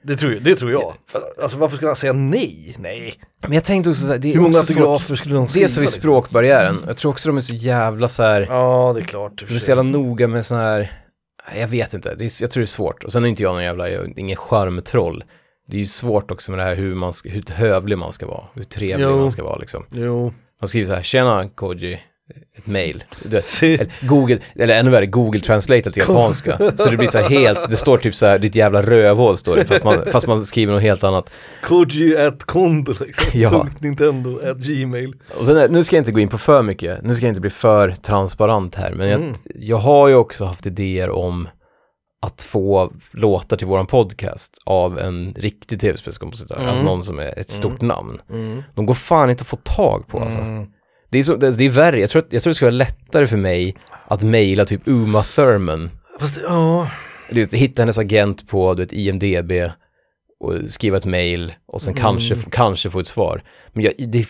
Det 0.04 0.16
tror, 0.16 0.30
det 0.40 0.56
tror 0.56 0.72
jag. 0.72 0.94
Alltså 1.42 1.58
varför 1.58 1.76
skulle 1.76 1.88
han 1.88 1.96
säga 1.96 2.12
nej? 2.12 2.76
Nej. 2.78 3.14
Men 3.40 3.52
jag 3.52 3.64
tänkte 3.64 3.90
också 3.90 4.02
så 4.02 4.12
här, 4.12 4.18
det 4.18 4.28
är 4.28 4.34
Hur 4.34 4.40
många 4.40 4.58
autografer 4.58 5.14
skulle 5.16 5.34
de 5.34 5.48
skriva? 5.48 5.62
Dels 5.64 5.76
har 5.76 5.80
vi 5.80 5.86
språkbarriären, 5.86 6.76
jag 6.86 6.96
tror 6.96 7.10
också 7.12 7.28
de 7.28 7.36
är 7.36 7.40
så 7.40 7.54
jävla 7.54 8.08
så 8.08 8.22
här, 8.22 8.46
Ja, 8.50 8.92
det 8.94 9.00
är 9.00 9.04
klart. 9.04 9.44
de 9.48 9.54
är 9.54 9.58
så 9.58 9.68
jävla 9.70 9.82
noga 9.82 10.28
med 10.28 10.46
sån 10.46 10.58
här, 10.58 10.92
jag 11.58 11.68
vet 11.68 11.94
inte, 11.94 12.14
det 12.14 12.24
är, 12.24 12.42
jag 12.42 12.50
tror 12.50 12.60
det 12.60 12.64
är 12.64 12.66
svårt. 12.66 13.04
Och 13.04 13.12
sen 13.12 13.24
är 13.24 13.28
inte 13.28 13.42
jag 13.42 13.52
någon 13.54 13.64
jävla, 13.64 13.88
jag 13.90 14.04
är 14.04 14.18
ingen 14.18 14.36
charmtroll. 14.36 15.24
Det 15.66 15.76
är 15.76 15.80
ju 15.80 15.86
svårt 15.86 16.30
också 16.30 16.50
med 16.50 16.60
det 16.60 16.64
här 16.64 16.76
hur 16.76 16.94
man 16.94 17.12
ska, 17.12 17.28
hur 17.28 17.44
hövlig 17.52 17.98
man 17.98 18.12
ska 18.12 18.26
vara, 18.26 18.44
hur 18.54 18.64
trevlig 18.64 19.04
Jo. 19.06 19.16
man 19.18 19.30
ska 19.30 19.44
vara 19.44 19.56
liksom. 19.56 19.86
Jo. 19.90 20.32
Man 20.60 20.68
skriver 20.68 20.86
så 20.86 20.94
här, 20.94 21.02
tjena 21.02 21.48
Koji, 21.48 21.98
ett 22.58 22.66
mail. 22.66 23.04
Eller 23.24 24.06
Google, 24.06 24.38
eller 24.56 24.78
ännu 24.80 24.90
värre, 24.90 25.06
Google 25.06 25.40
Translate 25.40 25.90
till 25.90 26.00
japanska. 26.00 26.72
Så 26.76 26.90
det 26.90 26.96
blir 26.96 27.08
så 27.08 27.18
här 27.18 27.28
helt, 27.28 27.70
det 27.70 27.76
står 27.76 27.98
typ 27.98 28.14
så 28.14 28.26
här, 28.26 28.38
ditt 28.38 28.54
jävla 28.56 28.82
rövhål 28.82 29.38
står 29.38 29.56
det, 29.56 29.64
fast 29.64 29.84
man, 29.84 29.98
fast 30.12 30.26
man 30.26 30.44
skriver 30.46 30.72
något 30.72 30.82
helt 30.82 31.04
annat. 31.04 31.32
Koji 31.64 32.16
at 32.16 32.44
Kondo 32.44 32.94
liksom. 33.00 33.40
Ja. 33.40 33.66
Nintendo 33.78 34.38
at 34.50 34.56
Gmail. 34.56 35.14
Och 35.38 35.46
sen, 35.46 35.72
nu 35.72 35.84
ska 35.84 35.96
jag 35.96 36.00
inte 36.00 36.12
gå 36.12 36.20
in 36.20 36.28
på 36.28 36.38
för 36.38 36.62
mycket, 36.62 37.02
nu 37.02 37.14
ska 37.14 37.26
jag 37.26 37.30
inte 37.30 37.40
bli 37.40 37.50
för 37.50 37.90
transparent 37.90 38.74
här, 38.74 38.90
men 38.92 39.08
jag, 39.08 39.20
Mm. 39.20 39.34
jag 39.54 39.76
har 39.76 40.08
ju 40.08 40.14
också 40.14 40.44
haft 40.44 40.66
idéer 40.66 41.10
om 41.10 41.48
att 42.22 42.42
få 42.42 42.92
låtar 43.10 43.56
till 43.56 43.66
våran 43.66 43.86
podcast 43.86 44.58
av 44.64 44.98
en 44.98 45.34
riktig 45.38 45.80
tv-spelskompositör, 45.80 46.56
Mm. 46.56 46.68
alltså 46.68 46.84
någon 46.84 47.04
som 47.04 47.18
är 47.18 47.38
ett 47.38 47.50
stort 47.50 47.80
namn. 47.80 48.20
Mm. 48.30 48.62
De 48.74 48.86
går 48.86 48.94
fan 48.94 49.30
inte 49.30 49.42
att 49.42 49.48
få 49.48 49.56
tag 49.56 50.08
på 50.08 50.20
alltså. 50.20 50.38
Mm. 50.40 50.66
Det 51.10 51.18
är, 51.18 51.22
så, 51.22 51.36
det, 51.36 51.50
det 51.50 51.64
är 51.64 51.68
värre, 51.70 52.00
jag 52.00 52.10
tror, 52.10 52.22
att, 52.22 52.32
jag 52.32 52.42
tror 52.42 52.50
det 52.50 52.54
skulle 52.54 52.70
vara 52.70 52.76
lättare 52.78 53.26
för 53.26 53.36
mig 53.36 53.76
att 54.08 54.22
mejla 54.22 54.64
typ 54.64 54.80
Uma 54.84 55.22
Thurman, 55.22 55.90
Fast 56.20 56.40
ja, 56.42 56.90
du 57.30 57.40
vet, 57.40 57.54
hitta 57.54 57.82
hennes 57.82 57.98
agent 57.98 58.48
på 58.48 58.74
du 58.74 58.82
vet, 58.82 58.92
IMDB 58.92 59.52
och 60.42 60.54
skriva 60.68 60.96
ett 60.96 61.04
mejl 61.04 61.52
och 61.66 61.82
sen 61.82 61.92
Mm. 61.92 62.02
kanske, 62.02 62.36
kanske 62.50 62.90
få 62.90 63.00
ett 63.00 63.06
svar. 63.06 63.42
Men 63.72 63.84
jag, 63.84 63.92
det, 63.98 64.26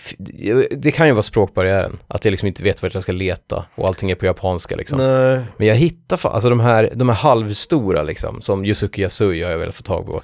det 0.71 0.91
kan 0.91 1.07
ju 1.07 1.13
vara 1.13 1.23
språkbarriären, 1.23 1.99
att 2.09 2.25
jag 2.25 2.31
liksom 2.33 2.49
inte 2.49 2.63
vet 2.63 2.83
vart 2.83 2.95
jag 2.95 3.03
ska 3.03 3.13
leta 3.13 3.65
och 3.75 3.87
allting 3.87 4.11
är 4.11 4.15
på 4.15 4.27
japanska 4.27 4.77
liksom. 4.77 4.99
nej. 4.99 5.41
Men 5.57 5.67
jag 5.67 5.75
hittar 5.75 6.29
alltså 6.29 6.49
de 6.49 6.61
här, 6.61 6.91
de 6.95 7.09
här 7.09 7.17
halvstora 7.17 8.03
liksom, 8.03 8.41
som 8.41 8.65
Yusuke 8.65 9.01
Yasui 9.03 9.43
har 9.43 9.51
jag 9.51 9.59
velat 9.59 9.75
få 9.75 9.83
tag 9.83 10.07
på. 10.07 10.23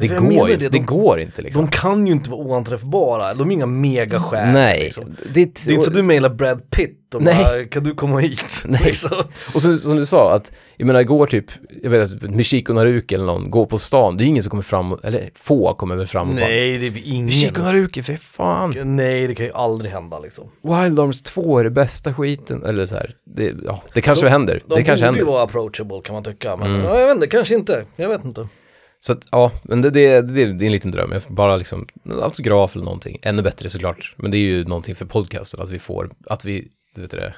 Det 0.00 0.08
går 0.08 0.48
det, 0.48 0.56
det, 0.56 0.68
de- 0.68 0.78
går 0.86 1.20
inte 1.20 1.42
liksom. 1.42 1.64
De 1.64 1.70
kan 1.70 2.06
ju 2.06 2.12
inte 2.12 2.30
vara 2.30 2.40
oanträffbara, 2.40 3.34
de 3.34 3.48
är 3.50 3.54
inga 3.54 3.66
megastjärnor 3.66 4.52
Nej, 4.52 4.80
liksom. 4.84 5.04
det, 5.04 5.34
Det 5.34 5.40
är 5.40 5.74
inte 5.74 5.84
så 5.84 5.90
du 5.90 6.02
mailar 6.02 6.28
Brad 6.30 6.70
Pitt 6.70 7.14
och 7.14 7.22
Nej. 7.22 7.34
bara, 7.44 7.64
kan 7.64 7.84
du 7.84 7.94
komma 7.94 8.18
hit? 8.18 8.44
Nej. 8.64 8.80
Liksom. 8.84 9.10
Och 9.54 9.62
så, 9.62 9.76
som 9.78 9.96
du 9.96 10.06
sa, 10.06 10.34
att 10.34 10.52
jag 10.76 10.86
menar 10.86 11.02
går 11.02 11.26
typ, 11.26 11.44
jag 11.82 11.90
vet 11.90 12.12
att 12.12 12.22
Michiko 12.22 12.72
Naruki 12.72 13.14
eller 13.14 13.24
någon 13.24 13.50
går 13.50 13.66
på 13.66 13.78
stan, 13.78 14.16
det 14.16 14.24
är 14.24 14.26
ingen 14.26 14.42
som 14.42 14.50
kommer 14.50 14.62
fram, 14.62 14.92
och- 14.92 15.04
eller 15.04 15.30
få 15.34 15.74
kommer 15.74 15.96
väl 15.96 16.06
fram 16.06 16.28
och 16.28 16.34
Nej, 16.34 16.78
det 16.78 16.86
är 16.86 16.92
ingen. 17.04 17.24
Michiko 17.26 17.62
Naruki, 17.62 18.02
för 18.02 18.16
fan! 18.16 18.74
Nej, 18.84 19.26
det 19.26 19.34
kan 19.34 19.46
ju 19.46 19.52
aldrig 19.52 19.92
hända 19.92 20.18
liksom. 20.18 20.44
Wild 20.62 21.00
Arms 21.00 21.22
2 21.22 21.58
är 21.58 21.64
det 21.64 21.70
bästa 21.70 22.14
skiten, 22.14 22.64
eller 22.64 22.86
så 22.86 22.94
här. 22.94 23.14
Det, 23.36 23.54
ja, 23.64 23.82
det 23.94 24.00
kanske 24.00 24.28
händer, 24.28 24.62
De 24.66 24.74
det 24.74 24.82
kanske 24.82 25.06
borde 25.06 25.18
ju 25.18 25.24
händer. 25.24 25.32
vara 25.32 25.42
approachable 25.44 26.00
kan 26.04 26.14
man 26.14 26.24
tycka, 26.24 26.56
men 26.56 26.68
Mm. 26.74 26.84
ja, 26.86 26.98
jag 27.00 27.06
vet 27.06 27.14
inte, 27.14 27.26
kanske 27.26 27.54
inte. 27.54 27.84
Jag 27.96 28.08
vet 28.08 28.24
inte. 28.24 28.48
Så 29.00 29.12
att, 29.12 29.28
ja, 29.30 29.52
men 29.62 29.82
det, 29.82 29.90
det, 29.90 30.22
det, 30.22 30.52
det 30.52 30.64
är 30.64 30.66
en 30.66 30.72
liten 30.72 30.90
dröm, 30.90 31.14
bara 31.28 31.56
liksom, 31.56 31.86
en 32.04 32.22
autograf 32.22 32.74
eller 32.74 32.84
någonting, 32.84 33.18
ännu 33.22 33.42
bättre 33.42 33.70
såklart. 33.70 34.14
Men 34.16 34.30
det 34.30 34.36
är 34.36 34.42
ju 34.42 34.64
någonting 34.64 34.94
för 34.94 35.04
podcasten, 35.04 35.60
att 35.62 35.70
vi 35.70 35.78
får, 35.78 36.10
att 36.26 36.44
vi, 36.44 36.68
du 36.94 37.00
vet 37.00 37.10
det, 37.10 37.34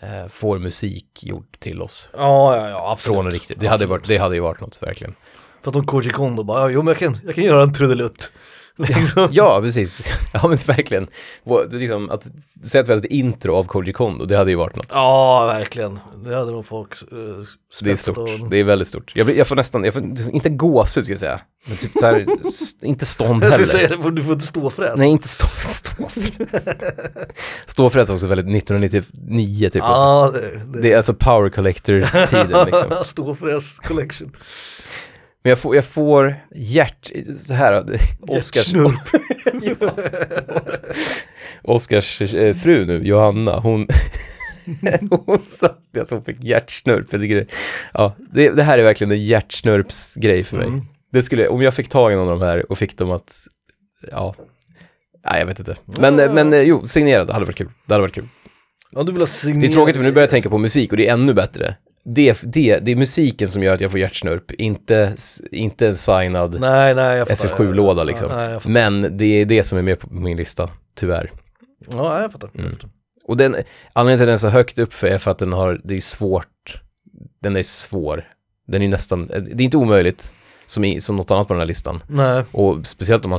eh, 0.00 0.28
får 0.28 0.58
musik 0.58 1.24
gjord 1.24 1.58
till 1.58 1.82
oss. 1.82 2.10
Ja, 2.12 2.56
ja, 2.56 2.68
ja, 2.68 2.92
absolut. 2.92 3.16
Från 3.16 3.26
en 3.26 3.32
riktig, 3.32 3.58
det 3.58 3.66
hade, 3.66 3.86
varit, 3.86 4.08
det 4.08 4.18
hade 4.18 4.34
ju 4.34 4.40
varit 4.40 4.60
något 4.60 4.82
verkligen. 4.82 5.14
För 5.62 5.70
att 5.70 5.76
om 5.76 5.86
Koji 5.86 6.10
Kondo 6.10 6.42
bara, 6.42 6.60
ja, 6.60 6.70
jo 6.70 6.82
men 6.82 6.88
jag 6.88 6.98
kan, 6.98 7.18
jag 7.24 7.34
kan 7.34 7.44
göra 7.44 7.62
en 7.62 7.74
trudelutt. 7.74 8.32
Liksom. 8.76 9.28
Ja, 9.32 9.60
precis. 9.62 10.08
Ja, 10.32 10.48
men 10.48 10.56
verkligen. 10.56 11.06
Liksom, 11.70 12.10
att 12.10 12.26
säga 12.64 12.96
ett 12.96 13.04
intro 13.04 13.54
av 13.54 13.64
Koji 13.64 13.92
Kondo, 13.92 14.24
det 14.24 14.36
hade 14.36 14.50
ju 14.50 14.56
varit 14.56 14.76
något. 14.76 14.86
Ja, 14.90 15.46
verkligen. 15.46 15.98
Det 16.24 16.34
hade 16.34 16.50
nog 16.52 16.66
folk 16.66 17.12
uh, 17.12 17.44
Det 17.82 17.90
är 17.90 17.96
stort, 17.96 18.50
det 18.50 18.56
är 18.56 18.64
väldigt 18.64 18.88
stort. 18.88 19.12
Jag, 19.14 19.26
blir- 19.26 19.36
jag 19.36 19.46
får 19.46 19.56
nästan, 19.56 19.84
jag 19.84 19.94
får, 19.94 20.02
inte 20.32 20.48
gåshud 20.50 21.04
ska 21.04 21.12
jag 21.12 21.20
säga, 21.20 21.40
men 21.66 21.76
typ 21.76 21.90
så 21.98 22.06
här, 22.06 22.26
inte 22.82 23.06
stånd 23.06 23.44
Jag 23.44 23.52
skulle 23.52 23.66
säga 23.66 23.88
heller. 23.88 24.04
det, 24.04 24.10
du 24.10 24.24
får 24.24 24.32
inte 24.32 24.46
stå 24.46 24.70
för 24.70 24.82
det. 24.82 24.94
Nej, 24.96 25.08
inte 25.10 25.28
stå, 25.28 25.46
ståfräs. 25.58 26.32
Ståfräs 27.66 28.10
är 28.10 28.14
också 28.14 28.26
väldigt 28.26 28.56
1999 28.56 29.68
typ. 29.68 29.82
Ja, 29.82 30.30
det, 30.34 30.40
det. 30.64 30.80
Det 30.82 30.92
är 30.92 30.96
alltså 30.96 31.14
power 31.14 31.48
collector-tiden 31.50 32.64
liksom. 32.66 33.04
Ståfräs 33.04 33.72
collection. 33.72 34.36
Men 35.42 35.50
jag 35.50 35.58
får, 35.58 35.74
jag 35.74 35.84
får 35.84 36.34
hjärt, 36.54 37.10
så 37.38 37.54
här, 37.54 37.84
Oscars, 38.20 38.74
Oscars 41.62 42.20
eh, 42.34 42.54
fru 42.54 42.86
nu, 42.86 43.06
Johanna, 43.06 43.58
hon, 43.58 43.86
hon 45.26 45.42
sa 45.46 45.66
att 46.00 46.10
hon 46.10 46.24
fick 46.24 46.44
hjärtsnurp. 46.44 47.06
Jag 47.10 47.20
tycker 47.20 47.34
det, 47.36 47.46
ja, 47.94 48.14
det, 48.32 48.50
det 48.50 48.62
här 48.62 48.78
är 48.78 48.82
verkligen 48.82 49.10
en 49.10 49.22
hjärtsnurpsgrej 49.24 50.44
för 50.44 50.56
mig. 50.56 50.66
Mm. 50.66 50.80
Det 51.12 51.22
skulle, 51.22 51.48
om 51.48 51.62
jag 51.62 51.74
fick 51.74 51.88
tag 51.88 52.12
i 52.12 52.16
någon 52.16 52.28
av 52.28 52.38
de 52.40 52.46
här 52.46 52.72
och 52.72 52.78
fick 52.78 52.96
dem 52.98 53.10
att, 53.10 53.34
ja, 54.10 54.34
nej 55.24 55.38
jag 55.40 55.46
vet 55.46 55.58
inte. 55.58 55.76
Men, 55.84 56.18
Ja. 56.18 56.32
men 56.32 56.52
eh, 56.52 56.60
jo, 56.62 56.86
signerad, 56.86 57.26
det 57.26 57.32
hade 57.32 57.44
varit 57.46 57.56
kul. 57.56 57.70
Det 57.86 57.94
hade 57.94 58.02
varit 58.02 58.14
kul. 58.14 58.28
Ja, 58.90 59.02
du 59.02 59.12
vill 59.12 59.20
ha 59.20 59.26
Det 59.26 59.32
signerat. 59.32 59.70
är 59.70 59.74
tråkigt 59.74 59.96
för 59.96 60.02
nu 60.02 60.12
börjar 60.12 60.22
jag 60.22 60.30
tänka 60.30 60.50
på 60.50 60.58
musik 60.58 60.90
och 60.90 60.96
det 60.96 61.08
är 61.08 61.12
ännu 61.12 61.34
bättre. 61.34 61.76
Det, 62.04 62.40
det, 62.42 62.78
det 62.78 62.92
är 62.92 62.96
musiken 62.96 63.48
som 63.48 63.62
gör 63.62 63.74
att 63.74 63.80
jag 63.80 63.90
får 63.90 64.00
hjärtsnurp, 64.00 64.50
inte, 64.50 65.16
inte 65.50 65.88
en 65.88 65.96
signad 65.96 66.60
Nej, 66.60 66.94
nej, 66.94 67.18
jag 67.18 67.28
fattar. 67.28 67.48
FF7-låda 67.48 68.04
liksom. 68.04 68.30
Ja, 68.30 68.36
nej. 68.36 68.60
Men 68.64 69.16
det 69.16 69.24
är 69.24 69.44
det 69.44 69.64
som 69.64 69.78
är 69.78 69.82
med 69.82 70.00
på 70.00 70.14
min 70.14 70.36
lista, 70.36 70.70
tyvärr. 70.94 71.32
Ja, 71.90 72.22
jag 72.22 72.32
fattar. 72.32 72.50
Jag 72.52 72.60
Mm. 72.64 72.74
fattar. 72.76 72.90
Och 73.24 73.36
den, 73.36 73.56
anledningen 73.92 74.18
till 74.18 74.24
att 74.24 74.26
den 74.28 74.34
är 74.34 74.38
så 74.38 74.56
högt 74.56 74.78
upp 74.78 74.92
för 74.94 75.06
är 75.06 75.18
för 75.18 75.30
att 75.30 75.38
den 75.38 75.52
har, 75.52 75.80
det 75.84 75.96
är 75.96 76.00
svårt, 76.00 76.80
den 77.42 77.56
är 77.56 77.62
svår. 77.62 78.28
Den 78.66 78.82
är 78.82 78.88
nästan, 78.88 79.26
det 79.26 79.36
är 79.36 79.60
inte 79.60 79.76
omöjligt 79.76 80.34
som, 80.66 80.84
i, 80.84 81.00
som 81.00 81.16
något 81.16 81.30
annat 81.30 81.48
på 81.48 81.54
den 81.54 81.60
här 81.60 81.66
listan. 81.66 82.02
Nej, 82.08 82.42
Och 82.52 82.86
speciellt 82.86 83.24
om 83.24 83.30
man 83.30 83.38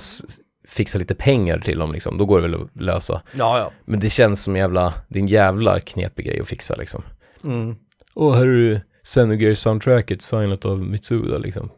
fixar 0.68 1.00
lite 1.00 1.16
pengar 1.16 1.60
till 1.60 1.80
dem 1.80 1.92
liksom, 1.94 2.18
då 2.18 2.26
går 2.26 2.42
det 2.42 2.48
väl 2.48 2.62
att 2.62 2.82
lösa. 2.82 3.22
ja, 3.38 3.60
ja. 3.60 3.72
Men 3.86 4.00
det 4.00 4.10
känns 4.10 4.44
som 4.44 4.56
jävla, 4.56 4.94
det 5.08 5.20
är 5.20 5.22
en 5.22 5.28
jävla 5.28 5.80
knepig 5.80 6.26
grej 6.26 6.40
att 6.40 6.48
fixa 6.48 6.76
liksom. 6.76 7.04
Mm. 7.44 7.76
Och 8.14 8.36
här 8.36 8.42
är 8.42 8.48
du 8.48 8.82
Xenogears-soundtracket 9.04 10.22
signat 10.22 10.66
av 10.66 10.84
Mitsuda 10.84 11.38
liksom. 11.38 11.70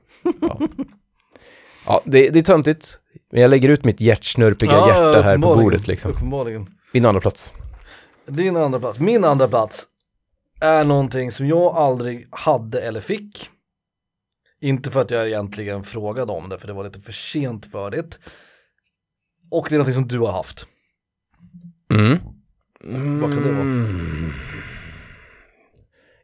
Ja, 0.41 0.59
ja 1.85 2.01
det, 2.05 2.29
det 2.29 2.39
är 2.39 2.43
töntigt. 2.43 2.99
Men 3.31 3.41
jag 3.41 3.49
lägger 3.49 3.69
ut 3.69 3.83
mitt 3.83 4.01
hjärtsnurpiga 4.01 4.71
Ja, 4.71 4.87
hjärta 4.87 5.21
här 5.21 5.37
på 5.37 5.55
bordet 5.55 5.87
liksom. 5.87 6.11
Uppenbarligen. 6.11 6.69
Min 6.93 7.05
andra 7.05 7.21
plats. 7.21 7.53
Din 8.27 8.57
andra 8.57 8.79
plats. 8.79 8.99
Min 8.99 9.23
andra 9.23 9.47
plats 9.47 9.87
är 10.61 10.83
någonting 10.83 11.31
som 11.31 11.47
jag 11.47 11.75
aldrig 11.75 12.27
hade 12.31 12.81
eller 12.81 13.01
fick. 13.01 13.49
Inte 14.61 14.91
för 14.91 15.01
att 15.01 15.11
jag 15.11 15.27
egentligen 15.27 15.83
frågade 15.83 16.31
om 16.31 16.49
det, 16.49 16.57
för 16.57 16.67
det 16.67 16.73
var 16.73 16.83
lite 16.83 17.01
för 17.01 17.11
sent 17.11 17.65
för 17.65 17.91
det. 17.91 18.19
Och 19.51 19.67
det 19.69 19.75
är 19.75 19.77
någonting 19.77 19.93
som 19.95 20.07
du 20.07 20.19
har 20.19 20.31
haft. 20.31 20.67
Mm. 21.93 22.19
Vad 23.21 23.33
kan 23.33 23.43
det 23.43 23.51
vara? 23.51 23.61
Mm. 23.61 24.31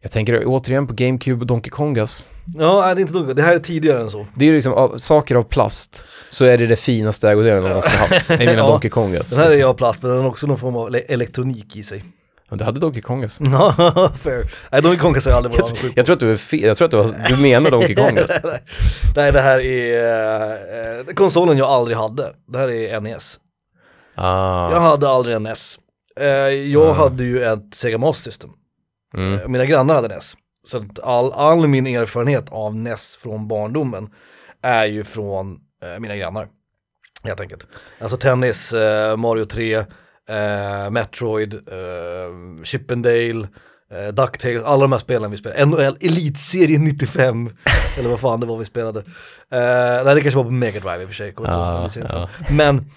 Jag 0.02 0.12
tänker 0.12 0.44
återigen 0.46 0.88
på 0.88 0.94
GameCube 0.94 1.42
och 1.42 1.48
Donkey 1.48 1.70
Kongas. 1.70 2.32
Ja, 2.58 2.82
nej, 2.86 2.96
det 2.96 3.00
är 3.00 3.02
inte 3.02 3.14
nog. 3.14 3.36
Det 3.36 3.42
här 3.42 3.56
är 3.56 3.60
tidigare 3.60 4.02
än 4.02 4.10
så. 4.12 4.28
Det 4.36 4.46
är 4.46 4.50
ju 4.50 4.56
liksom, 4.56 4.74
av, 4.74 4.98
saker 4.98 5.36
av 5.36 5.44
plast, 5.44 6.06
så 6.30 6.46
är 6.46 6.58
det 6.58 6.68
det 6.68 6.76
finaste 6.76 7.30
ägodelen 7.30 7.62
jag 7.64 7.70
någonsin 7.70 7.92
haft. 7.92 8.30
Jag 8.30 8.40
menar 8.40 8.54
Ja. 8.58 8.68
Donkey 8.68 8.90
Kongas. 8.90 9.30
Den 9.30 9.40
här 9.40 9.52
är 9.52 9.58
jag 9.58 9.70
av 9.70 9.74
plast, 9.74 10.02
men 10.02 10.12
den 10.12 10.22
har 10.22 10.28
också 10.30 10.48
någon 10.48 10.58
form 10.58 10.76
av 10.76 10.90
ele- 10.90 11.06
elektronik 11.08 11.76
i 11.76 11.84
sig. 11.84 12.04
Ja, 12.50 12.56
Det 12.56 12.64
hade 12.66 12.80
Donkey 12.80 13.02
Kongas. 13.02 13.40
Ja, 13.52 13.74
fair. 14.18 14.44
Nej, 14.72 14.82
Donkey 14.82 15.00
Kong 15.00 15.14
kan 15.14 15.22
jag 15.26 15.34
aldrig 15.34 15.54
Jag, 15.56 15.58
tror- 15.66 15.68
avundsjuk 15.68 15.94
på. 15.94 16.00
jag 16.00 16.06
tror 16.06 16.14
att 16.14 16.20
du 16.20 16.32
är 16.32 16.36
fel, 16.36 16.62
jag 16.62 16.78
tror 16.78 16.86
att 16.86 17.28
du, 17.30 17.36
du 17.36 17.42
menar 17.42 17.72
Donkey 17.72 17.96
Kongas. 17.96 18.32
Nej, 19.16 19.32
det 19.32 19.42
här 19.42 19.60
är 19.60 21.00
eh, 21.10 21.14
konsolen 21.14 21.58
jag 21.58 21.68
aldrig 21.70 21.98
hade. 21.98 22.34
Det 22.48 22.58
här 22.58 22.70
är 22.72 23.00
NES. 23.02 23.40
Ah. 24.16 24.72
Jag 24.72 24.80
hade 24.80 25.10
aldrig 25.10 25.36
en 25.36 25.44
NES. 25.44 25.78
Eh, 26.20 26.26
jag 26.50 26.88
Ah. 26.90 26.94
hade 26.94 27.24
ju 27.24 27.44
ett 27.44 27.60
Sega 27.74 27.98
Master 27.98 28.32
System. 28.32 28.50
Mm. 29.14 29.34
Eh, 29.40 29.48
Mina 29.48 29.66
grannar 29.66 29.96
hade 29.96 30.08
NES. 30.08 30.38
Så 30.68 30.78
att 30.78 31.00
all, 31.00 31.32
all 31.32 31.68
min 31.68 31.88
erfarenhet 31.88 32.50
av 32.52 32.76
NES 32.76 33.16
från 33.16 33.48
barndomen 33.48 34.10
är 34.62 34.86
ju 34.86 35.04
från 35.04 35.60
eh, 35.84 36.00
mina 36.00 36.16
grannar. 36.16 36.48
Helt 37.24 37.40
enkelt. 37.40 37.68
Alltså 38.02 38.18
tennis, 38.18 38.74
eh, 38.74 39.18
Mario 39.18 39.46
3, 39.46 39.74
eh, 39.76 40.90
Metroid, 40.92 41.54
eh, 41.54 42.64
Chippendale, 42.64 43.48
eh, 43.92 44.08
DuckTales, 44.08 44.64
alla 44.64 44.82
de 44.82 44.92
här 44.92 45.00
spelen 45.00 45.32
vi 45.32 45.38
spelade. 45.38 45.66
NHL, 45.66 45.98
Elitserie 46.02 46.80
95, 46.80 47.50
eller 48.00 48.10
vad 48.10 48.20
fan 48.20 48.40
det 48.40 48.46
var 48.46 48.58
vi 48.58 48.66
spelade. 48.66 49.00
Eh, 49.52 50.06
nej 50.06 50.16
det 50.16 50.22
kanske 50.22 50.38
var 50.38 50.44
på 50.44 50.52
Mega 50.52 50.80
Drive 50.80 51.02
i 51.02 51.06
och 51.06 51.10
för 51.10 51.16
sig, 51.16 51.34
Ja, 51.38 51.44
ja. 51.46 51.84
95. 51.88 52.28
Men 52.58 52.92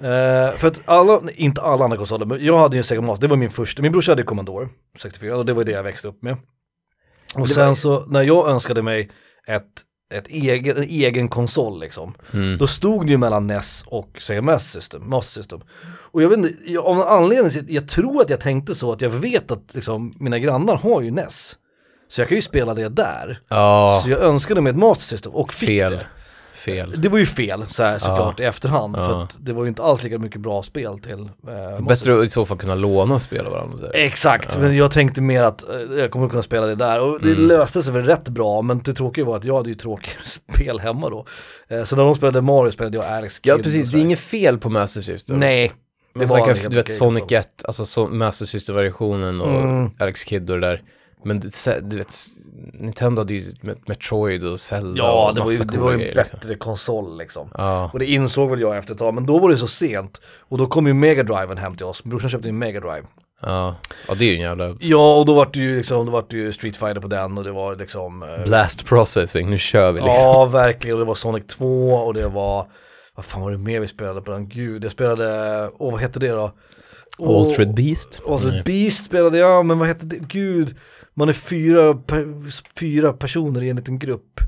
eh, 0.00 0.56
för 0.58 0.68
att 0.68 0.80
alla, 0.88 1.20
inte 1.34 1.60
alla 1.60 1.84
andra 1.84 1.96
konsoler, 1.96 2.26
men 2.26 2.44
jag 2.44 2.58
hade 2.58 2.76
ju 2.76 2.78
en 2.78 2.84
Sega 2.84 3.00
Master, 3.00 3.22
det 3.22 3.28
var 3.30 3.36
min 3.36 3.50
första, 3.50 3.82
min 3.82 3.92
brorsa 3.92 4.12
hade 4.12 4.22
Commodore 4.22 4.68
64 4.98 5.36
och 5.36 5.46
det 5.46 5.52
var 5.52 5.64
det 5.64 5.72
jag 5.72 5.82
växte 5.82 6.08
upp 6.08 6.22
med. 6.22 6.36
Och 7.34 7.48
det 7.48 7.54
sen 7.54 7.68
var- 7.68 7.74
så 7.74 8.06
när 8.06 8.22
jag 8.22 8.48
önskade 8.50 8.82
mig 8.82 9.10
ett, 9.46 9.64
ett 10.14 10.28
egen, 10.28 10.76
en 10.76 10.82
egen 10.82 11.28
konsol 11.28 11.80
liksom, 11.80 12.14
Mm. 12.32 12.58
då 12.58 12.66
stod 12.66 13.06
det 13.06 13.10
ju 13.10 13.18
mellan 13.18 13.46
NES 13.46 13.84
och 13.86 14.08
Sega 14.20 14.42
Master 14.42 14.80
System, 14.80 15.10
Master 15.10 15.40
System. 15.42 15.60
Och 16.12 16.22
jag 16.22 16.28
vet 16.28 16.38
inte, 16.38 16.52
jag, 16.66 16.84
av 16.86 16.96
någon 16.96 17.08
anledning, 17.08 17.64
jag 17.68 17.88
tror 17.88 18.22
att 18.22 18.30
jag 18.30 18.40
tänkte 18.40 18.74
så 18.74 18.92
att 18.92 19.00
jag 19.00 19.10
vet 19.10 19.50
att 19.50 19.74
liksom, 19.74 20.14
mina 20.20 20.38
grannar 20.38 20.76
har 20.76 21.00
ju 21.00 21.10
NES. 21.10 21.56
Så 22.08 22.20
jag 22.20 22.28
kan 22.28 22.36
ju 22.36 22.42
spela 22.42 22.74
det 22.74 22.88
där. 22.88 23.40
Ja, 23.48 24.00
Så 24.04 24.10
jag 24.10 24.20
önskade 24.20 24.60
mig 24.60 24.70
ett 24.70 24.76
Master 24.76 25.04
System 25.04 25.32
och 25.32 25.52
fick 25.52 25.68
fel. 25.68 25.92
det. 25.92 26.06
Fel. 26.64 26.94
Det 26.96 27.08
var 27.08 27.18
ju 27.18 27.26
fel 27.26 27.64
så 27.68 27.82
här, 27.82 27.98
såklart 27.98 28.40
i 28.40 28.44
efterhand, 28.44 28.96
för 28.96 29.02
Ja. 29.12 29.22
att 29.22 29.36
det 29.40 29.52
var 29.52 29.62
ju 29.62 29.68
inte 29.68 29.82
alls 29.82 30.02
lika 30.02 30.18
mycket 30.18 30.40
bra 30.40 30.62
spel 30.62 30.98
till 30.98 31.20
eh, 31.48 31.86
Bättre 31.86 32.18
att 32.18 32.24
i 32.26 32.28
så 32.28 32.46
fall 32.46 32.58
kunna 32.58 32.74
låna 32.74 33.18
spel 33.18 33.46
av 33.46 33.52
varandra. 33.52 33.76
så. 33.78 33.86
Exakt, 33.94 34.48
Ja. 34.54 34.60
men 34.60 34.76
jag 34.76 34.90
tänkte 34.90 35.20
mer 35.20 35.42
att 35.42 35.68
eh, 35.68 35.76
jag 35.98 36.10
kommer 36.10 36.28
kunna 36.28 36.42
spela 36.42 36.66
det 36.66 36.74
där 36.74 37.00
och 37.00 37.20
det 37.20 37.30
Mm. 37.32 37.46
löste 37.48 37.82
sig 37.82 37.92
väl 37.92 38.04
rätt 38.04 38.28
bra 38.28 38.62
men 38.62 38.78
det 38.84 38.92
tråkiga 38.92 39.24
var 39.24 39.36
att 39.36 39.44
jag 39.44 39.56
hade 39.56 39.68
ju 39.68 39.74
tråkigare 39.74 40.24
spel 40.24 40.80
hemma 40.80 41.10
då. 41.10 41.26
Eh, 41.68 41.84
så 41.84 41.96
när 41.96 42.04
de 42.04 42.14
spelade 42.14 42.40
Mario 42.40 42.70
spelade 42.70 42.96
jag 42.96 43.06
Alex 43.06 43.34
Kidd 43.34 43.52
Ja 43.52 43.56
precis, 43.56 43.90
det 43.90 43.98
är 43.98 44.02
inget 44.02 44.18
fel 44.20 44.58
på 44.58 44.70
Master 44.70 45.00
System. 45.00 45.38
Nej. 45.38 45.72
Men 46.12 46.20
det 46.20 46.26
var 46.30 46.36
snacka, 46.38 46.52
helt 46.54 46.70
du 46.70 46.76
vet 46.76 46.90
Sonic 46.90 47.20
konsol. 47.20 47.36
1, 47.38 47.48
alltså 47.64 47.86
så, 47.86 48.06
Master 48.06 48.46
System-versionen 48.46 49.40
och 49.40 49.60
Mm. 49.62 49.90
Alex 49.98 50.24
Kidd 50.24 50.50
och 50.50 50.60
det 50.60 50.66
där. 50.66 50.82
Men 51.24 51.40
du 51.82 51.96
vet, 51.96 52.14
Nintendo 52.74 53.20
hade 53.20 53.34
ju 53.34 53.40
Met- 53.62 53.78
Metroid 53.86 54.44
och 54.44 54.60
Zelda 54.60 54.98
Ja, 54.98 55.28
och 55.28 55.34
det 55.34 55.40
var 55.40 55.50
ju, 55.50 55.58
det 55.58 55.78
var 55.78 55.88
ju 55.90 55.94
en 55.94 55.98
grejer, 56.00 56.14
liksom. 56.14 56.38
bättre 56.40 56.54
konsol 56.54 57.18
liksom. 57.18 57.48
Ja, 57.54 57.90
Och 57.92 57.98
det 57.98 58.06
insåg 58.06 58.50
väl 58.50 58.60
jag 58.60 58.76
efter 58.76 58.92
ett 58.92 58.98
tag, 58.98 59.14
men 59.14 59.26
då 59.26 59.38
var 59.38 59.50
det 59.50 59.56
så 59.56 59.66
sent. 59.66 60.20
Och 60.38 60.58
då 60.58 60.66
kom 60.66 60.86
ju 60.86 60.92
Mega 60.94 61.22
Driven 61.22 61.58
hem 61.58 61.76
till 61.76 61.86
oss, 61.86 62.04
brorsan 62.04 62.30
köpte 62.30 62.48
en 62.48 62.58
Mega 62.58 62.80
Drive. 62.80 63.02
ja. 63.42 63.76
Ja, 64.08 64.14
det 64.14 64.24
är 64.24 64.28
ju 64.28 64.34
en 64.34 64.40
jävla 64.40 64.76
Ja, 64.80 65.16
och 65.18 65.26
då 65.26 65.34
var 65.34 65.48
det 65.52 65.58
ju 65.58 65.76
liksom, 65.76 66.06
då 66.06 66.12
var 66.12 66.24
det 66.28 66.36
ju 66.36 66.52
Street 66.52 66.76
Fighter 66.76 67.00
på 67.00 67.08
den 67.08 67.38
och 67.38 67.44
det 67.44 67.52
var 67.52 67.76
liksom 67.76 68.22
eh, 68.22 68.44
blast 68.44 68.84
processing, 68.86 69.50
nu 69.50 69.58
kör 69.58 69.92
vi 69.92 70.00
liksom. 70.00 70.24
Ja, 70.24 70.44
verkligen. 70.44 70.94
Och 70.96 71.00
det 71.00 71.06
var 71.06 71.14
Sonic 71.14 71.46
2 71.46 71.90
och 71.92 72.14
det 72.14 72.28
var, 72.28 72.66
vad 73.14 73.24
fan 73.24 73.42
var 73.42 73.50
det 73.50 73.58
mer 73.58 73.80
vi 73.80 73.88
spelade 73.88 74.20
på 74.22 74.30
den? 74.30 74.48
Gud, 74.48 74.84
jag 74.84 74.92
spelade, 74.92 75.70
åh 75.78 75.92
vad 75.92 76.00
hette 76.00 76.18
det 76.18 76.28
då? 76.28 76.52
Åh, 77.18 77.40
Altered 77.48 77.74
Beast. 77.74 78.20
Altered. 78.28 78.64
Beast 78.64 79.04
spelade 79.04 79.38
jag, 79.38 79.66
men 79.66 79.78
vad 79.78 79.88
hette 79.88 80.06
det? 80.06 80.16
Gud, 80.18 80.76
man 81.20 81.28
är 81.28 81.32
fyra, 81.32 81.98
fyra 82.78 83.12
personer 83.12 83.62
i 83.62 83.70
en 83.70 83.76
liten 83.76 83.98
grupp. 83.98 84.40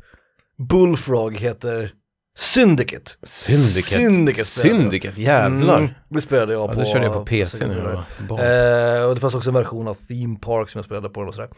Bullfrog 0.68 1.36
heter 1.36 1.92
Syndicate. 2.38 3.10
Syndicate. 3.22 3.94
Syndicate. 3.94 4.44
Syndicate, 4.44 5.22
jävlar. 5.22 5.78
Mm, 5.78 5.90
det 6.08 6.20
spelade 6.20 6.52
jag 6.52 6.62
Ja, 6.62 6.68
på. 6.74 6.80
det 6.80 6.86
körde 6.86 7.04
jag 7.04 7.14
på 7.14 7.24
PC 7.24 7.64
var 7.66 8.04
barn. 8.28 8.40
Eh, 9.00 9.08
och 9.08 9.14
det 9.14 9.20
fanns 9.20 9.34
också 9.34 9.50
en 9.50 9.54
version 9.54 9.88
av 9.88 9.94
Theme 9.94 10.38
Park 10.38 10.70
som 10.70 10.78
jag 10.78 10.84
spelade 10.84 11.08
på 11.08 11.20
och 11.20 11.34
sådär. 11.34 11.48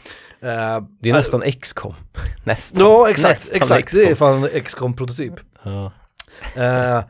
Eh, 0.40 0.84
Det 1.00 1.08
är 1.10 1.12
nästan 1.12 1.40
XCOM. 1.60 1.94
Nästan. 2.44 2.84
Ja, 2.84 3.10
exakt, 3.10 3.30
Nästan 3.40 3.56
exakt. 3.56 3.92
Det 3.94 4.00
är 4.02 4.14
XCOM. 4.14 4.16
fan 4.16 4.44
en 4.44 4.60
XCOM-prototyp. 4.64 5.34
Ja. 5.62 5.92
Eh, 6.56 7.02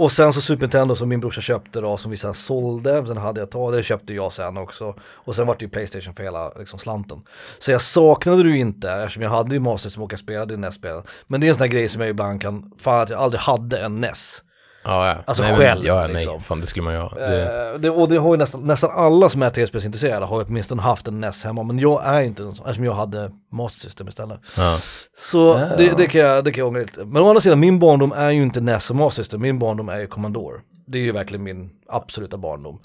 och 0.00 0.12
sen 0.12 0.32
så 0.32 0.40
Super 0.40 0.62
Nintendo 0.62 0.94
som 0.94 1.08
min 1.08 1.20
brorsa 1.20 1.40
köpte 1.40 1.80
då, 1.80 1.96
som 1.96 2.10
vi 2.10 2.16
sen 2.16 2.34
sålde, 2.34 3.06
sen 3.06 3.16
hade 3.16 3.40
jag 3.40 3.50
tagit, 3.50 3.78
det 3.78 3.82
köpte 3.82 4.14
jag 4.14 4.32
sen 4.32 4.56
också. 4.56 4.94
Och 5.02 5.36
sen 5.36 5.46
var 5.46 5.56
det 5.58 5.64
ju 5.64 5.68
Playstation 5.68 6.14
för 6.14 6.22
hela 6.22 6.52
liksom, 6.58 6.78
slanten. 6.78 7.22
Så 7.58 7.70
jag 7.70 7.80
saknade 7.80 8.42
det 8.42 8.48
ju 8.48 8.58
inte, 8.58 8.92
eftersom 8.92 9.22
jag 9.22 9.30
hade 9.30 9.54
ju 9.54 9.60
Master 9.60 9.90
som 9.90 10.02
och 10.02 10.18
spelade 10.18 10.54
i 10.54 10.56
NES-spelen. 10.56 11.02
Men 11.26 11.40
det 11.40 11.46
är 11.46 11.48
en 11.48 11.54
sån 11.54 11.62
här 11.62 11.68
grej 11.68 11.88
som 11.88 12.00
jag 12.00 12.10
ibland 12.10 12.42
kan, 12.42 12.72
fan 12.78 13.00
att 13.00 13.10
jag 13.10 13.20
aldrig 13.20 13.40
hade 13.40 13.78
en 13.78 14.00
NES. 14.00 14.42
Ja, 14.84 15.08
ja. 15.08 15.16
Alltså 15.24 15.42
nej, 15.42 15.56
själv, 15.56 15.80
Men, 15.80 15.86
ja, 15.88 16.06
liksom. 16.06 16.32
nej, 16.34 16.42
fan 16.42 16.60
det 16.60 16.66
skulle 16.66 16.84
man 16.84 16.94
ju 16.94 17.00
ha. 17.00 17.08
Det, 17.14 17.70
Eh, 17.72 17.78
det, 17.80 17.90
och 17.90 18.08
det 18.08 18.16
har 18.16 18.30
ju 18.34 18.38
nästan, 18.38 18.60
nästan 18.66 18.90
alla 18.90 19.28
som 19.28 19.42
är 19.42 19.50
tv-spelsintresserade 19.50 20.26
har 20.26 20.40
ju 20.40 20.46
åtminstone 20.46 20.82
haft 20.82 21.08
en 21.08 21.20
NES 21.20 21.44
hemma, 21.44 21.62
men 21.62 21.78
jag 21.78 22.06
är 22.06 22.22
inte 22.22 22.42
en 22.42 22.54
sån, 22.54 22.66
eftersom 22.66 22.84
jag 22.84 22.92
hade 22.94 23.30
Master 23.52 23.80
System 23.80 24.08
istället. 24.08 24.40
ja. 24.56 24.78
Så 25.18 25.38
Ja. 25.38 25.76
det, 25.76 25.94
det, 25.96 26.06
kan 26.06 26.20
jag, 26.20 26.44
det 26.44 26.52
kan 26.52 26.58
jag 26.58 26.68
ångra 26.68 26.80
lite. 26.80 27.04
Men 27.04 27.22
å 27.22 27.28
andra 27.28 27.40
sidan, 27.40 27.60
min 27.60 27.78
barndom 27.78 28.12
är 28.12 28.30
ju 28.30 28.42
inte 28.42 28.60
NES 28.60 28.90
och 28.90 28.96
Master 28.96 29.22
System, 29.22 29.40
min 29.40 29.58
barndom 29.58 29.88
är 29.88 29.98
ju 29.98 30.06
Commodore. 30.06 30.60
Det 30.86 30.98
är 30.98 31.02
ju 31.02 31.12
verkligen 31.12 31.42
min 31.42 31.70
absoluta 31.88 32.36
barndom. 32.36 32.78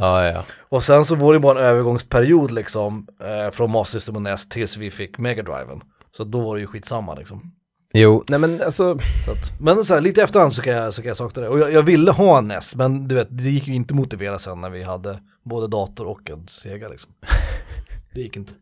Och 0.69 0.83
sen 0.83 1.05
så 1.05 1.15
var 1.15 1.33
det 1.33 1.39
bara 1.39 1.59
en 1.59 1.65
övergångsperiod 1.65 2.51
liksom, 2.51 3.07
eh, 3.21 3.51
från 3.51 3.71
Master 3.71 3.99
System 3.99 4.15
och 4.15 4.21
NES 4.21 4.49
tills 4.49 4.77
vi 4.77 4.91
fick 4.91 5.17
Mega 5.17 5.43
Driven. 5.43 5.81
Så 6.17 6.23
då 6.23 6.39
var 6.39 6.55
det 6.55 6.61
ju 6.61 6.67
skitsamma 6.67 7.13
liksom. 7.15 7.51
Jo, 7.97 8.23
nej 8.27 8.39
men 8.39 8.61
alltså, 8.61 8.99
Så 9.25 9.31
att, 9.31 9.59
men 9.59 9.85
så 9.85 9.93
här, 9.93 10.01
lite 10.01 10.23
efterhand 10.23 10.53
så 10.55 10.61
kan 10.61 10.73
jag, 10.73 10.93
så 10.93 11.01
kan 11.01 11.07
jag 11.07 11.17
sakna 11.17 11.41
det. 11.41 11.49
Och 11.49 11.59
jag, 11.59 11.71
jag 11.71 11.83
ville 11.83 12.11
ha 12.11 12.37
en 12.37 12.47
NES, 12.47 12.75
men 12.75 13.07
du 13.07 13.15
vet, 13.15 13.27
det 13.29 13.43
gick 13.43 13.67
ju 13.67 13.73
inte 13.73 13.93
att 13.93 13.95
motivera 13.95 14.39
sen 14.39 14.61
när 14.61 14.69
vi 14.69 14.83
hade 14.83 15.19
både 15.43 15.67
dator 15.67 16.05
och 16.05 16.29
en 16.29 16.47
Sega 16.47 16.87
liksom. 16.87 17.11
Det 18.13 18.21
gick 18.21 18.37
inte. 18.37 18.53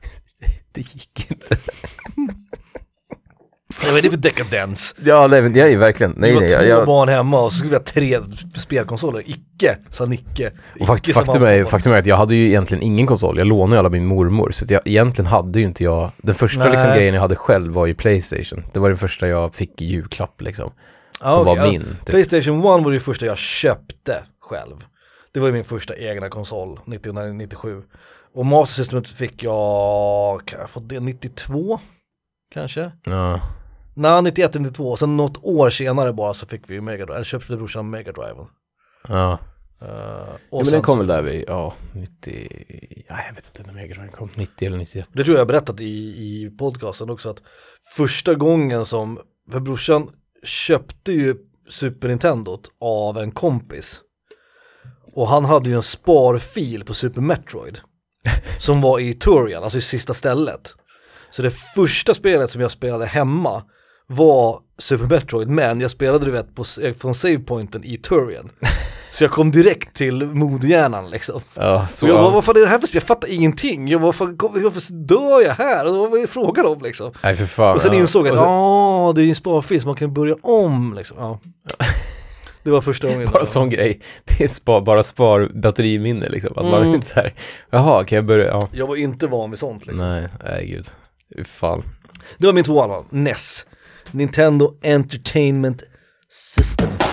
det 0.72 0.80
gick 0.94 1.30
inte. 1.30 1.56
Jag 3.84 3.92
vet, 3.92 4.02
det 4.02 4.08
är 4.08 4.10
för 4.10 4.16
dekadens. 4.16 4.94
Ja, 5.04 5.26
nej 5.26 5.42
men 5.42 5.56
är 5.56 5.66
ju 5.66 5.76
verkligen, 5.76 6.12
Vi 6.12 6.20
nej 6.20 6.34
var 6.34 6.40
nej. 6.40 6.48
två 6.48 6.56
Jag, 6.56 6.68
jag, 6.68 6.86
barn 6.86 7.08
hemma 7.08 7.40
och 7.40 7.52
så 7.52 7.58
skulle 7.58 7.70
vi 7.70 7.76
ha 7.76 7.82
tre 7.82 8.18
spelkonsoler. 8.56 9.22
Icke, 9.26 9.78
sa 9.90 10.04
Nicke. 10.04 10.52
och 10.80 10.86
fakt, 10.86 11.14
faktum, 11.14 11.42
är, 11.42 11.64
faktum 11.64 11.92
är 11.92 11.98
att 11.98 12.06
jag 12.06 12.16
hade 12.16 12.34
ju 12.34 12.46
egentligen 12.46 12.82
ingen 12.82 13.06
konsol, 13.06 13.38
jag 13.38 13.46
lånade 13.46 13.76
ju 13.76 13.78
alla 13.78 13.88
min 13.88 14.06
mormor. 14.06 14.50
Så 14.50 14.64
jag, 14.68 14.80
egentligen 14.84 15.26
hade 15.26 15.58
ju 15.58 15.66
inte 15.66 15.84
jag, 15.84 16.10
den 16.16 16.34
första 16.34 16.68
liksom, 16.68 16.90
grejen 16.90 17.14
jag 17.14 17.20
hade 17.20 17.36
själv 17.36 17.72
var 17.72 17.86
ju 17.86 17.94
Playstation. 17.94 18.64
Det 18.72 18.80
var 18.80 18.88
den 18.88 18.98
första 18.98 19.28
jag 19.28 19.54
fick 19.54 19.82
i 19.82 19.84
julklapp 19.84 20.40
liksom. 20.40 20.72
Ja, 21.20 21.30
som 21.30 21.48
okej, 21.48 21.58
var 21.58 21.66
ja. 21.66 21.72
min. 21.72 21.82
Typ. 21.82 22.06
Playstation 22.06 22.58
1 22.58 22.62
var 22.64 22.92
det 22.92 23.00
första 23.00 23.26
jag 23.26 23.38
köpte 23.38 24.22
själv. 24.40 24.76
Det 25.32 25.40
var 25.40 25.46
ju 25.46 25.52
min 25.52 25.64
första 25.64 25.96
egna 25.96 26.28
konsol, 26.28 26.72
1997. 26.72 27.82
Och 28.34 28.46
Master 28.46 28.74
Systemet 28.74 29.08
fick 29.08 29.42
jag, 29.42 30.46
kan 30.46 30.60
jag 30.60 30.70
få 30.70 30.80
det 30.80 31.00
92? 31.00 31.80
Kanske? 32.54 32.90
Ja. 33.04 33.40
Nej, 33.96 34.22
91 34.22 34.54
92, 34.54 34.90
och 34.90 34.98
sen 34.98 35.16
något 35.16 35.44
år 35.44 35.70
senare 35.70 36.12
bara 36.12 36.34
så 36.34 36.46
fick 36.46 36.70
vi 36.70 36.74
ju 36.74 36.80
Mega 36.80 37.06
Drive, 37.06 37.14
eller 37.14 37.24
köpte 37.24 37.56
brorsan 37.56 37.90
Mega 37.90 38.12
Drive. 38.12 38.46
Ja. 39.08 39.38
Uh, 39.82 39.88
ja 40.50 40.62
men 40.64 40.64
den 40.64 40.82
kom 40.82 40.98
väl 40.98 41.06
där 41.06 41.22
vid, 41.22 41.44
ja, 41.48 41.74
90, 41.92 43.04
ja 43.08 43.16
jag 43.26 43.34
vet 43.34 43.46
inte 43.46 43.72
när 43.72 43.74
Mega 43.74 43.94
Drive 43.94 44.08
kom, 44.08 44.30
90 44.34 44.66
eller 44.66 44.78
91. 44.78 45.08
Det 45.12 45.24
tror 45.24 45.34
jag 45.34 45.40
jag 45.40 45.48
berättat 45.48 45.80
i, 45.80 45.84
i 45.84 46.50
podcasten 46.58 47.10
också 47.10 47.30
att 47.30 47.42
första 47.96 48.34
gången 48.34 48.86
som, 48.86 49.20
för 49.52 49.60
brorsan 49.60 50.10
köpte 50.44 51.12
ju 51.12 51.36
Super 51.68 52.08
Nintendot 52.08 52.70
av 52.80 53.18
en 53.18 53.30
kompis. 53.30 54.00
Och 55.12 55.28
han 55.28 55.44
hade 55.44 55.70
ju 55.70 55.76
en 55.76 55.82
sparfil 55.82 56.84
på 56.84 56.94
Super 56.94 57.20
Metroid. 57.20 57.80
som 58.58 58.80
var 58.80 59.00
i 59.00 59.14
Turian, 59.14 59.62
alltså 59.62 59.78
i 59.78 59.82
sista 59.82 60.14
stället. 60.14 60.74
Så 61.30 61.42
det 61.42 61.50
första 61.50 62.14
spelet 62.14 62.50
som 62.50 62.60
jag 62.60 62.70
spelade 62.70 63.06
hemma 63.06 63.64
var 64.06 64.60
Super 64.78 65.04
Metroid, 65.06 65.48
men 65.48 65.80
jag 65.80 65.90
spelade 65.90 66.24
du 66.26 66.30
vet 66.30 66.54
på, 66.54 66.64
från 66.98 67.14
savepointen 67.14 67.84
i 67.84 67.96
Turian. 67.96 68.50
Så 69.10 69.24
jag 69.24 69.30
kom 69.30 69.50
direkt 69.50 69.96
till 69.96 70.26
modhjärnan 70.26 71.10
liksom. 71.10 71.40
Ja, 71.54 71.86
så. 71.88 72.06
Och 72.06 72.12
jag 72.12 72.20
bara, 72.20 72.30
vad 72.30 72.44
fan 72.44 72.56
är 72.56 72.60
det 72.60 72.66
här 72.66 72.78
för 72.78 72.86
spel? 72.86 72.96
Jag 73.00 73.06
fattar 73.06 73.28
ingenting. 73.28 73.88
Jag 73.88 74.00
bara, 74.00 74.12
fan, 74.12 74.36
varför 74.40 74.92
dör 74.92 75.42
jag 75.44 75.54
här? 75.54 75.86
Och 75.86 76.10
vad 76.10 76.20
är 76.20 76.26
frågan 76.26 76.66
om 76.66 76.82
liksom? 76.82 77.12
Nej 77.22 77.36
för 77.36 77.46
fan. 77.46 77.74
Och 77.74 77.82
sen 77.82 77.92
ja. 77.92 77.98
insåg 77.98 78.26
jag 78.26 78.34
att, 78.34 78.40
ja 78.40 79.12
det 79.14 79.20
är 79.20 79.24
ju 79.24 79.28
en 79.28 79.34
sparfil 79.34 79.80
så 79.80 79.86
man 79.86 79.96
kan 79.96 80.14
börja 80.14 80.36
om 80.42 80.94
liksom. 80.94 81.16
Ja. 81.20 81.38
Det 82.62 82.70
var 82.70 82.80
första 82.80 83.08
gången. 83.08 83.28
Bara 83.32 83.44
sån 83.44 83.70
grej. 83.70 84.00
Det 84.24 84.44
är 84.44 84.48
spar, 84.48 84.80
bara 84.80 85.02
spar 85.02 85.50
batteriminne 85.54 86.28
liksom. 86.28 86.52
Att 86.56 86.64
man 86.64 86.82
Mm. 86.82 86.94
inte 86.94 87.06
såhär, 87.06 87.34
jaha 87.70 88.04
kan 88.04 88.16
jag 88.16 88.24
börja, 88.24 88.46
ja. 88.46 88.68
Jag 88.72 88.86
var 88.86 88.96
inte 88.96 89.26
van 89.26 89.50
vid 89.50 89.58
sånt 89.58 89.86
liksom. 89.86 90.08
Nej, 90.08 90.28
nej 90.44 90.66
gud. 90.66 90.86
Fan. 91.46 91.82
Det 92.38 92.46
var 92.46 92.52
min 92.52 92.64
tvåa 92.64 92.86
då, 92.88 93.04
NES. 93.10 93.66
Nintendo 94.12 94.76
Entertainment 94.82 95.82
System. 96.28 97.05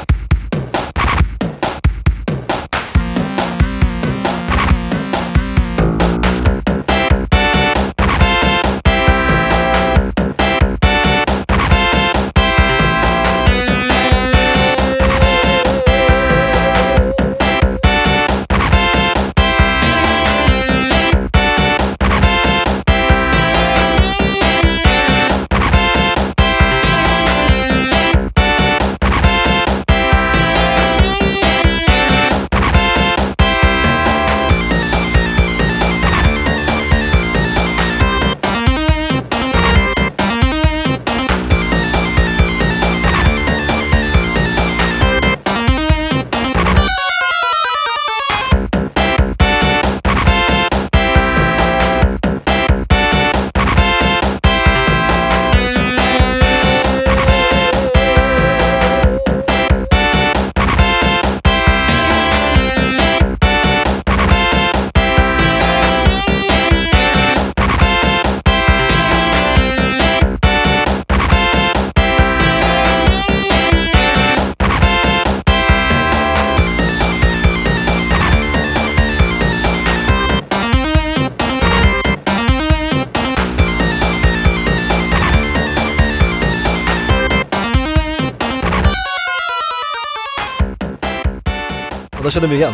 Känner 92.34 92.48
vi 92.48 92.56
igen. 92.56 92.74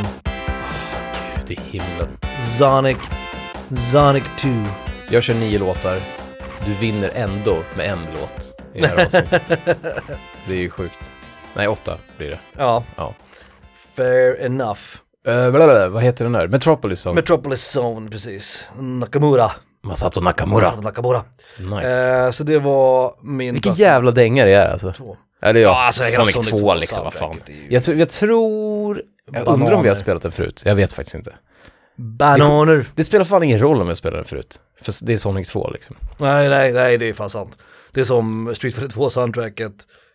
Gud 1.47 1.51
i 1.57 1.62
himlen. 1.62 2.18
Sonic, 2.57 2.97
Sonic 3.91 4.24
2. 4.38 4.49
Jag 5.12 5.24
kör 5.24 5.34
nio 5.34 5.60
låtar, 5.60 5.99
du 6.66 6.74
vinner 6.74 7.12
ändå 7.16 7.57
med 7.78 7.89
en 7.89 7.99
låt 8.20 8.62
i 8.74 8.80
det 8.82 8.88
här 8.88 8.95
avsnittet. 9.05 9.41
det 10.47 10.53
är 10.53 10.57
ju 10.60 10.70
sjukt. 10.70 11.12
Nej, 11.53 11.68
åtta 11.68 11.97
blir 12.18 12.30
det. 12.30 12.39
Ja. 12.57 12.84
Ja. 12.95 13.14
Fair 13.95 14.41
enough. 14.45 14.80
Uh, 15.28 15.49
blablabla, 15.51 15.89
vad 15.89 16.03
heter 16.03 16.26
den 16.26 16.32
där? 16.32 16.47
Metropolis 16.47 16.99
Song. 17.01 17.16
Metropolis 17.16 17.76
Zone, 17.78 18.10
precis. 18.12 18.64
Nakamura. 18.78 19.51
Masato 19.84 20.22
Nakamura. 20.22 20.62
Masato 20.66 20.82
Nakamura. 20.82 21.24
Nice. 21.60 22.14
Eh, 22.16 22.32
så 22.32 22.43
det 22.43 22.60
var 22.60 23.14
min... 23.22 23.53
Vilken 23.53 23.74
jävla 23.74 24.12
dänga 24.12 24.45
det 24.45 24.53
är 24.53 24.72
alltså. 24.72 24.91
Två. 24.91 25.18
Eller 25.41 25.60
ja, 25.60 25.70
Ja, 25.70 25.86
alltså, 25.86 26.03
Sonic, 26.03 26.32
Sonic 26.34 26.49
2 26.49 26.57
2 26.57 26.76
liksom, 26.76 27.03
vad 27.03 27.14
fan. 27.14 27.41
ju- 27.47 27.68
Jag, 27.70 27.84
tror- 27.84 27.97
jag 27.97 28.10
tror, 28.10 29.01
jag 29.34 29.40
undrar 29.40 29.54
om 29.54 29.60
vi 29.60 29.66
Bananer. 29.66 29.88
har 29.90 29.96
spelat 29.96 30.22
den 30.22 30.32
förut. 30.32 30.62
Jag 30.66 30.76
vet 30.76 30.94
faktiskt 30.94 31.16
inte. 31.16 31.36
Bananer. 31.96 32.86
Det 32.96 33.04
spelar 33.04 33.26
fan 33.26 33.44
ingen 33.44 33.60
roll 33.60 33.82
om 33.82 33.88
jag 33.88 33.98
spelar 33.98 34.16
den 34.18 34.26
förut. 34.26 34.60
För 34.82 35.06
det 35.06 35.14
är 35.14 35.18
Sonic 35.18 35.50
2 35.50 35.70
liksom. 35.74 35.96
Nej, 36.18 36.50
nej, 36.50 36.74
nej, 36.74 36.98
det 36.98 37.10
är 37.10 37.14
fan 37.14 37.30
sant. 37.30 37.58
Det 37.92 38.00
är 38.02 38.06
som 38.06 38.52
Street 38.56 38.76
Fighter 38.76 38.94
2 38.94 39.10
soundtracket, 39.10 39.74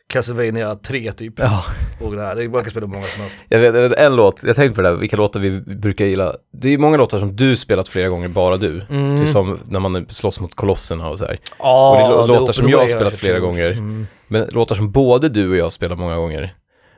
Castlevania 0.09 0.75
3 0.75 1.12
typ. 1.12 1.35
Ja. 1.39 1.65
Och 2.01 2.17
det 2.17 2.23
här, 2.23 2.35
det 2.35 2.45
är- 2.45 2.49
man 2.49 2.62
kan 2.62 2.71
spela 2.71 2.87
många 2.87 3.03
som 3.03 3.23
helst. 3.23 3.37
Jag 3.49 3.59
vet, 3.59 3.75
jag 3.75 3.89
vet 3.89 3.99
en 3.99 4.17
låt, 4.17 4.43
jag 4.45 4.57
tänkte 4.57 4.75
på 4.77 4.83
det 4.83 4.89
där, 4.89 4.97
vilka 4.97 5.17
låtar 5.17 5.41
vi 5.41 5.61
brukar 5.61 6.05
gilla. 6.05 6.35
Det 6.53 6.69
är 6.69 6.79
många 6.79 6.97
låtar 6.97 7.19
som 7.19 7.37
du 7.37 7.57
spelat 7.57 7.89
flera 7.89 8.09
gånger, 8.09 8.29
bara 8.29 8.57
du. 8.57 8.83
Mm. 8.91 9.19
Typ 9.19 9.29
som 9.29 9.59
när 9.69 9.81
man 9.81 10.07
slåss 10.09 10.41
mot 10.41 10.55
kolosserna 10.55 11.09
och 11.09 11.19
så 11.19 11.25
här. 11.25 11.39
Ja, 11.59 11.91
Och 11.91 11.97
det 11.97 12.03
är 12.03 12.09
lå- 12.09 12.27
det 12.27 12.37
är 12.37 12.41
låtar 12.41 12.53
som 12.53 12.69
jag 12.69 12.79
har 12.79 12.87
spelat 12.89 13.15
flera 13.15 13.39
gånger. 13.39 13.71
Mm. 13.71 14.07
Men 14.29 14.49
låtar 14.51 14.75
som 14.75 14.91
både 14.93 15.29
du 15.29 15.51
och 15.51 15.57
jag 15.57 15.73
spelar 15.73 15.97
många 15.97 16.17
gånger. 16.17 16.55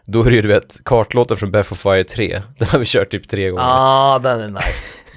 Då 0.06 0.20
är 0.20 0.24
det 0.30 0.36
ju 0.36 0.42
du 0.42 0.48
vet, 0.48 0.84
kartlåten 0.84 1.36
från 1.36 1.50
Back 1.50 1.66
for 1.66 1.76
Fire 1.76 2.04
3. 2.04 2.42
Den 2.58 2.68
har 2.68 2.78
vi 2.78 2.84
kört 2.86 3.10
typ 3.10 3.28
tre 3.28 3.50
gånger. 3.50 3.64
Ah, 3.66 4.18
den 4.18 4.40
är 4.40 4.48
nice. 4.48 4.68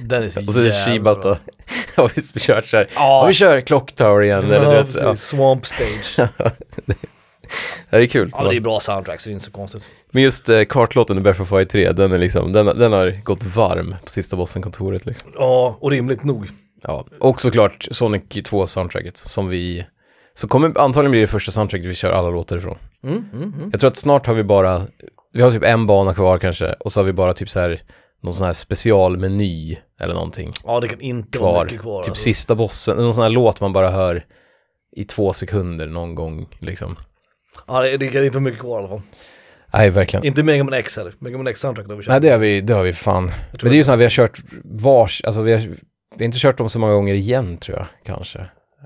Den 0.04 0.24
är 0.24 0.30
så 0.30 0.40
och 0.48 0.54
så 0.54 0.60
är 0.60 0.64
det 0.64 0.70
jävla. 0.70 0.94
Shibata. 0.94 1.38
har 1.96 2.12
vi 2.34 2.40
kört 2.40 2.66
så 2.66 2.78
här. 2.78 2.88
Ja, 2.96 3.26
vi 3.28 3.34
kör 3.34 3.62
Clock 3.62 3.92
Tower 3.92 4.24
igen. 4.24 4.44
eller, 4.44 4.64
Ja, 4.64 4.84
du 4.84 4.92
vet, 4.92 5.02
ja. 5.02 5.16
Swamp 5.16 5.66
Stage. 5.66 6.30
Det 7.90 7.98
är 7.98 8.06
kul. 8.06 8.32
Ja, 8.38 8.44
det 8.50 8.56
är 8.56 8.60
bra 8.60 8.80
soundtrack 8.80 9.22
så 9.22 9.30
det 9.30 9.32
är 9.32 9.34
inte 9.34 9.46
så 9.46 9.52
konstigt. 9.52 9.90
Men 10.12 10.24
just 10.24 10.50
eh, 10.50 10.64
kartlåten 10.64 11.18
i 11.18 11.22
Back 11.22 11.38
for 11.38 11.46
Fire 11.46 11.66
3, 11.66 11.92
den 11.92 12.12
är 12.12 12.18
liksom, 12.18 12.52
den, 12.54 12.66
den 12.66 12.92
har 12.94 13.24
gått 13.24 13.44
varm 13.44 13.96
på 14.04 14.10
sista 14.10 14.36
bossen-kontoret 14.36 15.06
liksom. 15.06 15.32
Ja, 15.36 15.78
och 15.80 15.92
rimligt 15.92 16.24
nog. 16.24 16.48
Ja, 16.84 17.06
och 17.20 17.42
såklart 17.42 17.88
Sonic 17.92 18.24
2-soundtracket 18.24 19.28
som 19.28 19.48
vi, 19.48 19.86
så 20.36 20.48
kommer 20.48 20.80
antagligen 20.80 21.12
bli 21.12 21.20
det 21.22 21.28
första 21.28 21.52
soundtracket 21.52 21.88
vi 21.88 21.96
kör 21.96 22.12
alla 22.12 22.30
låtar 22.30 22.58
ifrån. 22.58 22.78
Mm, 23.04 23.26
mm, 23.34 23.54
mm. 23.54 23.70
Jag 23.72 23.80
tror 23.80 23.88
att 23.88 23.98
snart 23.98 24.28
har 24.28 24.34
vi 24.34 24.44
bara, 24.44 24.82
vi 25.34 25.42
har 25.42 25.52
typ 25.52 25.64
en 25.64 25.88
bana 25.88 26.14
kvar 26.14 26.38
kanske, 26.38 26.74
och 26.74 26.92
så 26.92 27.00
har 27.00 27.06
vi 27.06 27.14
bara 27.14 27.34
typ 27.34 27.50
så 27.50 27.60
här, 27.60 27.82
någon 28.22 28.34
sån 28.34 28.46
här 28.48 28.54
specialmeny 28.54 29.78
eller 30.00 30.14
någonting 30.14 30.54
Ja, 30.64 30.80
det 30.80 30.88
kan 30.88 31.02
inte 31.02 31.40
vara 31.40 31.52
kvar. 31.54 31.66
mycket 31.66 31.82
kvar. 31.82 32.04
typ 32.04 32.10
alltså. 32.10 32.24
sista 32.24 32.56
bossen, 32.56 32.98
någon 32.98 33.14
sån 33.14 33.24
här 33.24 33.30
låt 33.30 33.62
man 33.62 33.74
bara 33.74 33.92
hör 33.92 34.26
i 34.96 35.04
två 35.04 35.34
sekunder 35.34 35.88
någon 35.88 36.16
gång 36.16 36.48
liksom. 36.60 36.96
Ja, 37.68 37.82
det, 37.82 37.98
det 37.98 38.08
kan 38.08 38.24
inte 38.26 38.38
vara 38.38 38.44
mycket 38.44 38.60
kvar 38.60 38.76
i 38.76 38.80
alla 38.80 38.88
fall. 38.88 39.02
Nej, 39.74 39.90
verkligen. 39.90 40.26
Inte 40.26 40.44
Mega 40.44 40.64
Man 40.64 40.74
X 40.74 40.98
heller. 40.98 41.14
Mega 41.20 41.38
Man 41.38 41.48
X 41.48 41.60
soundtrack 41.60 41.88
har 41.88 41.96
vi 41.96 42.04
kört. 42.04 42.10
Nej, 42.10 42.22
det 42.22 42.30
har 42.30 42.38
vi, 42.40 42.62
det 42.62 42.74
har 42.74 42.84
vi 42.84 42.94
fan. 42.94 43.26
Men 43.26 43.60
det 43.62 43.70
är 43.70 43.74
ju 43.74 43.84
så 43.84 43.92
här, 43.92 43.98
vi 43.98 44.04
har 44.04 44.10
kört 44.10 44.40
vars, 44.64 45.22
alltså 45.24 45.42
vi 45.42 45.52
har, 45.52 45.60
vi 45.60 45.68
har 46.18 46.26
inte 46.26 46.38
kört 46.40 46.58
dem 46.58 46.70
så 46.70 46.80
många 46.80 46.94
gånger 46.94 47.14
igen 47.14 47.58
tror 47.58 47.78
jag, 47.78 47.88
kanske. 48.06 48.40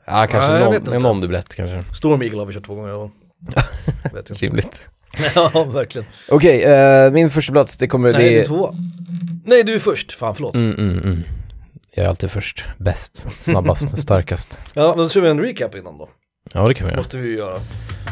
Ja, 0.05 0.27
kanske 0.29 0.51
Nej, 0.51 0.79
någon, 0.79 1.01
någon 1.01 1.21
dubblett 1.21 1.55
kanske. 1.55 1.93
Storm 1.95 2.21
Eagle 2.21 2.39
har 2.39 2.45
vi 2.45 2.53
kört 2.53 2.65
två 2.65 2.75
gånger. 2.75 3.09
Vet 4.13 4.29
inte. 4.29 4.45
Rimligt. 4.45 4.89
ja, 5.35 5.63
verkligen. 5.63 6.07
Okej, 6.29 6.63
eh, 6.63 7.11
min 7.11 7.29
första 7.29 7.51
plats, 7.51 7.77
det 7.77 7.87
kommer, 7.87 8.13
Nej, 8.13 8.29
det 8.29 8.41
är 8.41 8.45
två. 8.45 8.75
Nej, 9.45 9.63
du 9.63 9.73
är 9.73 9.79
först. 9.79 10.13
Fan, 10.13 10.35
förlåt. 10.35 10.55
Mm, 10.55 10.71
mm, 10.79 10.99
mm. 11.03 11.23
Jag 11.95 12.05
är 12.05 12.09
alltid 12.09 12.31
först, 12.31 12.63
bäst, 12.77 13.27
snabbast, 13.39 13.97
starkast. 14.01 14.59
Ja, 14.73 14.87
men 14.87 14.97
då 14.97 15.09
kör 15.09 15.21
vi 15.21 15.29
en 15.29 15.39
recap 15.39 15.75
innan 15.75 15.97
då. 15.97 16.09
Ja, 16.53 16.67
det 16.67 16.73
kan 16.73 16.87
vi 16.87 16.91
göra. 16.91 17.01
Måste 17.01 17.17
vi 17.17 17.29
ju 17.29 17.37
göra. 17.37 17.57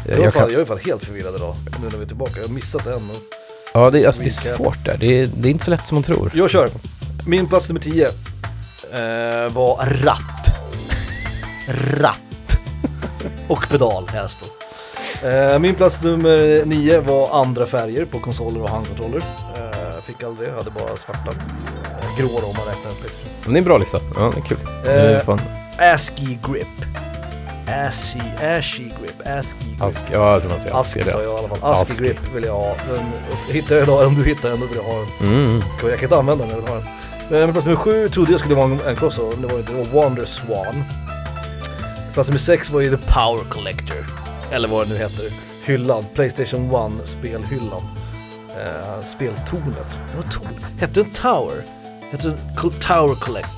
Jag, 0.06 0.18
Jag, 0.18 0.24
jag 0.24 0.32
fan, 0.32 0.42
kan, 0.42 0.52
jag 0.52 0.60
är 0.60 0.64
fan 0.64 0.78
helt 0.86 1.04
förvirrad 1.04 1.34
idag, 1.34 1.54
nu 1.82 1.88
när 1.90 1.96
vi 1.96 2.02
är 2.02 2.06
tillbaka. 2.08 2.32
Jag 2.36 2.48
har 2.48 2.54
missat 2.54 2.86
en. 2.86 2.94
Och... 2.94 3.16
ja, 3.74 3.90
det, 3.90 4.06
alltså, 4.06 4.22
det 4.22 4.28
är 4.28 4.30
Recap. 4.30 4.56
svårt 4.56 4.84
där. 4.84 4.96
Det 5.00 5.06
är, 5.20 5.26
det 5.36 5.48
är 5.48 5.50
inte 5.50 5.64
så 5.64 5.70
lätt 5.70 5.86
som 5.86 5.94
man 5.96 6.02
tror. 6.02 6.30
Jag 6.34 6.50
kör. 6.50 6.70
Min 7.26 7.46
plats 7.46 7.68
nummer 7.68 7.80
10 7.80 8.06
eh, 8.06 8.12
var 9.52 9.86
ratt. 10.04 10.46
Ratt. 11.98 12.18
Och 13.48 13.68
pedal 13.70 14.08
helst 14.08 14.36
då. 14.40 14.46
Eh, 15.24 15.58
min 15.58 15.74
plats 15.74 16.02
nummer 16.02 16.62
9 16.64 17.00
var 17.00 17.40
andra 17.40 17.66
färger 17.66 18.04
på 18.04 18.18
konsoler 18.18 18.62
och 18.62 18.68
handkontroller. 18.68 19.22
Eh, 19.56 20.02
fick 20.06 20.22
aldrig 20.22 20.50
hade 20.52 20.70
bara 20.70 20.96
svarta. 20.96 21.30
Eh, 21.30 22.18
grå 22.18 22.28
då 22.40 22.46
om 22.46 22.54
man 22.56 22.66
räknar 22.66 22.90
upp 22.90 23.02
lite. 23.02 23.14
Men 23.44 23.52
det 23.52 23.56
är 23.56 23.60
en 23.60 23.64
bra 23.64 23.78
lista. 23.78 23.98
Ja, 24.16 24.32
det 24.34 24.40
är 24.40 24.44
kul. 24.44 24.58
Det 24.84 24.90
är 24.90 25.20
fan. 25.20 25.40
ASCII 25.78 26.38
grip. 26.48 26.66
ASCII, 27.86 28.22
ASCII 28.58 28.84
grip, 29.00 29.26
ASCII 29.26 29.68
grip. 29.68 29.82
Ask, 29.82 30.04
ja, 30.12 30.32
jag 30.32 30.40
tror 30.40 30.50
man 30.50 30.60
säger 30.60 30.74
ask. 30.76 30.86
ASCII 30.96 31.02
eller 31.02 31.12
sa 31.12 31.18
jag 31.18 31.26
i 31.26 31.28
ask. 31.28 31.38
alla 31.38 31.48
fall. 31.48 31.72
ASCII 31.72 31.92
Ask. 31.92 32.02
grip 32.02 32.34
vill 32.34 32.44
jag 32.44 32.52
ha. 32.52 32.74
Den 32.92 33.04
hittar 33.54 33.74
jag 33.76 33.82
idag, 33.82 34.06
om 34.06 34.14
du 34.14 34.24
hittar 34.24 34.48
den 34.50 34.60
då 34.60 34.66
vill 34.66 34.76
jag 34.76 34.84
ha 34.84 34.98
den. 34.98 35.28
Mm. 35.34 35.62
Jag 35.82 35.90
kan 35.94 36.02
inte 36.02 36.16
använda 36.16 36.44
den, 36.44 36.50
jag 36.54 36.60
vill 36.60 36.68
ha 36.68 36.74
den. 36.74 36.84
Men 37.30 37.52
plats 37.52 37.66
nummer 37.66 37.78
sju 37.78 38.08
trodde 38.08 38.30
jag 38.30 38.40
skulle 38.40 38.54
vara 38.54 38.64
en, 38.64 38.80
en 38.86 38.96
crossover, 38.96 39.32
men 39.36 39.42
det 39.42 39.52
var 39.54 39.60
inte. 39.60 39.72
Det 39.72 39.78
var 39.78 40.02
Wonder 40.02 40.24
Swan. 40.24 40.84
Plats 42.14 42.28
nummer 42.28 42.38
sex 42.38 42.70
var 42.70 42.80
ju 42.80 42.96
The 42.96 43.12
Power 43.12 43.44
Collector. 43.48 44.21
Eller 44.52 44.68
vad 44.68 44.86
det 44.86 44.92
nu 44.92 44.98
heter. 44.98 45.24
Hyllan. 45.64 46.04
Playstation 46.14 46.96
1 47.00 47.08
spelhyllan. 47.08 47.82
Eh, 48.48 49.06
speltornet. 49.06 49.98
Det 50.10 50.16
var 50.16 50.30
torn. 50.30 50.64
Hette 50.78 50.92
den 51.00 51.10
Tower? 51.10 51.62
Hette 52.10 52.28
den 52.28 52.70
Tower 52.80 53.14
Collect? 53.14 53.48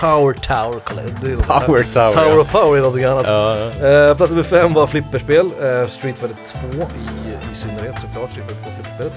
Power 0.00 0.32
Tower 0.32 0.80
Collect. 0.80 1.14
Det 1.22 1.30
är 1.30 1.36
något 1.36 1.50
annat. 1.50 1.66
Power 1.66 1.82
Tower. 1.82 2.12
Tower 2.12 2.34
ja. 2.34 2.40
of 2.40 2.52
Power 2.52 2.76
är 2.76 2.80
någonting 2.80 3.04
annat. 3.04 3.26
Ja, 3.26 3.56
ja. 3.56 3.86
Eh, 3.86 4.16
plats 4.16 4.30
nummer 4.30 4.42
fem 4.42 4.74
var 4.74 4.86
flipperspel, 4.86 5.46
eh, 5.46 5.88
Street 5.88 6.18
Fighter 6.18 6.36
2 6.72 6.82
i, 6.82 7.50
i 7.50 7.54
synnerhet 7.54 7.94
såklart, 8.00 8.30
Street 8.30 8.48
Fighter 8.48 8.64
2 8.64 8.70
flipperspelet. 8.74 9.12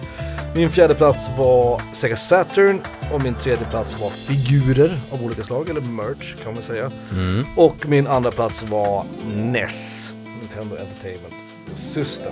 Min 0.55 0.69
fjärde 0.69 0.95
plats 0.95 1.29
var 1.37 1.81
Sega 1.93 2.15
Saturn 2.15 2.81
och 3.13 3.23
min 3.23 3.35
tredje 3.35 3.65
plats 3.65 4.01
var 4.01 4.09
figurer 4.09 4.97
av 5.11 5.25
olika 5.25 5.43
slag, 5.43 5.69
eller 5.69 5.81
merch 5.81 6.35
kan 6.43 6.53
man 6.53 6.63
säga. 6.63 6.91
Mm. 7.11 7.45
Och 7.57 7.87
min 7.87 8.07
andra 8.07 8.31
plats 8.31 8.63
var 8.63 9.05
NES, 9.35 10.12
Nintendo 10.53 10.75
Entertainment 10.75 11.33
System. 11.75 12.31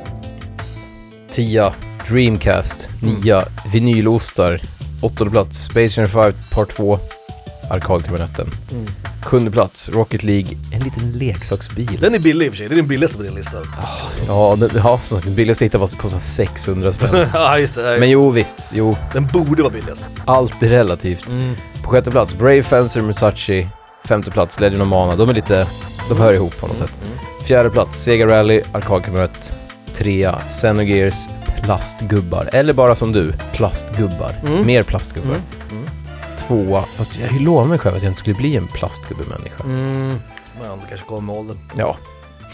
Tia, 1.29 1.73
Dreamcast. 2.07 2.89
Nia, 3.01 3.45
vinylostar. 3.73 4.61
Åttonde 5.01 5.31
plats, 5.31 5.63
Space 5.63 6.01
Jam 6.01 6.09
5 6.09 6.33
Part 6.51 6.69
2. 6.75 6.99
Arkadkabinetten. 7.69 8.47
Mm. 8.71 8.85
Sjunde 9.23 9.51
plats, 9.51 9.89
Rocket 9.89 10.23
League. 10.23 10.57
En 10.73 10.79
liten 10.79 11.11
leksaksbil. 11.11 11.97
Den 12.01 12.15
är 12.15 12.19
billig 12.19 12.45
i 12.45 12.49
och 12.49 12.53
för 12.53 12.57
sig, 12.57 12.67
det 12.69 12.75
är 12.75 12.77
den 12.77 12.87
billigaste 12.87 13.17
på 13.17 13.23
din 13.23 13.35
lista. 13.35 13.57
Ja, 14.27 14.55
den, 14.59 14.69
ja 14.75 14.99
så 15.03 15.15
den 15.17 15.35
billigaste 15.35 15.63
jag 15.63 15.67
hittade 15.67 15.81
var 15.81 15.87
kostar 15.87 16.19
600 16.19 16.91
spänn. 16.91 17.27
Ja 17.33 17.57
just 17.59 17.75
det, 17.75 17.97
Men 17.99 18.09
jo, 18.09 18.29
visst. 18.29 18.57
Jo, 18.73 18.97
den 19.13 19.27
borde 19.27 19.63
vara 19.63 19.73
billigast. 19.73 20.05
allt 20.25 20.63
är 20.63 20.69
relativt. 20.69 21.27
Mm. 21.27 21.55
På 21.83 21.89
sjätte 21.89 22.11
plats, 22.11 22.33
Brave 22.33 22.63
Fencer 22.63 23.01
Musashi. 23.01 23.67
Femte 24.05 24.31
plats, 24.31 24.59
Legend 24.59 24.81
of 24.81 24.87
Mana. 24.87 25.15
De 25.15 25.29
är 25.29 25.33
lite, 25.33 25.67
de 26.09 26.17
hör 26.17 26.33
ihop 26.33 26.59
på 26.59 26.67
något 26.67 26.77
sätt. 26.77 26.93
Fjärde 27.51 27.69
plats, 27.69 28.03
Sega 28.03 28.27
Rally, 28.27 28.61
arkadkabinett. 28.71 29.59
Trea, 29.93 30.39
Xenogears, 30.49 31.27
plastgubbar. 31.63 32.49
Eller 32.53 32.73
bara 32.73 32.95
som 32.95 33.11
du, 33.11 33.33
plastgubbar. 33.53 34.35
Mm. 34.47 34.65
Mer 34.65 34.83
plastgubbar. 34.83 35.35
Mm. 35.35 35.41
Mm. 35.71 35.83
Tvåa, 36.37 36.81
fast 36.83 37.19
jag 37.19 37.41
lovade 37.41 37.69
mig 37.69 37.79
själv 37.79 37.95
att 37.95 38.03
jag 38.03 38.09
inte 38.09 38.19
skulle 38.19 38.35
bli 38.35 38.55
en 38.55 38.67
plastgubbemänniska. 38.67 39.63
Mm. 39.63 40.07
Men 40.61 40.79
det 40.79 40.85
kanske 40.89 41.05
kommer 41.07 41.21
med 41.21 41.35
åldern. 41.35 41.57
Ja. 41.77 41.97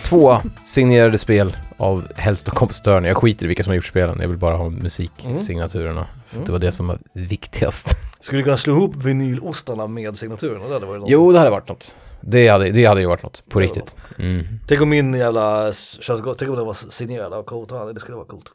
Tvåa, 0.03 0.41
signerade 0.65 1.17
spel 1.17 1.57
av 1.77 2.07
helst 2.15 2.47
och 2.47 2.53
kompositören. 2.53 3.03
Jag 3.03 3.17
skiter 3.17 3.45
i 3.45 3.47
vilka 3.47 3.63
som 3.63 3.71
har 3.71 3.75
gjort 3.75 3.85
spelen, 3.85 4.19
jag 4.21 4.27
vill 4.27 4.37
bara 4.37 4.55
ha 4.55 4.69
musiksignaturerna. 4.69 6.07
För 6.27 6.35
Mm. 6.35 6.45
det 6.45 6.51
var 6.51 6.59
det 6.59 6.71
som 6.71 6.87
var 6.87 6.99
viktigast. 7.13 7.87
Skulle 8.19 8.39
du 8.39 8.43
kunna 8.43 8.57
slå 8.57 8.73
ihop 8.73 8.95
vinylostarna 8.95 9.87
med 9.87 10.17
signaturen? 10.17 10.61
Det 10.67 10.73
hade 10.73 10.85
varit 10.85 11.01
något. 11.01 11.09
Jo, 11.09 11.31
det 11.31 11.39
hade 11.39 11.51
varit 11.51 11.69
något. 11.69 11.95
Det 12.21 12.47
hade, 12.47 12.71
det 12.71 12.85
hade 12.85 13.01
ju 13.01 13.07
varit 13.07 13.23
något, 13.23 13.43
på 13.49 13.59
Det 13.59 13.65
riktigt. 13.65 13.95
Mm. 14.19 14.45
Tänk 14.67 14.81
om 14.81 14.89
min 14.89 15.13
jävla 15.13 15.73
tänk 16.01 16.41
om 16.41 16.55
det 16.55 16.63
var 16.63 16.91
signerad 16.91 17.33
av 17.33 17.43
Kota, 17.43 17.93
det 17.93 17.99
skulle 17.99 18.15
vara 18.15 18.27
coolt. 18.27 18.51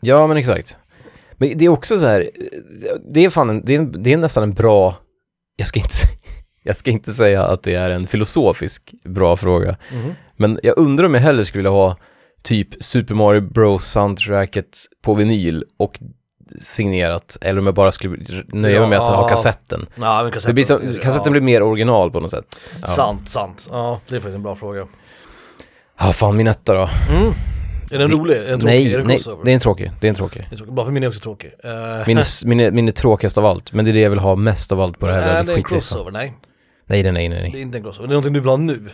Ja, 0.00 0.26
men 0.26 0.36
exakt. 0.36 0.78
Men 1.32 1.58
det 1.58 1.64
är 1.64 1.68
också 1.68 1.98
så 1.98 2.06
här, 2.06 2.30
det 3.12 3.24
är 3.24 3.30
fan 3.30 3.50
en, 3.50 3.64
det 3.64 3.74
är, 3.74 3.78
en, 3.78 4.02
det 4.02 4.12
är 4.12 4.16
nästan 4.16 4.42
en 4.42 4.54
bra, 4.54 4.96
jag 5.56 5.66
ska 5.66 5.80
inte, 5.80 5.94
jag 6.62 6.76
ska 6.76 6.90
inte 6.90 7.12
säga 7.12 7.42
att 7.44 7.62
det 7.62 7.74
är 7.74 7.90
en 7.90 8.06
filosofisk 8.06 8.94
bra 9.04 9.36
fråga, 9.36 9.76
men 10.36 10.60
jag 10.62 10.78
undrar 10.78 11.06
om 11.06 11.14
jag 11.14 11.20
hellre 11.20 11.44
skulle 11.44 11.58
vilja 11.58 11.70
ha 11.70 11.96
typ 12.42 12.84
Super 12.84 13.14
Mario 13.14 13.40
Bros 13.40 13.84
soundtracket 13.84 14.78
på 15.02 15.14
vinyl 15.14 15.64
och 15.76 15.98
signerat, 16.60 17.36
eller 17.40 17.60
om 17.60 17.66
jag 17.66 17.74
bara 17.74 17.92
skulle 17.92 18.44
nöja 18.48 18.80
mig 18.80 18.88
med 18.88 18.98
att 18.98 19.06
ha 19.06 19.22
Ja. 19.22 19.28
kassetten. 19.28 19.86
Ja, 20.00 20.22
Det 20.22 20.30
kassetten, 20.30 20.54
blir 20.54 20.64
som, 20.64 20.98
kassetten 21.02 21.32
blir 21.32 21.42
mer 21.42 21.62
original 21.62 22.10
på 22.10 22.20
något 22.20 22.30
sätt. 22.30 22.70
Ja. 22.82 22.86
Sant, 22.88 23.28
sant. 23.28 23.68
Ja, 23.70 24.00
det 24.08 24.16
är 24.16 24.20
faktiskt 24.20 24.36
en 24.36 24.42
bra 24.42 24.56
fråga. 24.56 24.86
Ja, 25.98 26.12
fan 26.12 26.36
min 26.36 26.46
etta 26.46 26.74
då. 26.74 26.90
Mm. 27.16 27.32
Är 27.90 27.98
den 27.98 28.10
Det- 28.10 28.16
rolig? 28.16 28.36
Är 28.36 28.40
den 28.40 28.60
tråkig? 28.60 28.64
Nej, 28.66 28.92
är 28.94 28.98
den 28.98 29.06
nej, 29.06 29.20
det 29.44 29.50
är 29.50 29.54
en 29.54 29.60
tråkig, 29.60 29.90
det 30.00 30.06
är 30.06 30.08
en 30.08 30.14
tråkig. 30.14 30.48
Är 30.50 30.56
tråkig. 30.56 30.74
Bara 30.74 30.86
för 30.86 30.92
min 30.92 31.02
är 31.02 31.08
också 31.08 31.20
tråkig. 31.20 31.50
Uh, 31.64 32.06
Min 32.06 32.18
är, 32.18 32.46
min, 32.46 32.60
är, 32.60 32.70
min 32.70 32.88
är 32.88 32.92
tråkigast 32.92 33.38
av 33.38 33.46
allt, 33.46 33.72
men 33.72 33.84
det 33.84 33.90
är 33.90 33.92
det 33.92 34.00
jag 34.00 34.10
vill 34.10 34.18
ha 34.18 34.36
mest 34.36 34.72
av 34.72 34.80
allt 34.80 34.98
på 34.98 35.06
det 35.06 35.12
här 35.14 35.34
Nej, 35.34 35.44
det 35.44 35.52
är 35.52 35.56
en 35.56 35.62
crossover, 35.62 36.10
nej. 36.10 36.32
Nej, 36.86 37.02
nej, 37.02 37.12
nej, 37.12 37.28
nej. 37.28 37.50
Det 37.52 37.58
är 37.58 37.62
inte 37.62 37.78
en 37.78 37.84
crossover, 37.84 38.08
det 38.08 38.12
är 38.12 38.14
någonting 38.14 38.32
du 38.32 38.40
vill 38.40 38.48
ha 38.48 38.56
nu. 38.56 38.88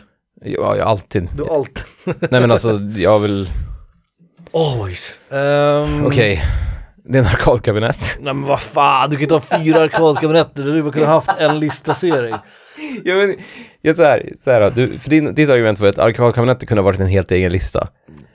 Ja, 0.44 0.76
jag 0.76 0.88
alltid. 0.88 1.28
Du 1.36 1.44
allt. 1.50 1.86
Nej 2.04 2.40
men 2.40 2.50
alltså, 2.50 2.80
jag 2.96 3.18
vill, 3.18 3.50
Always. 4.52 5.18
Um, 5.30 6.06
okej. 6.06 6.42
Det 7.08 7.18
är 7.18 7.22
en 7.22 7.28
arkadkabinett. 7.28 7.98
Nej 8.20 8.34
men 8.34 8.42
vad 8.42 8.60
fan, 8.60 9.10
du 9.10 9.16
kan 9.16 9.20
ju 9.20 9.26
ta 9.26 9.40
fyra 9.40 9.80
arkadkabinetter, 9.80 10.62
du 10.62 10.78
hade 10.80 10.92
kunnat 10.92 11.08
haft 11.08 11.40
en 11.40 11.58
listplacering. 11.60 12.34
Ja 13.04 13.14
men, 13.14 13.36
jag 13.82 13.96
så 13.96 14.02
här, 14.02 14.32
så 14.44 14.50
här 14.50 14.60
då, 14.60 14.70
du, 14.70 14.98
för 14.98 15.10
din, 15.10 15.34
ditt 15.34 15.50
argument 15.50 15.78
var 15.80 15.88
att 15.88 15.98
arkadkabinettet 15.98 16.68
kunde 16.68 16.80
ha 16.80 16.84
varit 16.84 17.00
en 17.00 17.06
helt 17.06 17.32
egen 17.32 17.52
lista. 17.52 17.88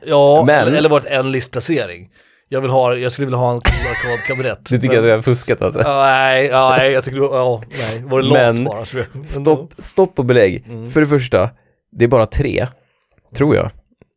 Ja, 0.06 0.44
Men- 0.48 0.60
eller, 0.68 0.78
eller 0.78 0.90
varit 0.90 1.06
en 1.06 1.32
listplacering. 1.32 2.10
Jag 2.50 2.62
vill 2.62 2.72
ha, 2.72 2.96
jag 2.96 3.12
skulle 3.12 3.26
vilja 3.26 3.38
ha 3.38 3.52
en 3.52 3.58
arkadkabinett. 3.58 4.66
Du 4.70 4.78
tycker 4.80 4.96
Men- 4.96 5.00
att 5.04 5.10
jag 5.10 5.16
har 5.18 5.22
fuskat 5.22 5.62
alltså? 5.62 5.82
Ja, 5.84 6.02
nej, 6.06 6.46
ja, 6.46 6.76
nej, 6.78 6.92
jag 6.92 7.04
tycker 7.04 7.18
ja, 7.22 7.64
nej, 7.70 8.04
var 8.06 8.22
det 8.22 8.30
Men- 8.30 8.56
långt 8.56 8.70
bara? 8.72 8.86
Så 8.86 8.98
jag, 8.98 9.06
Stopp, 9.28 9.74
stopp 9.78 10.20
och 10.20 10.26
belägg. 10.26 10.64
Mm. 10.68 10.92
För 10.92 11.00
det 11.02 11.08
första, 11.08 11.50
det 11.92 12.04
är 12.06 12.10
bara 12.10 12.26
tre, 12.26 12.68
tror 13.36 13.56
jag. 13.56 13.70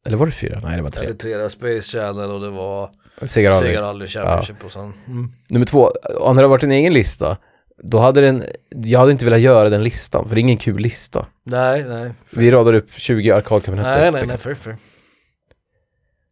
Eller 0.07 0.17
var 0.17 0.27
det 0.27 0.33
fyra? 0.33 0.61
Nej 0.65 0.77
det 0.77 0.83
var 0.83 0.91
Ja, 0.95 1.01
tre. 1.01 1.07
det 1.07 1.15
tre, 1.15 1.37
det 1.37 1.43
var 1.43 1.49
Space 1.49 1.99
Channel 1.99 2.31
och 2.31 2.41
det 2.41 2.51
var 2.51 2.91
Sega 3.23 3.51
Rally. 3.51 3.67
Sega 3.67 3.83
Rally 3.83 4.07
Championship 4.07 4.65
och 4.65 4.73
sen. 4.73 4.93
Mm. 5.07 5.33
Nummer 5.49 5.67
två, 5.67 5.93
om 6.21 6.37
det 6.37 6.43
hade 6.43 6.49
varit 6.49 6.65
en 6.65 6.73
egen 6.73 6.93
lista, 6.93 7.37
då 7.83 7.99
hade 7.99 8.21
den, 8.21 8.45
jag 8.71 8.99
hade 8.99 9.13
inte 9.13 9.25
velat 9.25 9.41
göra 9.41 9.71
den 9.71 9.83
listan, 9.83 10.29
för 10.29 10.35
det 10.35 10.41
är 10.41 10.43
ingen 10.43 10.57
kul 10.57 10.79
lista. 10.79 11.27
Nej, 11.45 11.85
nej. 11.89 12.13
Vi 12.31 12.51
radar 12.51 12.75
upp 12.75 12.91
20 12.91 13.31
arkadkabinetter. 13.31 13.91
Nej, 13.91 14.01
nej, 14.01 14.11
nej, 14.13 14.23
liksom. 14.23 14.41
fair, 14.41 14.77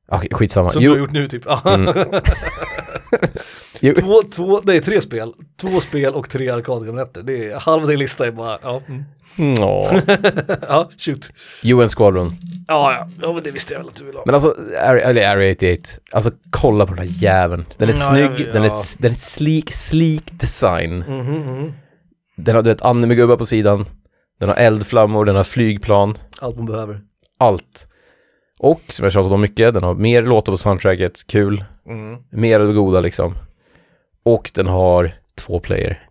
Okej, 0.09 0.29
skitsamma. 0.33 0.71
Som 0.71 0.83
Jo, 0.83 0.93
du 0.93 1.01
har 1.01 1.07
gjort 1.07 1.13
nu 1.13 1.29
typ. 1.29 1.43
Ja. 1.47 1.61
Mm. 1.75 1.95
två, 4.01 4.23
två, 4.33 4.61
nej 4.65 4.81
tre 4.81 5.01
spel. 5.01 5.33
Två 5.61 5.81
spel 5.81 6.15
och 6.15 6.31
tre 6.31 6.51
arkadkabinetter. 6.51 7.23
Det 7.23 7.51
är 7.51 7.59
halva 7.61 7.87
din 7.87 7.99
lista 7.99 8.27
är 8.27 8.31
bara, 8.31 8.59
ja. 8.63 8.83
Mm. 8.89 9.05
Nå. 9.37 10.01
ja, 10.69 10.91
shoot. 10.99 11.31
UN 11.65 11.89
Squadron. 11.89 12.33
Ja, 12.69 12.93
ja, 12.93 13.09
ja, 13.23 13.33
men 13.33 13.43
det 13.43 13.51
visste 13.51 13.75
jag 13.75 13.81
väl 13.81 13.89
att 13.89 13.97
du 13.97 14.05
ville 14.05 14.19
ha. 14.19 14.23
Men 14.27 14.35
alltså, 14.35 14.55
eller 14.73 15.29
Area 15.31 15.53
88, 15.53 15.83
alltså 16.13 16.31
kolla 16.51 16.87
på 16.87 16.95
den 16.95 17.09
här 17.09 17.23
jäveln. 17.23 17.65
Den 17.77 17.89
är 17.89 17.93
Ja, 17.93 17.99
snygg, 17.99 18.47
ja, 18.49 18.53
den 18.53 18.63
är, 18.63 18.67
ja. 18.69 18.75
den 18.99 19.11
är 19.11 19.15
sleek, 19.17 19.71
sleek 19.73 20.25
design. 20.33 20.99
Mhm, 20.99 21.33
mhm. 21.33 21.73
Den 22.37 22.55
har 22.55 22.63
du 22.63 22.71
vet 22.71 22.83
anime-gubbar 22.83 23.37
på 23.37 23.47
sidan, 23.47 23.87
den 24.41 24.49
har 24.49 24.57
eldflammor, 24.57 25.25
den 25.25 25.37
har 25.37 25.45
flygplan, 25.45 26.15
Allt 26.41 26.57
man 26.57 26.67
behöver. 26.67 27.01
allt. 27.39 27.87
Och 28.65 28.83
som 28.89 29.05
jag 29.05 29.12
tjatat 29.12 29.33
om 29.33 29.41
mycket, 29.41 29.75
den 29.75 29.83
har 29.83 29.95
mer 29.95 30.23
låtar 30.23 30.53
på 30.53 30.57
soundtracket, 30.57 31.27
kul, 31.27 31.65
Mm. 31.87 32.17
mer 32.31 32.61
av 32.61 32.67
det 32.67 32.73
goda 32.73 33.01
liksom. 33.01 33.35
Och 34.23 34.51
den 34.55 34.67
har 34.67 35.12
två 35.35 35.61
player. 35.61 36.09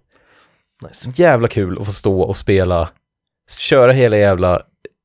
Nice. 0.88 1.12
Jävla 1.16 1.48
kul 1.48 1.78
att 1.80 1.86
få 1.86 1.92
stå 1.92 2.22
och 2.22 2.38
spela, 2.38 2.90
köra 3.60 3.92
hela 3.92 4.18
jävla 4.18 4.62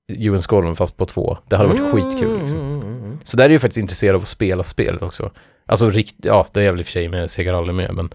UN 0.08 0.38
Squadron 0.42 0.76
fast 0.76 0.96
på 0.96 1.06
två. 1.06 1.38
Det 1.48 1.56
hade 1.56 1.68
varit 1.68 1.92
skitkul 1.92 2.40
liksom. 2.40 2.58
Mm, 2.58 2.82
mm, 2.82 3.04
mm. 3.04 3.18
Så 3.24 3.36
där 3.36 3.44
är 3.44 3.50
jag 3.50 3.60
faktiskt 3.60 3.78
intresserad 3.78 4.14
av 4.16 4.22
att 4.22 4.28
spela 4.28 4.62
spelet 4.62 5.02
också. 5.02 5.30
Alltså 5.66 5.90
rikt, 5.90 6.16
ja 6.18 6.46
det 6.52 6.62
är 6.62 6.70
väl 6.70 6.80
i 6.80 6.82
och 6.82 6.86
för 6.86 6.92
sig 6.92 7.08
med 7.08 7.30
Sega 7.30 7.52
Rally 7.52 7.72
med, 7.72 7.94
men 7.94 8.10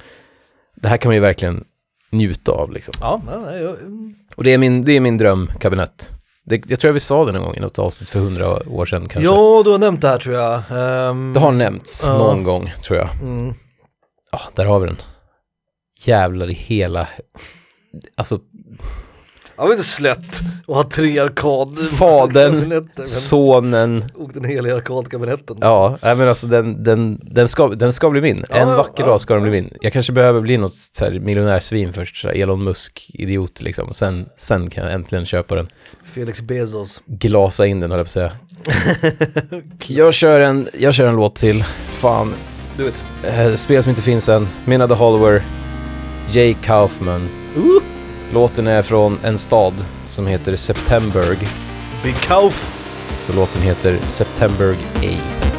det 0.75 0.87
här 0.87 0.97
kan 0.97 1.09
man 1.09 1.15
ju 1.15 1.21
verkligen 1.21 1.63
njuta 2.11 2.51
av 2.51 2.71
liksom. 2.71 2.93
Ja, 3.01 3.21
nej, 3.25 3.61
jag. 3.61 3.75
Och 4.35 4.43
det 4.43 4.53
är 4.53 4.57
min, 4.57 4.85
det 4.85 4.91
är 4.91 4.99
min 4.99 5.17
drömkabinett. 5.17 6.09
Det, 6.45 6.61
jag 6.67 6.79
tror 6.79 6.89
jag 6.89 6.93
vi 6.93 6.99
sa 6.99 7.25
det 7.25 7.31
någon 7.31 7.43
gång 7.43 7.55
i 7.55 7.59
något 7.59 7.79
avsnitt 7.79 8.09
för 8.09 8.19
hundra 8.19 8.69
år 8.69 8.85
sedan 8.85 9.01
kanske. 9.07 9.21
ja, 9.31 9.61
du 9.65 9.71
har 9.71 9.77
nämnt 9.77 10.01
det 10.01 10.07
här 10.07 10.17
tror 10.19 10.35
jag. 10.35 10.55
Um, 11.09 11.33
Det 11.33 11.39
har 11.39 11.51
nämnts 11.51 12.03
Ja. 12.05 12.17
någon 12.17 12.43
gång 12.43 12.73
tror 12.81 12.97
jag. 12.97 13.09
Mm. 13.21 13.53
Ja, 14.31 14.39
där 14.55 14.65
har 14.65 14.79
vi 14.79 14.85
den. 14.87 14.97
Jävlar 16.05 16.49
i 16.49 16.53
hela, 16.53 17.07
alltså 18.15 18.39
Det 19.55 19.61
var 19.61 19.71
inte 19.71 19.83
slätt 19.83 20.39
att 20.67 20.75
ha 20.75 20.83
tre 20.83 21.19
arkad 21.19 21.79
Fadern, 21.99 22.89
sonen, 23.05 24.03
Och 24.15 24.33
den 24.33 24.43
heliga 24.43 24.75
arkadkabinetten. 24.75 25.57
ja, 25.61 25.97
nej 26.01 26.15
men 26.15 26.27
alltså 26.27 26.47
den, 26.47 26.83
den, 26.83 27.19
den, 27.23 27.47
ska, 27.47 27.67
den 27.67 27.93
ska 27.93 28.09
bli 28.09 28.21
min. 28.21 28.45
Ja, 28.49 28.55
en 28.55 28.67
vacker 28.67 29.03
ja, 29.03 29.05
dag 29.05 29.21
ska 29.21 29.33
den 29.33 29.43
ja. 29.43 29.49
bli 29.49 29.61
min. 29.61 29.73
Jag 29.81 29.93
kanske 29.93 30.13
behöver 30.13 30.41
bli 30.41 30.57
något 30.57 30.73
så 30.73 31.05
här 31.05 31.19
miljonärsvin 31.19 31.93
först, 31.93 32.21
så 32.21 32.27
här 32.27 32.35
Elon 32.35 32.63
Musk-idiot 32.63 33.61
liksom. 33.61 33.87
Och 33.87 33.95
sen, 33.95 34.25
sen 34.37 34.69
kan 34.69 34.83
jag 34.83 34.93
äntligen 34.93 35.25
köpa 35.25 35.55
den. 35.55 35.67
Felix 36.13 36.41
Bezos. 36.41 37.01
Glasa 37.05 37.65
in 37.65 37.79
den 37.79 37.91
höll 37.91 37.99
jag 37.99 38.05
på 38.05 38.07
att 38.07 38.11
säga. 38.11 38.31
jag, 39.87 40.13
kör 40.13 40.39
en, 40.39 40.69
jag 40.73 40.93
kör 40.93 41.07
en 41.07 41.15
låt 41.15 41.35
till. 41.35 41.63
Fan, 41.63 42.33
Du 42.77 42.83
vet. 42.83 43.03
eh, 43.23 43.55
spel 43.55 43.83
som 43.83 43.89
inte 43.89 44.01
finns 44.01 44.29
än. 44.29 44.47
Minna 44.65 44.87
the 44.87 44.93
Hollower, 44.93 45.41
Jay 46.31 46.53
Kaufman. 46.63 47.29
Uh, 47.57 47.81
Låten 48.33 48.67
är 48.67 48.81
från 48.81 49.19
en 49.23 49.37
stad 49.37 49.73
som 50.05 50.27
heter 50.27 50.55
Septemberg. 50.55 51.37
Big 52.03 52.15
Kauf. 52.15 52.79
Så 53.25 53.33
låten 53.33 53.61
heter 53.61 53.97
Septemberg 53.97 54.77
A. 55.01 55.52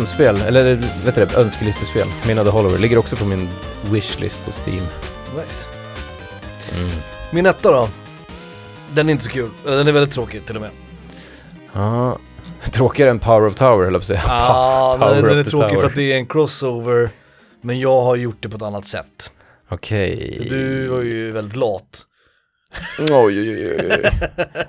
drömspel, 0.00 0.40
eller 0.40 0.74
vet 1.04 1.14
du 1.14 1.24
det, 1.24 1.36
önskelistespel. 1.36 2.06
Mina 2.26 2.44
The 2.44 2.50
Hollower 2.50 2.78
ligger 2.78 2.98
också 2.98 3.16
på 3.16 3.24
min 3.24 3.48
wishlist 3.92 4.46
på 4.46 4.50
Steam. 4.50 4.84
Nice. 5.36 5.64
Mm. 6.78 6.90
Min 7.32 7.46
etta 7.46 7.70
då? 7.70 7.88
Den 8.94 9.08
är 9.08 9.12
inte 9.12 9.24
så 9.24 9.30
kul, 9.30 9.50
den 9.64 9.88
är 9.88 9.92
väldigt 9.92 10.14
tråkig 10.14 10.46
till 10.46 10.56
och 10.56 10.62
med. 10.62 10.70
Ja, 11.72 12.18
tråkigare 12.72 13.10
än 13.10 13.18
Power 13.18 13.46
of 13.46 13.54
Tower 13.54 13.84
höll 13.84 13.92
jag 13.92 13.92
på 13.92 13.96
att 13.96 14.04
säga. 14.04 14.22
Ah, 14.28 14.98
Power 15.00 15.14
den, 15.14 15.24
den 15.24 15.38
är 15.38 15.44
tråkig 15.44 15.68
Tower. 15.68 15.80
för 15.80 15.86
att 15.86 15.94
det 15.94 16.12
är 16.12 16.16
en 16.16 16.26
crossover, 16.26 17.10
men 17.60 17.80
jag 17.80 18.02
har 18.02 18.16
gjort 18.16 18.36
det 18.40 18.48
på 18.48 18.56
ett 18.56 18.62
annat 18.62 18.86
sätt. 18.86 19.32
Okej. 19.68 20.46
Du 20.50 20.88
var 20.88 21.02
ju 21.02 21.32
väldigt 21.32 21.56
lat. 21.56 22.06
Oj, 22.98 23.12
oj, 23.12 23.40
oj, 23.40 23.76
oj. 23.76 24.10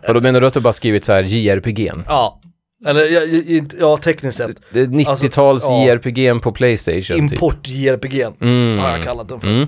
Och 0.07 0.13
då 0.13 0.21
menar 0.21 0.41
du 0.41 0.47
att 0.47 0.53
du 0.53 0.59
bara 0.59 0.73
skrivit 0.73 1.05
så 1.05 1.13
här 1.13 1.23
JRPG'n? 1.23 2.03
Ja, 2.07 2.41
eller 2.85 3.01
ja, 3.07 3.61
ja, 3.79 3.97
tekniskt 3.97 4.37
sett. 4.37 4.57
Det 4.73 4.79
är 4.79 4.85
90-tals 4.85 5.37
Alltså, 5.37 5.67
ja. 5.69 5.85
JRPG'n 5.95 6.39
på 6.39 6.51
Playstation 6.51 7.29
typ. 7.29 7.41
Import-JRPG 7.41 8.21
Mm. 8.41 8.79
har 8.79 8.89
jag 8.89 9.03
kallat 9.03 9.29
den 9.29 9.39
för. 9.39 9.47
Mm. 9.47 9.67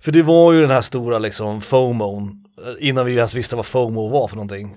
För 0.00 0.12
det 0.12 0.22
var 0.22 0.52
ju 0.52 0.60
den 0.60 0.70
här 0.70 0.80
stora 0.80 1.18
liksom 1.18 1.60
FOMOn, 1.60 2.44
eh, 2.66 2.88
innan 2.88 3.06
vi 3.06 3.14
ens 3.16 3.34
visste 3.34 3.56
vad 3.56 3.66
FOMO 3.66 4.08
var 4.08 4.28
för 4.28 4.36
någonting, 4.36 4.76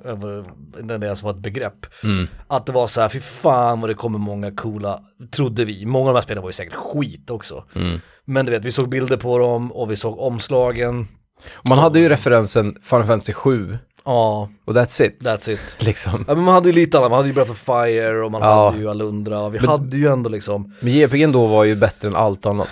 när 0.84 0.98
det 0.98 1.06
ens 1.06 1.24
var 1.24 1.32
ett 1.32 1.38
begrepp. 1.38 1.86
Mm. 2.04 2.28
Att 2.48 2.66
det 2.66 2.72
var 2.72 2.88
så 2.88 3.02
här, 3.02 3.10
fy 3.10 3.20
fan 3.20 3.82
vad 3.82 3.90
det 3.90 3.94
kommer 3.94 4.20
många 4.20 4.52
coola, 4.52 5.00
trodde 5.32 5.66
vi. 5.66 5.86
Många 5.86 6.08
av 6.10 6.14
de 6.14 6.18
här 6.18 6.24
spelen 6.24 6.44
var 6.44 6.50
ju 6.50 6.54
säkert 6.54 6.74
skit 6.76 7.30
också. 7.30 7.64
Mm. 7.76 8.00
Men 8.26 8.46
du 8.46 8.52
vet, 8.52 8.66
vi 8.66 8.72
såg 8.72 8.90
bilder 8.90 9.18
på 9.18 9.38
dem 9.38 9.72
och 9.72 9.92
vi 9.92 9.96
såg 9.96 10.20
omslagen. 10.20 11.08
Och 11.54 11.70
Man 11.70 11.78
hade 11.80 12.00
ju 12.00 12.10
referensen 12.10 12.78
Final 12.84 13.04
Fantasy 13.06 13.34
7 13.34 13.78
Ja, 14.06 14.50
och 14.66 14.74
that's 14.74 15.04
it. 15.04 15.20
that's 15.24 15.50
it. 15.50 15.76
Liksom. 15.80 16.26
Ja 16.28 16.36
men 16.36 16.44
man 16.44 16.54
hade 16.54 16.70
ju 16.70 16.76
lite 16.76 16.98
annat, 16.98 17.10
man 17.12 17.18
hade 17.18 17.28
ju 17.30 17.34
Breath 17.34 17.52
of 17.52 17.58
Fire 17.60 18.24
och 18.26 18.32
man 18.32 18.42
Ja. 18.42 18.66
hade 18.66 18.78
ju 18.78 18.90
Alundra 18.90 19.50
vi 19.50 19.60
Men- 19.60 19.70
hade 19.70 19.98
ju 19.98 20.08
ändå 20.08 20.30
liksom 20.30 20.74
Men 20.80 20.94
JRPG'n 20.94 21.32
då 21.34 21.46
var 21.46 21.64
ju 21.64 21.76
bättre 21.76 22.08
än 22.08 22.16
allt 22.16 22.46
annat. 22.46 22.70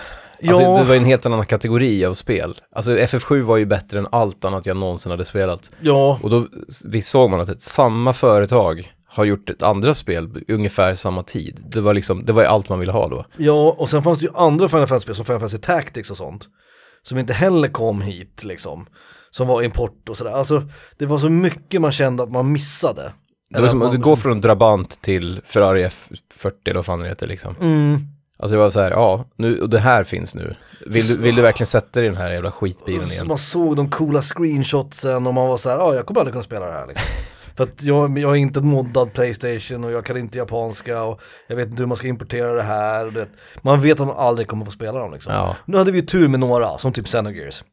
Alltså 0.48 0.62
Ja. 0.64 0.78
det 0.78 0.84
var 0.84 0.94
ju 0.94 0.98
en 1.00 1.06
helt 1.06 1.26
annan 1.26 1.46
kategori 1.46 2.06
av 2.06 2.14
spel. 2.14 2.56
Alltså 2.76 2.92
FF7 2.98 3.42
var 3.42 3.58
ju 3.58 3.66
bättre 3.66 4.00
än 4.00 4.08
allt 4.12 4.46
annat 4.46 4.66
jag 4.66 4.78
någonsin 4.78 5.12
hade 5.12 5.26
spelat. 5.26 5.72
Ja, 5.82 6.20
Och 6.24 6.30
då 6.30 6.48
visst 6.86 7.10
såg 7.10 7.30
man 7.30 7.40
att 7.42 7.62
samma 7.62 8.14
företag 8.14 8.94
har 9.06 9.26
gjort 9.26 9.50
ett 9.50 9.62
andra 9.64 9.94
spel 9.94 10.30
ungefär 10.48 10.96
samma 10.96 11.24
tid. 11.24 11.60
Det 11.66 11.82
var 11.82 11.94
liksom, 11.94 12.26
det 12.26 12.34
var 12.34 12.42
ju 12.42 12.48
allt 12.48 12.70
man 12.70 12.80
ville 12.80 12.92
ha 12.92 13.08
då. 13.08 13.26
ja 13.38 13.76
och 13.78 13.90
sen 13.90 14.04
fanns 14.04 14.20
det 14.20 14.26
ju 14.26 14.32
andra 14.36 14.70
Final 14.70 14.88
Fantasy-spel 14.88 15.16
som 15.16 15.26
Final 15.26 15.40
Fantasy 15.40 15.62
Tactics 15.62 16.12
och 16.12 16.18
sånt. 16.18 16.48
Som 17.04 17.18
inte 17.18 17.34
heller 17.34 17.68
kom 17.70 18.02
hit 18.02 18.44
liksom. 18.44 18.86
Som 19.36 19.48
var 19.48 19.62
import 19.62 20.10
och 20.10 20.18
sådär. 20.18 20.32
Alltså 20.32 20.64
det 20.98 21.06
var 21.06 21.18
så 21.18 21.30
mycket 21.30 21.82
man 21.82 21.92
kände 21.92 22.24
att 22.24 22.32
man 22.32 22.52
missade. 22.52 23.14
Det 23.50 23.62
var 23.62 23.68
som 23.68 23.82
att 23.82 23.94
man- 23.94 24.02
går 24.02 24.16
från 24.16 24.42
Drabant 24.42 25.02
till 25.02 25.42
Ferrari 25.46 25.88
F40 25.88 26.52
eller 26.66 26.76
vad 26.76 26.86
fan 26.86 27.00
det 27.00 27.08
heter 27.10 27.28
liksom. 27.28 27.56
Mm. 27.62 28.00
Alltså 28.40 28.56
det 28.56 28.64
var 28.64 28.70
så 28.70 28.80
här, 28.80 28.92
ja, 28.92 29.26
nu, 29.36 29.62
och 29.62 29.70
det 29.70 29.80
här 29.80 30.04
finns 30.04 30.36
nu. 30.36 30.56
Vill 30.88 31.08
du, 31.08 31.18
vill 31.18 31.36
du 31.36 31.42
verkligen 31.42 31.68
sätta 31.68 32.00
dig 32.00 32.06
i 32.06 32.10
den 32.10 32.18
här 32.18 32.32
jävla 32.32 32.52
skitbilen 32.52 33.08
Så 33.08 33.14
igen? 33.14 33.28
man 33.28 33.38
såg 33.38 33.76
de 33.76 33.90
coola 33.90 34.22
screenshotsen 34.22 35.28
och 35.28 35.34
man 35.34 35.48
var 35.48 35.58
så 35.58 35.70
här, 35.70 35.78
ja 35.78 35.96
jag 35.96 36.06
kommer 36.06 36.20
aldrig 36.20 36.34
kunna 36.34 36.44
spela 36.44 36.66
det 36.66 36.72
här 36.72 36.88
liksom. 36.88 37.06
För 37.56 37.64
att 37.64 37.84
jag, 37.84 38.20
jag 38.20 38.32
är 38.32 38.36
inte 38.36 38.62
moddad 38.62 39.14
Playstation 39.14 39.84
och 39.84 39.92
jag 39.92 40.06
kan 40.06 40.18
inte 40.18 40.38
japanska 40.38 41.04
och 41.04 41.22
jag 41.48 41.56
vet 41.56 41.68
inte 41.68 41.82
hur 41.82 41.88
man 41.88 41.98
ska 41.98 42.08
importera 42.08 42.54
det 42.54 42.64
här. 42.64 43.12
Det, 43.12 43.28
man 43.62 43.82
vet 43.82 44.00
att 44.00 44.08
man 44.08 44.18
aldrig 44.18 44.48
kommer 44.48 44.66
få 44.66 44.72
spela 44.72 45.00
dem 45.00 45.14
liksom. 45.14 45.34
Ja. 45.34 45.56
Nu 45.66 45.78
hade 45.78 45.92
vi 45.92 46.00
ju 46.00 46.06
tur 46.06 46.28
med 46.28 46.40
några, 46.40 46.78
som 46.78 46.94
typ 46.94 47.06
Xenogears. 47.06 47.64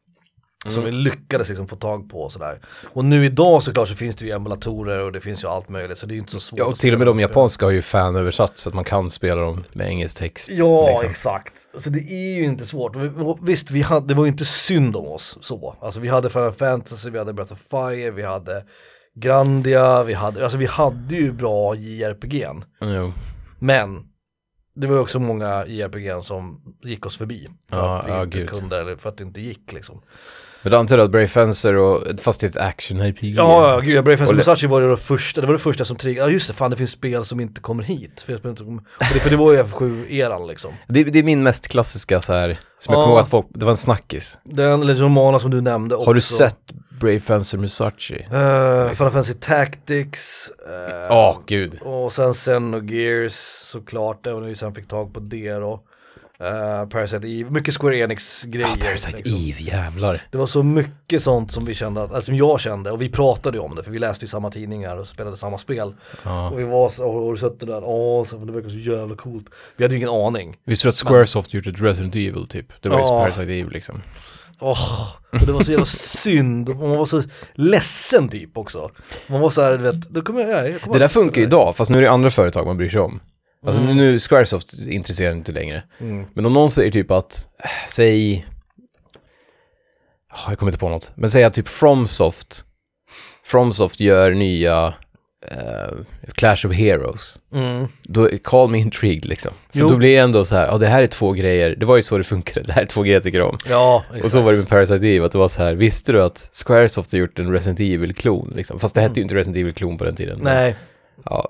Som 0.69 0.71
Mm. 0.71 0.85
vi 0.85 0.91
lyckades 0.91 1.49
liksom 1.49 1.67
få 1.67 1.75
tag 1.75 2.09
på 2.09 2.21
och 2.23 2.31
sådär. 2.31 2.59
Och 2.93 3.05
nu 3.05 3.25
idag 3.25 3.63
såklart 3.63 3.87
så 3.87 3.95
finns 3.95 4.15
det 4.15 4.25
ju 4.25 4.31
emulatorer 4.31 4.99
och 5.03 5.11
det 5.11 5.21
finns 5.21 5.43
ju 5.43 5.47
allt 5.47 5.69
möjligt 5.69 5.97
så 5.97 6.05
det 6.05 6.11
är 6.11 6.15
ju 6.15 6.19
inte 6.19 6.31
så 6.31 6.39
svårt. 6.39 6.59
Ja, 6.59 6.65
och 6.65 6.79
till 6.79 6.93
och 6.93 6.99
med 6.99 7.07
de 7.07 7.19
japanska 7.19 7.65
har 7.65 7.71
ju 7.71 7.81
fanöversatt 7.81 8.57
så 8.57 8.69
att 8.69 8.75
man 8.75 8.83
kan 8.83 9.09
spela 9.09 9.41
dem 9.41 9.63
med 9.73 9.87
engelsk 9.87 10.17
text. 10.17 10.49
Ja, 10.51 10.89
liksom. 10.89 11.09
exakt. 11.09 11.53
Så 11.77 11.89
det 11.89 11.99
är 11.99 12.35
ju 12.35 12.43
inte 12.43 12.65
svårt. 12.65 12.95
Och 12.95 13.49
Visst, 13.49 13.71
vi 13.71 13.81
hade, 13.81 14.07
det 14.07 14.13
var 14.13 14.23
ju 14.25 14.31
inte 14.31 14.45
synd 14.45 14.95
om 14.95 15.05
oss 15.07 15.37
så. 15.41 15.75
Alltså 15.81 15.99
vi 15.99 16.07
hade 16.07 16.29
Final 16.29 16.51
Fantasy, 16.53 17.09
vi 17.09 17.17
hade 17.17 17.33
Breath 17.33 17.53
of 17.53 17.59
Fire, 17.69 18.11
vi 18.11 18.23
hade 18.23 18.65
Grandia, 19.15 20.03
vi 20.03 20.13
hade, 20.13 20.43
alltså 20.43 20.57
vi 20.57 20.65
hade 20.65 21.15
ju 21.15 21.31
bra 21.31 21.73
JRPG'n. 21.75 22.63
Jo. 22.81 23.13
Men 23.59 24.03
det 24.75 24.87
var 24.87 24.95
ju 24.95 25.01
också 25.01 25.19
många 25.19 25.65
JRPG'n 25.65 26.21
som 26.21 26.61
gick 26.83 27.05
oss 27.05 27.17
förbi. 27.17 27.47
För 27.69 27.77
Ja, 27.77 27.99
att 27.99 28.05
vi 28.07 28.11
ja, 28.11 28.23
inte 28.23 28.37
gud. 28.39 28.49
kunde, 28.49 28.79
eller 28.79 28.95
för 28.95 29.09
att 29.09 29.17
det 29.17 29.23
inte 29.23 29.41
gick 29.41 29.73
liksom. 29.73 30.01
Men 30.63 30.71
då 30.71 30.77
antar 30.77 30.97
jag 30.97 31.05
att 31.05 31.11
Brave 31.11 31.27
Fencer 31.27 31.75
och, 31.75 32.03
fast 32.21 32.41
det 32.41 32.47
är 32.47 32.49
ett 32.49 32.57
action-RPG. 32.57 33.33
Ja, 33.37 33.71
ja, 33.73 33.79
gud, 33.79 34.03
Brave 34.03 34.17
Fencer 34.17 34.33
Och 34.33 34.37
Musashi 34.37 34.67
var 34.67 34.81
det 34.81 34.97
första, 34.97 35.41
det 35.41 35.47
var 35.47 35.53
det 35.53 35.59
första 35.59 35.85
som 35.85 35.97
triggade, 35.97 36.29
ja 36.29 36.33
just 36.33 36.47
det, 36.47 36.53
fan 36.53 36.71
det 36.71 36.77
finns 36.77 36.91
spel 36.91 37.25
som 37.25 37.39
inte 37.39 37.61
kommer 37.61 37.83
hit. 37.83 38.21
För, 38.21 38.33
jag 38.33 38.45
inte- 38.51 38.63
för, 38.63 39.13
det, 39.13 39.19
för 39.19 39.29
det 39.29 39.35
var 39.37 39.51
ju 39.53 39.63
F7-eran 39.63 40.47
liksom. 40.47 40.71
Det, 40.87 41.03
det 41.03 41.19
är 41.19 41.23
min 41.23 41.43
mest 41.43 41.67
klassiska 41.67 42.21
så 42.21 42.33
här, 42.33 42.57
som 42.79 42.93
jag 42.93 42.99
Ja. 42.99 43.03
kommer 43.03 43.15
ihåg 43.15 43.19
att 43.23 43.29
folk, 43.29 43.45
det 43.49 43.65
var 43.65 43.71
en 43.71 43.77
snackis. 43.77 44.37
Den 44.43 44.81
Legend 44.87 45.05
of 45.05 45.11
Mana 45.11 45.39
som 45.39 45.51
du 45.51 45.61
nämnde 45.61 45.95
också. 45.95 46.09
Har 46.09 46.13
du 46.13 46.21
sett 46.21 46.57
Brave 46.99 47.19
Fencer 47.19 47.57
Musashi? 47.57 48.13
Uh, 48.15 48.89
Final 48.89 49.11
Fantasy 49.11 49.33
Tactics. 49.33 50.49
eh, 50.67 50.95
Ja, 51.09 51.41
gud. 51.47 51.79
Och 51.81 52.13
sen 52.13 52.33
Xenogears 52.33 53.33
såklart, 53.65 54.27
även 54.27 54.43
om 54.43 54.45
vi 54.49 54.55
sen 54.55 54.73
fick 54.73 54.87
tag 54.87 55.13
på 55.13 55.19
det 55.19 55.53
då. 55.53 55.83
Uh, 56.41 56.89
Parasite 56.89 57.27
Eve, 57.27 57.49
mycket 57.49 57.77
Square 57.77 57.97
Enix 57.97 58.43
grejer. 58.43 58.69
Ja, 58.79 58.85
Parasite 58.85 59.17
liksom. 59.17 59.35
Eve, 59.35 59.59
jävlar. 59.59 60.21
Det 60.31 60.37
var 60.37 60.45
så 60.45 60.63
mycket 60.63 61.23
sånt 61.23 61.51
som 61.51 61.65
vi 61.65 61.75
kände, 61.75 62.03
att, 62.03 62.11
alltså 62.13 62.25
som 62.25 62.35
jag 62.35 62.59
kände, 62.59 62.91
och 62.91 63.01
vi 63.01 63.09
pratade 63.09 63.57
ju 63.57 63.63
om 63.63 63.75
det 63.75 63.83
för 63.83 63.91
vi 63.91 63.99
läste 63.99 64.25
ju 64.25 64.29
samma 64.29 64.51
tidningar 64.51 64.97
och 64.97 65.07
spelade 65.07 65.37
samma 65.37 65.57
spel. 65.57 65.95
Ja. 66.23 66.49
Och 66.49 66.59
vi 66.59 66.63
var 66.63 66.89
så, 66.89 67.05
och 67.05 67.39
sett 67.39 67.59
det 67.59 67.65
där? 67.65 67.81
Åh, 67.83 68.23
så, 68.23 68.37
det 68.37 68.51
verkar 68.51 68.69
så 68.69 68.75
jävla 68.75 69.15
coolt. 69.15 69.45
Vi 69.77 69.83
hade 69.83 69.95
ju 69.95 69.97
ingen 69.97 70.09
aning. 70.09 70.57
Visste 70.65 70.87
du 70.87 70.89
att 70.89 70.95
Squaresoft 70.95 71.53
gjort 71.53 71.67
ett 71.67 71.81
Resident 71.81 72.15
Evil 72.15 72.47
typ? 72.49 72.81
Det 72.81 72.89
var 72.89 72.97
ju 72.97 73.03
Ja. 73.03 73.19
Parasite 73.19 73.53
Eve 73.53 73.69
liksom. 73.69 74.01
Åh, 74.59 75.07
och 75.31 75.45
det 75.45 75.51
var 75.51 75.63
så 75.63 75.71
jävla 75.71 75.85
synd, 75.85 76.69
och 76.69 76.75
man 76.75 76.89
var 76.97 77.05
så 77.05 77.23
ledsen 77.53 78.29
typ 78.29 78.57
också. 78.57 78.91
Man 79.29 79.41
var 79.41 79.49
så 79.49 79.61
här, 79.61 79.71
du 79.71 79.83
vet, 79.83 80.09
då 80.09 80.21
kommer 80.21 80.41
jag, 80.41 80.69
jag 80.69 80.81
kommer 80.81 80.93
Det 80.93 80.99
där 80.99 81.07
funkar 81.07 81.41
ju 81.41 81.47
idag, 81.47 81.75
fast 81.75 81.91
nu 81.91 81.97
är 81.97 82.01
det 82.01 82.11
andra 82.11 82.29
företag 82.29 82.65
man 82.65 82.77
bryr 82.77 82.89
sig 82.89 82.99
om. 82.99 83.19
Alltså 83.65 83.81
nu, 83.81 83.93
nu 83.93 84.19
Squaresoft 84.19 84.73
intresserar 84.73 85.31
inte 85.31 85.51
längre. 85.51 85.83
Mm. 85.99 86.25
Men 86.33 86.45
om 86.45 86.53
någon 86.53 86.71
säger 86.71 86.91
typ 86.91 87.11
att, 87.11 87.47
säg, 87.89 88.45
oh, 90.33 90.45
jag 90.49 90.59
kommer 90.59 90.69
inte 90.71 90.79
på 90.79 90.89
något, 90.89 91.11
men 91.15 91.29
säg 91.29 91.43
att 91.43 91.53
typ 91.53 91.67
Fromsoft, 91.67 92.65
Fromsoft 93.43 93.99
gör 93.99 94.31
nya 94.31 94.93
eh, 95.51 95.93
Clash 96.33 96.65
of 96.67 96.73
Heroes. 96.73 97.39
Mm. 97.53 97.87
Då, 98.03 98.29
call 98.43 98.69
me 98.69 98.77
intrigued 98.77 99.25
liksom. 99.25 99.51
För 99.71 99.79
Jo. 99.79 99.89
då 99.89 99.97
blir 99.97 100.09
det 100.09 100.17
ändå 100.17 100.45
så 100.45 100.55
här, 100.55 100.65
ja 100.67 100.77
det 100.77 100.87
här 100.87 101.03
är 101.03 101.07
två 101.07 101.31
grejer, 101.31 101.75
det 101.75 101.85
var 101.85 101.97
ju 101.97 102.03
så 102.03 102.17
det 102.17 102.23
funkade, 102.23 102.61
det 102.67 102.73
här 102.73 102.81
är 102.81 102.85
två 102.85 103.01
grejer 103.01 103.15
jag 103.15 103.23
tycker 103.23 103.41
om. 103.41 103.57
Ja, 103.69 104.03
exakt. 104.09 104.25
Och 104.25 104.31
så 104.31 104.41
var 104.41 104.51
det 104.51 104.57
med 104.57 104.67
Parasite 104.69 105.07
Eve, 105.07 105.25
att 105.25 105.31
det 105.31 105.37
var 105.37 105.47
så 105.49 105.63
här, 105.63 105.73
visste 105.75 106.11
du 106.11 106.23
att 106.23 106.49
Squaresoft 106.65 107.11
har 107.11 107.19
gjort 107.19 107.39
en 107.39 107.51
Resident 107.51 107.79
Evil-klon 107.79 108.53
liksom? 108.55 108.79
Fast 108.79 108.95
det 108.95 109.01
hette 109.01 109.19
ju 109.19 109.23
inte 109.23 109.35
Resident 109.35 109.57
Evil-klon 109.57 109.97
på 109.97 110.03
den 110.03 110.15
tiden. 110.15 110.39
men- 110.41 110.53
Nej. 110.53 110.75
Ja, 111.25 111.49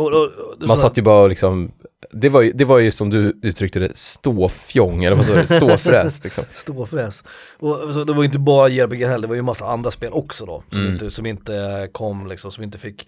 Och, 0.00 0.06
och, 0.06 0.24
och, 0.62 0.68
man 0.68 0.78
satt 0.78 0.98
ju 0.98 1.02
bara 1.02 1.22
och 1.22 1.28
liksom, 1.28 1.72
det 2.12 2.28
var 2.28 2.40
ju, 2.42 2.52
det 2.52 2.64
var 2.64 2.78
ju 2.78 2.90
som 2.90 3.10
du 3.10 3.40
uttryckte 3.42 3.78
det, 3.80 3.96
ståfjong, 3.96 5.04
eller 5.04 5.16
vad 5.16 5.26
sa 5.26 5.34
du, 5.34 5.46
ståfräs 5.56 6.24
liksom. 6.24 6.44
Ståfräs. 6.54 7.24
Och 7.58 7.76
så 7.94 8.04
det 8.04 8.12
var 8.12 8.22
ju 8.22 8.26
inte 8.26 8.38
bara 8.38 8.68
JRPG 8.68 9.06
heller, 9.06 9.20
det 9.22 9.28
var 9.28 9.34
ju 9.34 9.42
massa 9.42 9.64
andra 9.66 9.90
spel 9.90 10.10
också 10.12 10.46
då. 10.46 10.62
Som, 10.70 10.78
Mm. 10.80 10.92
inte, 10.92 11.10
som 11.10 11.26
inte 11.26 11.88
kom 11.92 12.26
liksom, 12.26 12.52
som 12.52 12.64
inte 12.64 12.78
fick 12.78 13.06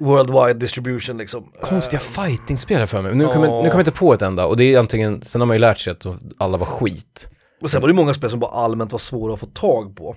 worldwide 0.00 0.58
distribution 0.58 1.18
liksom. 1.18 1.52
Konstiga 1.62 2.00
Eh, 2.00 2.24
fighting-spel 2.24 2.86
för 2.86 3.02
mig. 3.02 3.14
Nu 3.14 3.26
kommer 3.26 3.46
Ja. 3.46 3.66
jag 3.66 3.80
inte 3.80 3.90
på 3.92 4.14
ett 4.14 4.22
enda, 4.22 4.46
och 4.46 4.56
det 4.56 4.74
är 4.74 4.78
antingen, 4.78 5.22
sen 5.22 5.40
har 5.40 5.46
man 5.46 5.54
ju 5.54 5.58
lärt 5.60 5.78
sig 5.78 5.90
att 5.90 6.06
alla 6.38 6.58
var 6.58 6.66
skit. 6.66 7.30
Och 7.62 7.70
sen 7.70 7.80
var 7.80 7.88
det 7.88 7.94
många 7.94 8.14
spel 8.14 8.30
som 8.30 8.40
bara 8.40 8.50
allmänt 8.50 8.92
var 8.92 8.98
svåra 8.98 9.34
att 9.34 9.40
få 9.40 9.46
tag 9.46 9.96
på. 9.96 10.16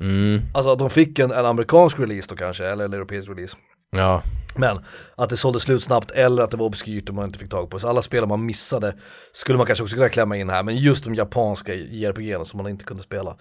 Mm, 0.00 0.40
Alltså 0.54 0.72
att 0.72 0.78
de 0.78 0.90
fick 0.90 1.18
en, 1.18 1.30
en 1.32 1.46
amerikansk 1.46 1.98
release 2.00 2.26
då 2.30 2.36
kanske, 2.36 2.66
eller 2.66 2.84
en 2.84 2.92
europeisk 2.92 3.28
release. 3.28 3.56
Ja. 3.96 4.22
Men 4.58 4.78
att 5.14 5.30
det 5.30 5.36
sålde 5.36 5.60
slut 5.60 5.82
snabbt 5.82 6.10
eller 6.10 6.42
att 6.42 6.50
det 6.50 6.56
var 6.56 6.66
obskyrt 6.66 7.08
och 7.08 7.14
man 7.14 7.24
inte 7.24 7.38
fick 7.38 7.50
tag 7.50 7.70
på. 7.70 7.78
Så 7.78 7.88
alla 7.88 8.02
spel 8.02 8.26
man 8.26 8.46
missade 8.46 8.94
skulle 9.32 9.58
man 9.58 9.66
kanske 9.66 9.84
också 9.84 9.96
kunna 9.96 10.08
klämma 10.08 10.36
in 10.36 10.50
här. 10.50 10.62
Men 10.62 10.76
just 10.76 11.04
de 11.04 11.14
japanska 11.14 11.74
JRPG 11.74 12.46
som 12.46 12.56
man 12.62 12.68
inte 12.68 12.84
kunde 12.84 13.02
spela. 13.02 13.36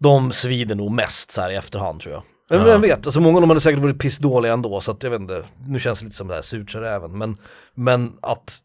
De 0.00 0.32
svider 0.32 0.74
nog 0.74 0.90
mest 0.90 1.30
så 1.30 1.40
här 1.40 1.50
i 1.50 1.56
efterhand 1.56 2.00
tror 2.00 2.14
jag. 2.14 2.22
Men 2.50 2.64
vem 2.64 2.80
vet, 2.80 3.06
alltså 3.06 3.20
många 3.20 3.36
av 3.36 3.40
dem 3.40 3.50
hade 3.50 3.60
säkert 3.60 3.80
varit 3.80 3.98
pissdåliga 3.98 4.52
ändå 4.52 4.80
så 4.80 4.90
att 4.90 5.02
jag 5.02 5.10
vet 5.10 5.20
inte, 5.20 5.44
nu 5.66 5.78
känns 5.78 5.98
det 5.98 6.04
lite 6.04 6.16
som 6.16 6.28
det 6.28 6.34
här 6.34 6.42
surt 6.42 6.70
sig 6.70 6.80
räven. 6.80 7.18
Men, 7.18 7.36
men 7.74 8.12
att 8.22 8.58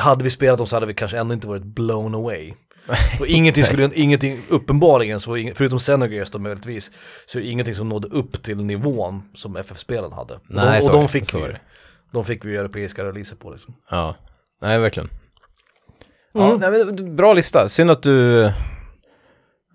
hade 0.00 0.24
vi 0.24 0.30
spelat 0.30 0.58
dem 0.58 0.66
så 0.66 0.76
hade 0.76 0.86
vi 0.86 0.94
kanske 0.94 1.18
ändå 1.18 1.34
inte 1.34 1.46
varit 1.46 1.62
blown 1.62 2.14
away. 2.14 2.54
Och 3.20 3.26
ingenting 3.26 3.64
skulle, 3.64 3.90
ingenting, 3.94 4.42
uppenbarligen 4.48 5.20
så, 5.20 5.52
förutom 5.54 5.78
Xenogears 5.78 6.30
då 6.30 6.38
möjligtvis, 6.38 6.90
så 7.26 7.38
är 7.38 7.42
det 7.42 7.48
ingenting 7.48 7.74
som 7.74 7.88
nådde 7.88 8.08
upp 8.08 8.42
till 8.42 8.56
nivån 8.56 9.22
som 9.34 9.56
FF-spelen 9.56 10.12
hade. 10.12 10.34
Och 10.34 10.40
Nej, 10.46 10.80
de, 10.80 10.86
och 10.86 10.92
de 10.92 11.08
fick 11.08 11.34
vi. 11.34 11.56
De 12.12 12.24
fick 12.24 12.44
vi 12.44 12.50
ju 12.50 12.56
europeiska 12.58 13.04
releaser 13.04 13.36
på 13.36 13.50
liksom. 13.50 13.74
Ja, 13.90 14.16
nej 14.62 14.78
verkligen. 14.78 15.08
Ja, 16.34 16.46
Mm. 16.54 16.72
nej, 16.72 16.84
men, 16.84 17.16
bra 17.16 17.32
lista, 17.32 17.68
synd 17.68 17.90
att 17.90 18.02
du... 18.02 18.50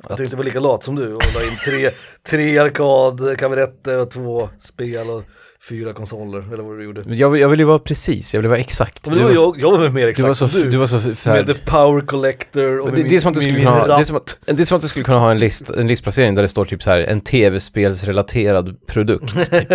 Jag 0.09 0.17
tänkte 0.17 0.35
vara 0.35 0.45
lika 0.45 0.59
lat 0.59 0.83
som 0.83 0.95
du 0.95 1.13
och 1.15 1.23
la 1.35 1.43
in 1.43 1.57
tre, 1.65 1.89
tre 2.23 2.57
arkad 2.57 3.37
kabinetter 3.39 3.99
och 3.99 4.11
två 4.11 4.49
spel 4.61 5.09
och 5.09 5.23
fyra 5.69 5.93
konsoler 5.93 6.53
eller 6.53 6.63
vad 6.63 6.77
du 6.77 6.83
gjorde. 6.83 7.03
Men 7.05 7.17
Jag, 7.17 7.37
jag 7.37 7.49
vill 7.49 7.59
ju 7.59 7.65
vara 7.65 7.79
precis, 7.79 8.33
jag 8.33 8.41
vill 8.41 8.49
vara 8.49 8.59
exakt. 8.59 9.07
Men 9.07 9.17
det 9.17 9.23
var 9.23 9.31
jag, 9.31 9.59
jag 9.59 9.77
var 9.77 9.89
mer 9.89 10.01
du 10.03 10.09
exakt 10.09 10.27
var 10.27 10.33
så, 10.33 10.47
du. 10.47 10.69
du 10.69 10.77
var 10.77 10.87
så 10.87 11.29
med. 11.29 11.45
The 11.47 11.53
Power 11.53 12.01
Collector 12.01 12.79
och 12.79 12.85
Men 12.85 12.95
med 12.95 13.03
det, 13.03 13.09
det, 13.09 13.15
är 13.15 13.19
som 13.19 13.29
att 13.29 13.35
du 13.35 13.41
skulle 13.41 13.59
kunna 13.59 13.71
ha, 13.71 13.87
det, 13.87 13.93
är 13.93 14.03
som 14.03 14.15
att, 14.15 14.39
det 14.45 14.59
är 14.59 14.65
som 14.65 14.75
att 14.75 14.81
du 14.81 14.87
skulle 14.87 15.05
kunna 15.05 15.19
ha 15.19 15.31
en, 15.31 15.39
list, 15.39 15.69
en 15.69 15.87
listplacering 15.87 16.35
där 16.35 16.41
det 16.41 16.47
står 16.47 16.65
typ 16.65 16.83
så 16.83 16.89
här 16.89 16.99
en 16.99 17.21
tv-spelsrelaterad 17.21 18.87
produkt. 18.87 19.33
typ. 19.35 19.69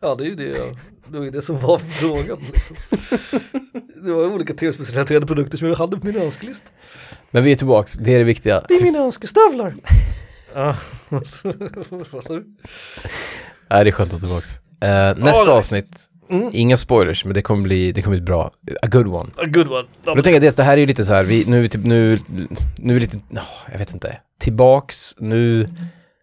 Ja 0.00 0.14
det 0.14 0.24
är 0.24 0.28
ju 0.28 0.34
det 0.34 0.44
jag, 0.44 0.76
det 1.08 1.18
var 1.18 1.24
ju 1.24 1.30
det 1.30 1.42
som 1.42 1.60
var 1.60 1.78
frågan 1.78 2.38
liksom. 2.52 2.76
Det 4.04 4.12
var 4.12 4.26
olika 4.26 4.54
tv-spelsrelaterade 4.54 5.26
produkter 5.26 5.58
som 5.58 5.68
jag 5.68 5.76
hade 5.76 5.96
på 5.96 6.06
min 6.06 6.16
önskelista. 6.16 6.68
Men 7.30 7.44
vi 7.44 7.52
är 7.52 7.56
tillbaks, 7.56 7.92
det 7.92 8.14
är 8.14 8.18
det 8.18 8.24
viktiga. 8.24 8.64
Det 8.68 8.74
är 8.74 8.82
mina 8.82 8.98
önskestövlar. 8.98 9.74
Ja, 10.56 10.76
vad 11.08 12.24
sa 12.24 12.32
du? 12.34 12.44
Nej, 13.70 13.84
det 13.84 13.90
är 13.90 13.92
skönt 13.92 14.08
att 14.08 14.12
vara 14.12 14.20
tillbaks. 14.20 14.60
Eh, 14.84 15.16
nästa 15.24 15.44
det- 15.44 15.52
avsnitt, 15.52 16.00
Mm. 16.30 16.50
inga 16.52 16.76
spoilers, 16.76 17.24
men 17.24 17.34
det 17.34 17.42
kommer 17.42 17.62
bli, 17.62 17.92
det 17.92 18.02
kommer 18.02 18.16
bli 18.16 18.24
bra. 18.24 18.50
A 18.82 18.86
good 18.86 19.06
one. 19.06 19.30
A 19.36 19.44
good 19.46 19.66
one. 19.68 19.84
Ja, 20.04 20.14
då 20.14 20.14
tänker 20.14 20.32
jag 20.32 20.42
dels, 20.42 20.54
det 20.56 20.62
här 20.62 20.72
är 20.72 20.76
ju 20.76 20.86
lite 20.86 21.04
så 21.04 21.12
här, 21.12 21.24
vi, 21.24 21.44
nu 21.46 21.58
är 21.58 21.62
vi 21.62 21.68
typ, 21.68 21.84
nu, 21.84 22.18
nu 22.78 22.96
är 22.96 23.00
lite, 23.00 23.18
åh, 23.30 23.40
jag 23.72 23.78
vet 23.78 23.94
inte, 23.94 24.18
tillbaks, 24.40 25.14
nu, 25.18 25.68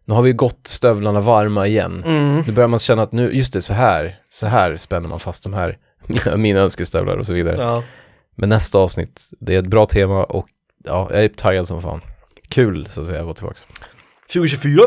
nu 0.05 0.14
har 0.14 0.22
vi 0.22 0.34
gått 0.34 0.59
stövlarna 0.68 1.22
varma 1.22 1.68
igen. 1.68 2.03
Mm. 2.05 2.43
Nu 2.47 2.51
börjar 2.53 2.68
man 2.68 2.80
känna 2.80 3.01
att 3.01 3.12
nu, 3.12 3.34
just 3.34 3.53
det, 3.53 3.62
så 3.62 3.74
här, 3.74 4.16
så 4.30 4.47
här 4.47 4.76
spänner 4.76 5.09
man 5.09 5.20
fast 5.20 5.43
de 5.43 5.53
här, 5.53 5.78
mina, 6.07 6.38
mina 6.38 6.59
önskestövlar 6.59 7.18
och 7.18 7.26
så 7.26 7.34
vidare. 7.34 7.57
Ja. 7.59 7.84
Men 8.36 8.49
nästa 8.49 8.78
avsnitt, 8.80 9.22
det 9.39 9.55
är 9.55 9.59
ett 9.59 9.68
bra 9.68 9.86
tema 9.86 10.24
och 10.24 10.47
ja, 10.84 11.07
jag 11.12 11.24
är 11.24 11.28
taggad 11.30 11.68
som 11.68 11.82
fan. 11.82 12.01
Kul 12.49 12.88
så 12.88 13.01
att 13.01 13.07
säga 13.07 13.20
att 13.20 13.26
vara 13.26 13.36
tillbaks. 13.36 13.66
2024. 14.34 14.82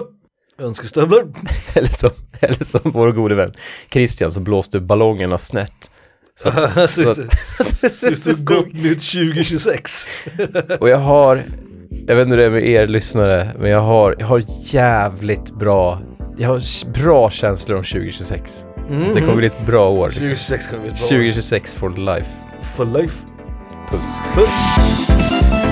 Önskestövlar. 0.58 1.24
Eller 1.74 1.88
som, 1.88 2.10
eller 2.40 2.64
som 2.64 2.80
vår 2.84 3.12
gode 3.12 3.34
vän 3.34 3.52
Christian 3.90 4.32
som 4.32 4.44
blåste 4.44 4.80
ballongerna 4.80 5.38
snett. 5.38 5.90
Så 6.36 6.48
att, 6.48 6.90
så 6.90 7.10
att, 7.10 7.18
Sist 7.92 8.44
gott 8.44 8.72
nytt 8.72 9.10
2026. 9.10 10.06
och 10.80 10.88
jag 10.88 10.98
har, 10.98 11.42
jag 12.06 12.16
vet 12.16 12.22
inte 12.22 12.30
hur 12.30 12.36
det 12.36 12.44
är 12.44 12.50
med 12.50 12.66
er 12.66 12.86
lyssnare, 12.86 13.50
men 13.58 13.70
jag 13.70 13.80
har, 13.80 14.16
jag 14.18 14.26
har 14.26 14.42
jävligt 14.62 15.50
bra, 15.50 16.00
jag 16.38 16.48
har 16.48 16.92
bra 16.92 17.30
känslor 17.30 17.78
om 17.78 17.84
2026. 17.84 18.64
Mm. 18.88 19.08
Så 19.08 19.14
det 19.14 19.20
kommer 19.20 19.36
bli 19.36 19.46
ett 19.46 19.66
bra 19.66 19.90
år. 19.90 20.08
Liksom. 20.08 20.22
2026 20.22 20.66
kommer 20.66 20.82
bli 20.82 20.90
ett 20.90 20.98
bra 20.98 21.08
2026 21.08 21.74
for 21.74 21.90
life. 21.90 22.30
For 22.76 22.84
life. 22.84 23.14
Puss. 23.90 24.18
Puss. 24.34 25.63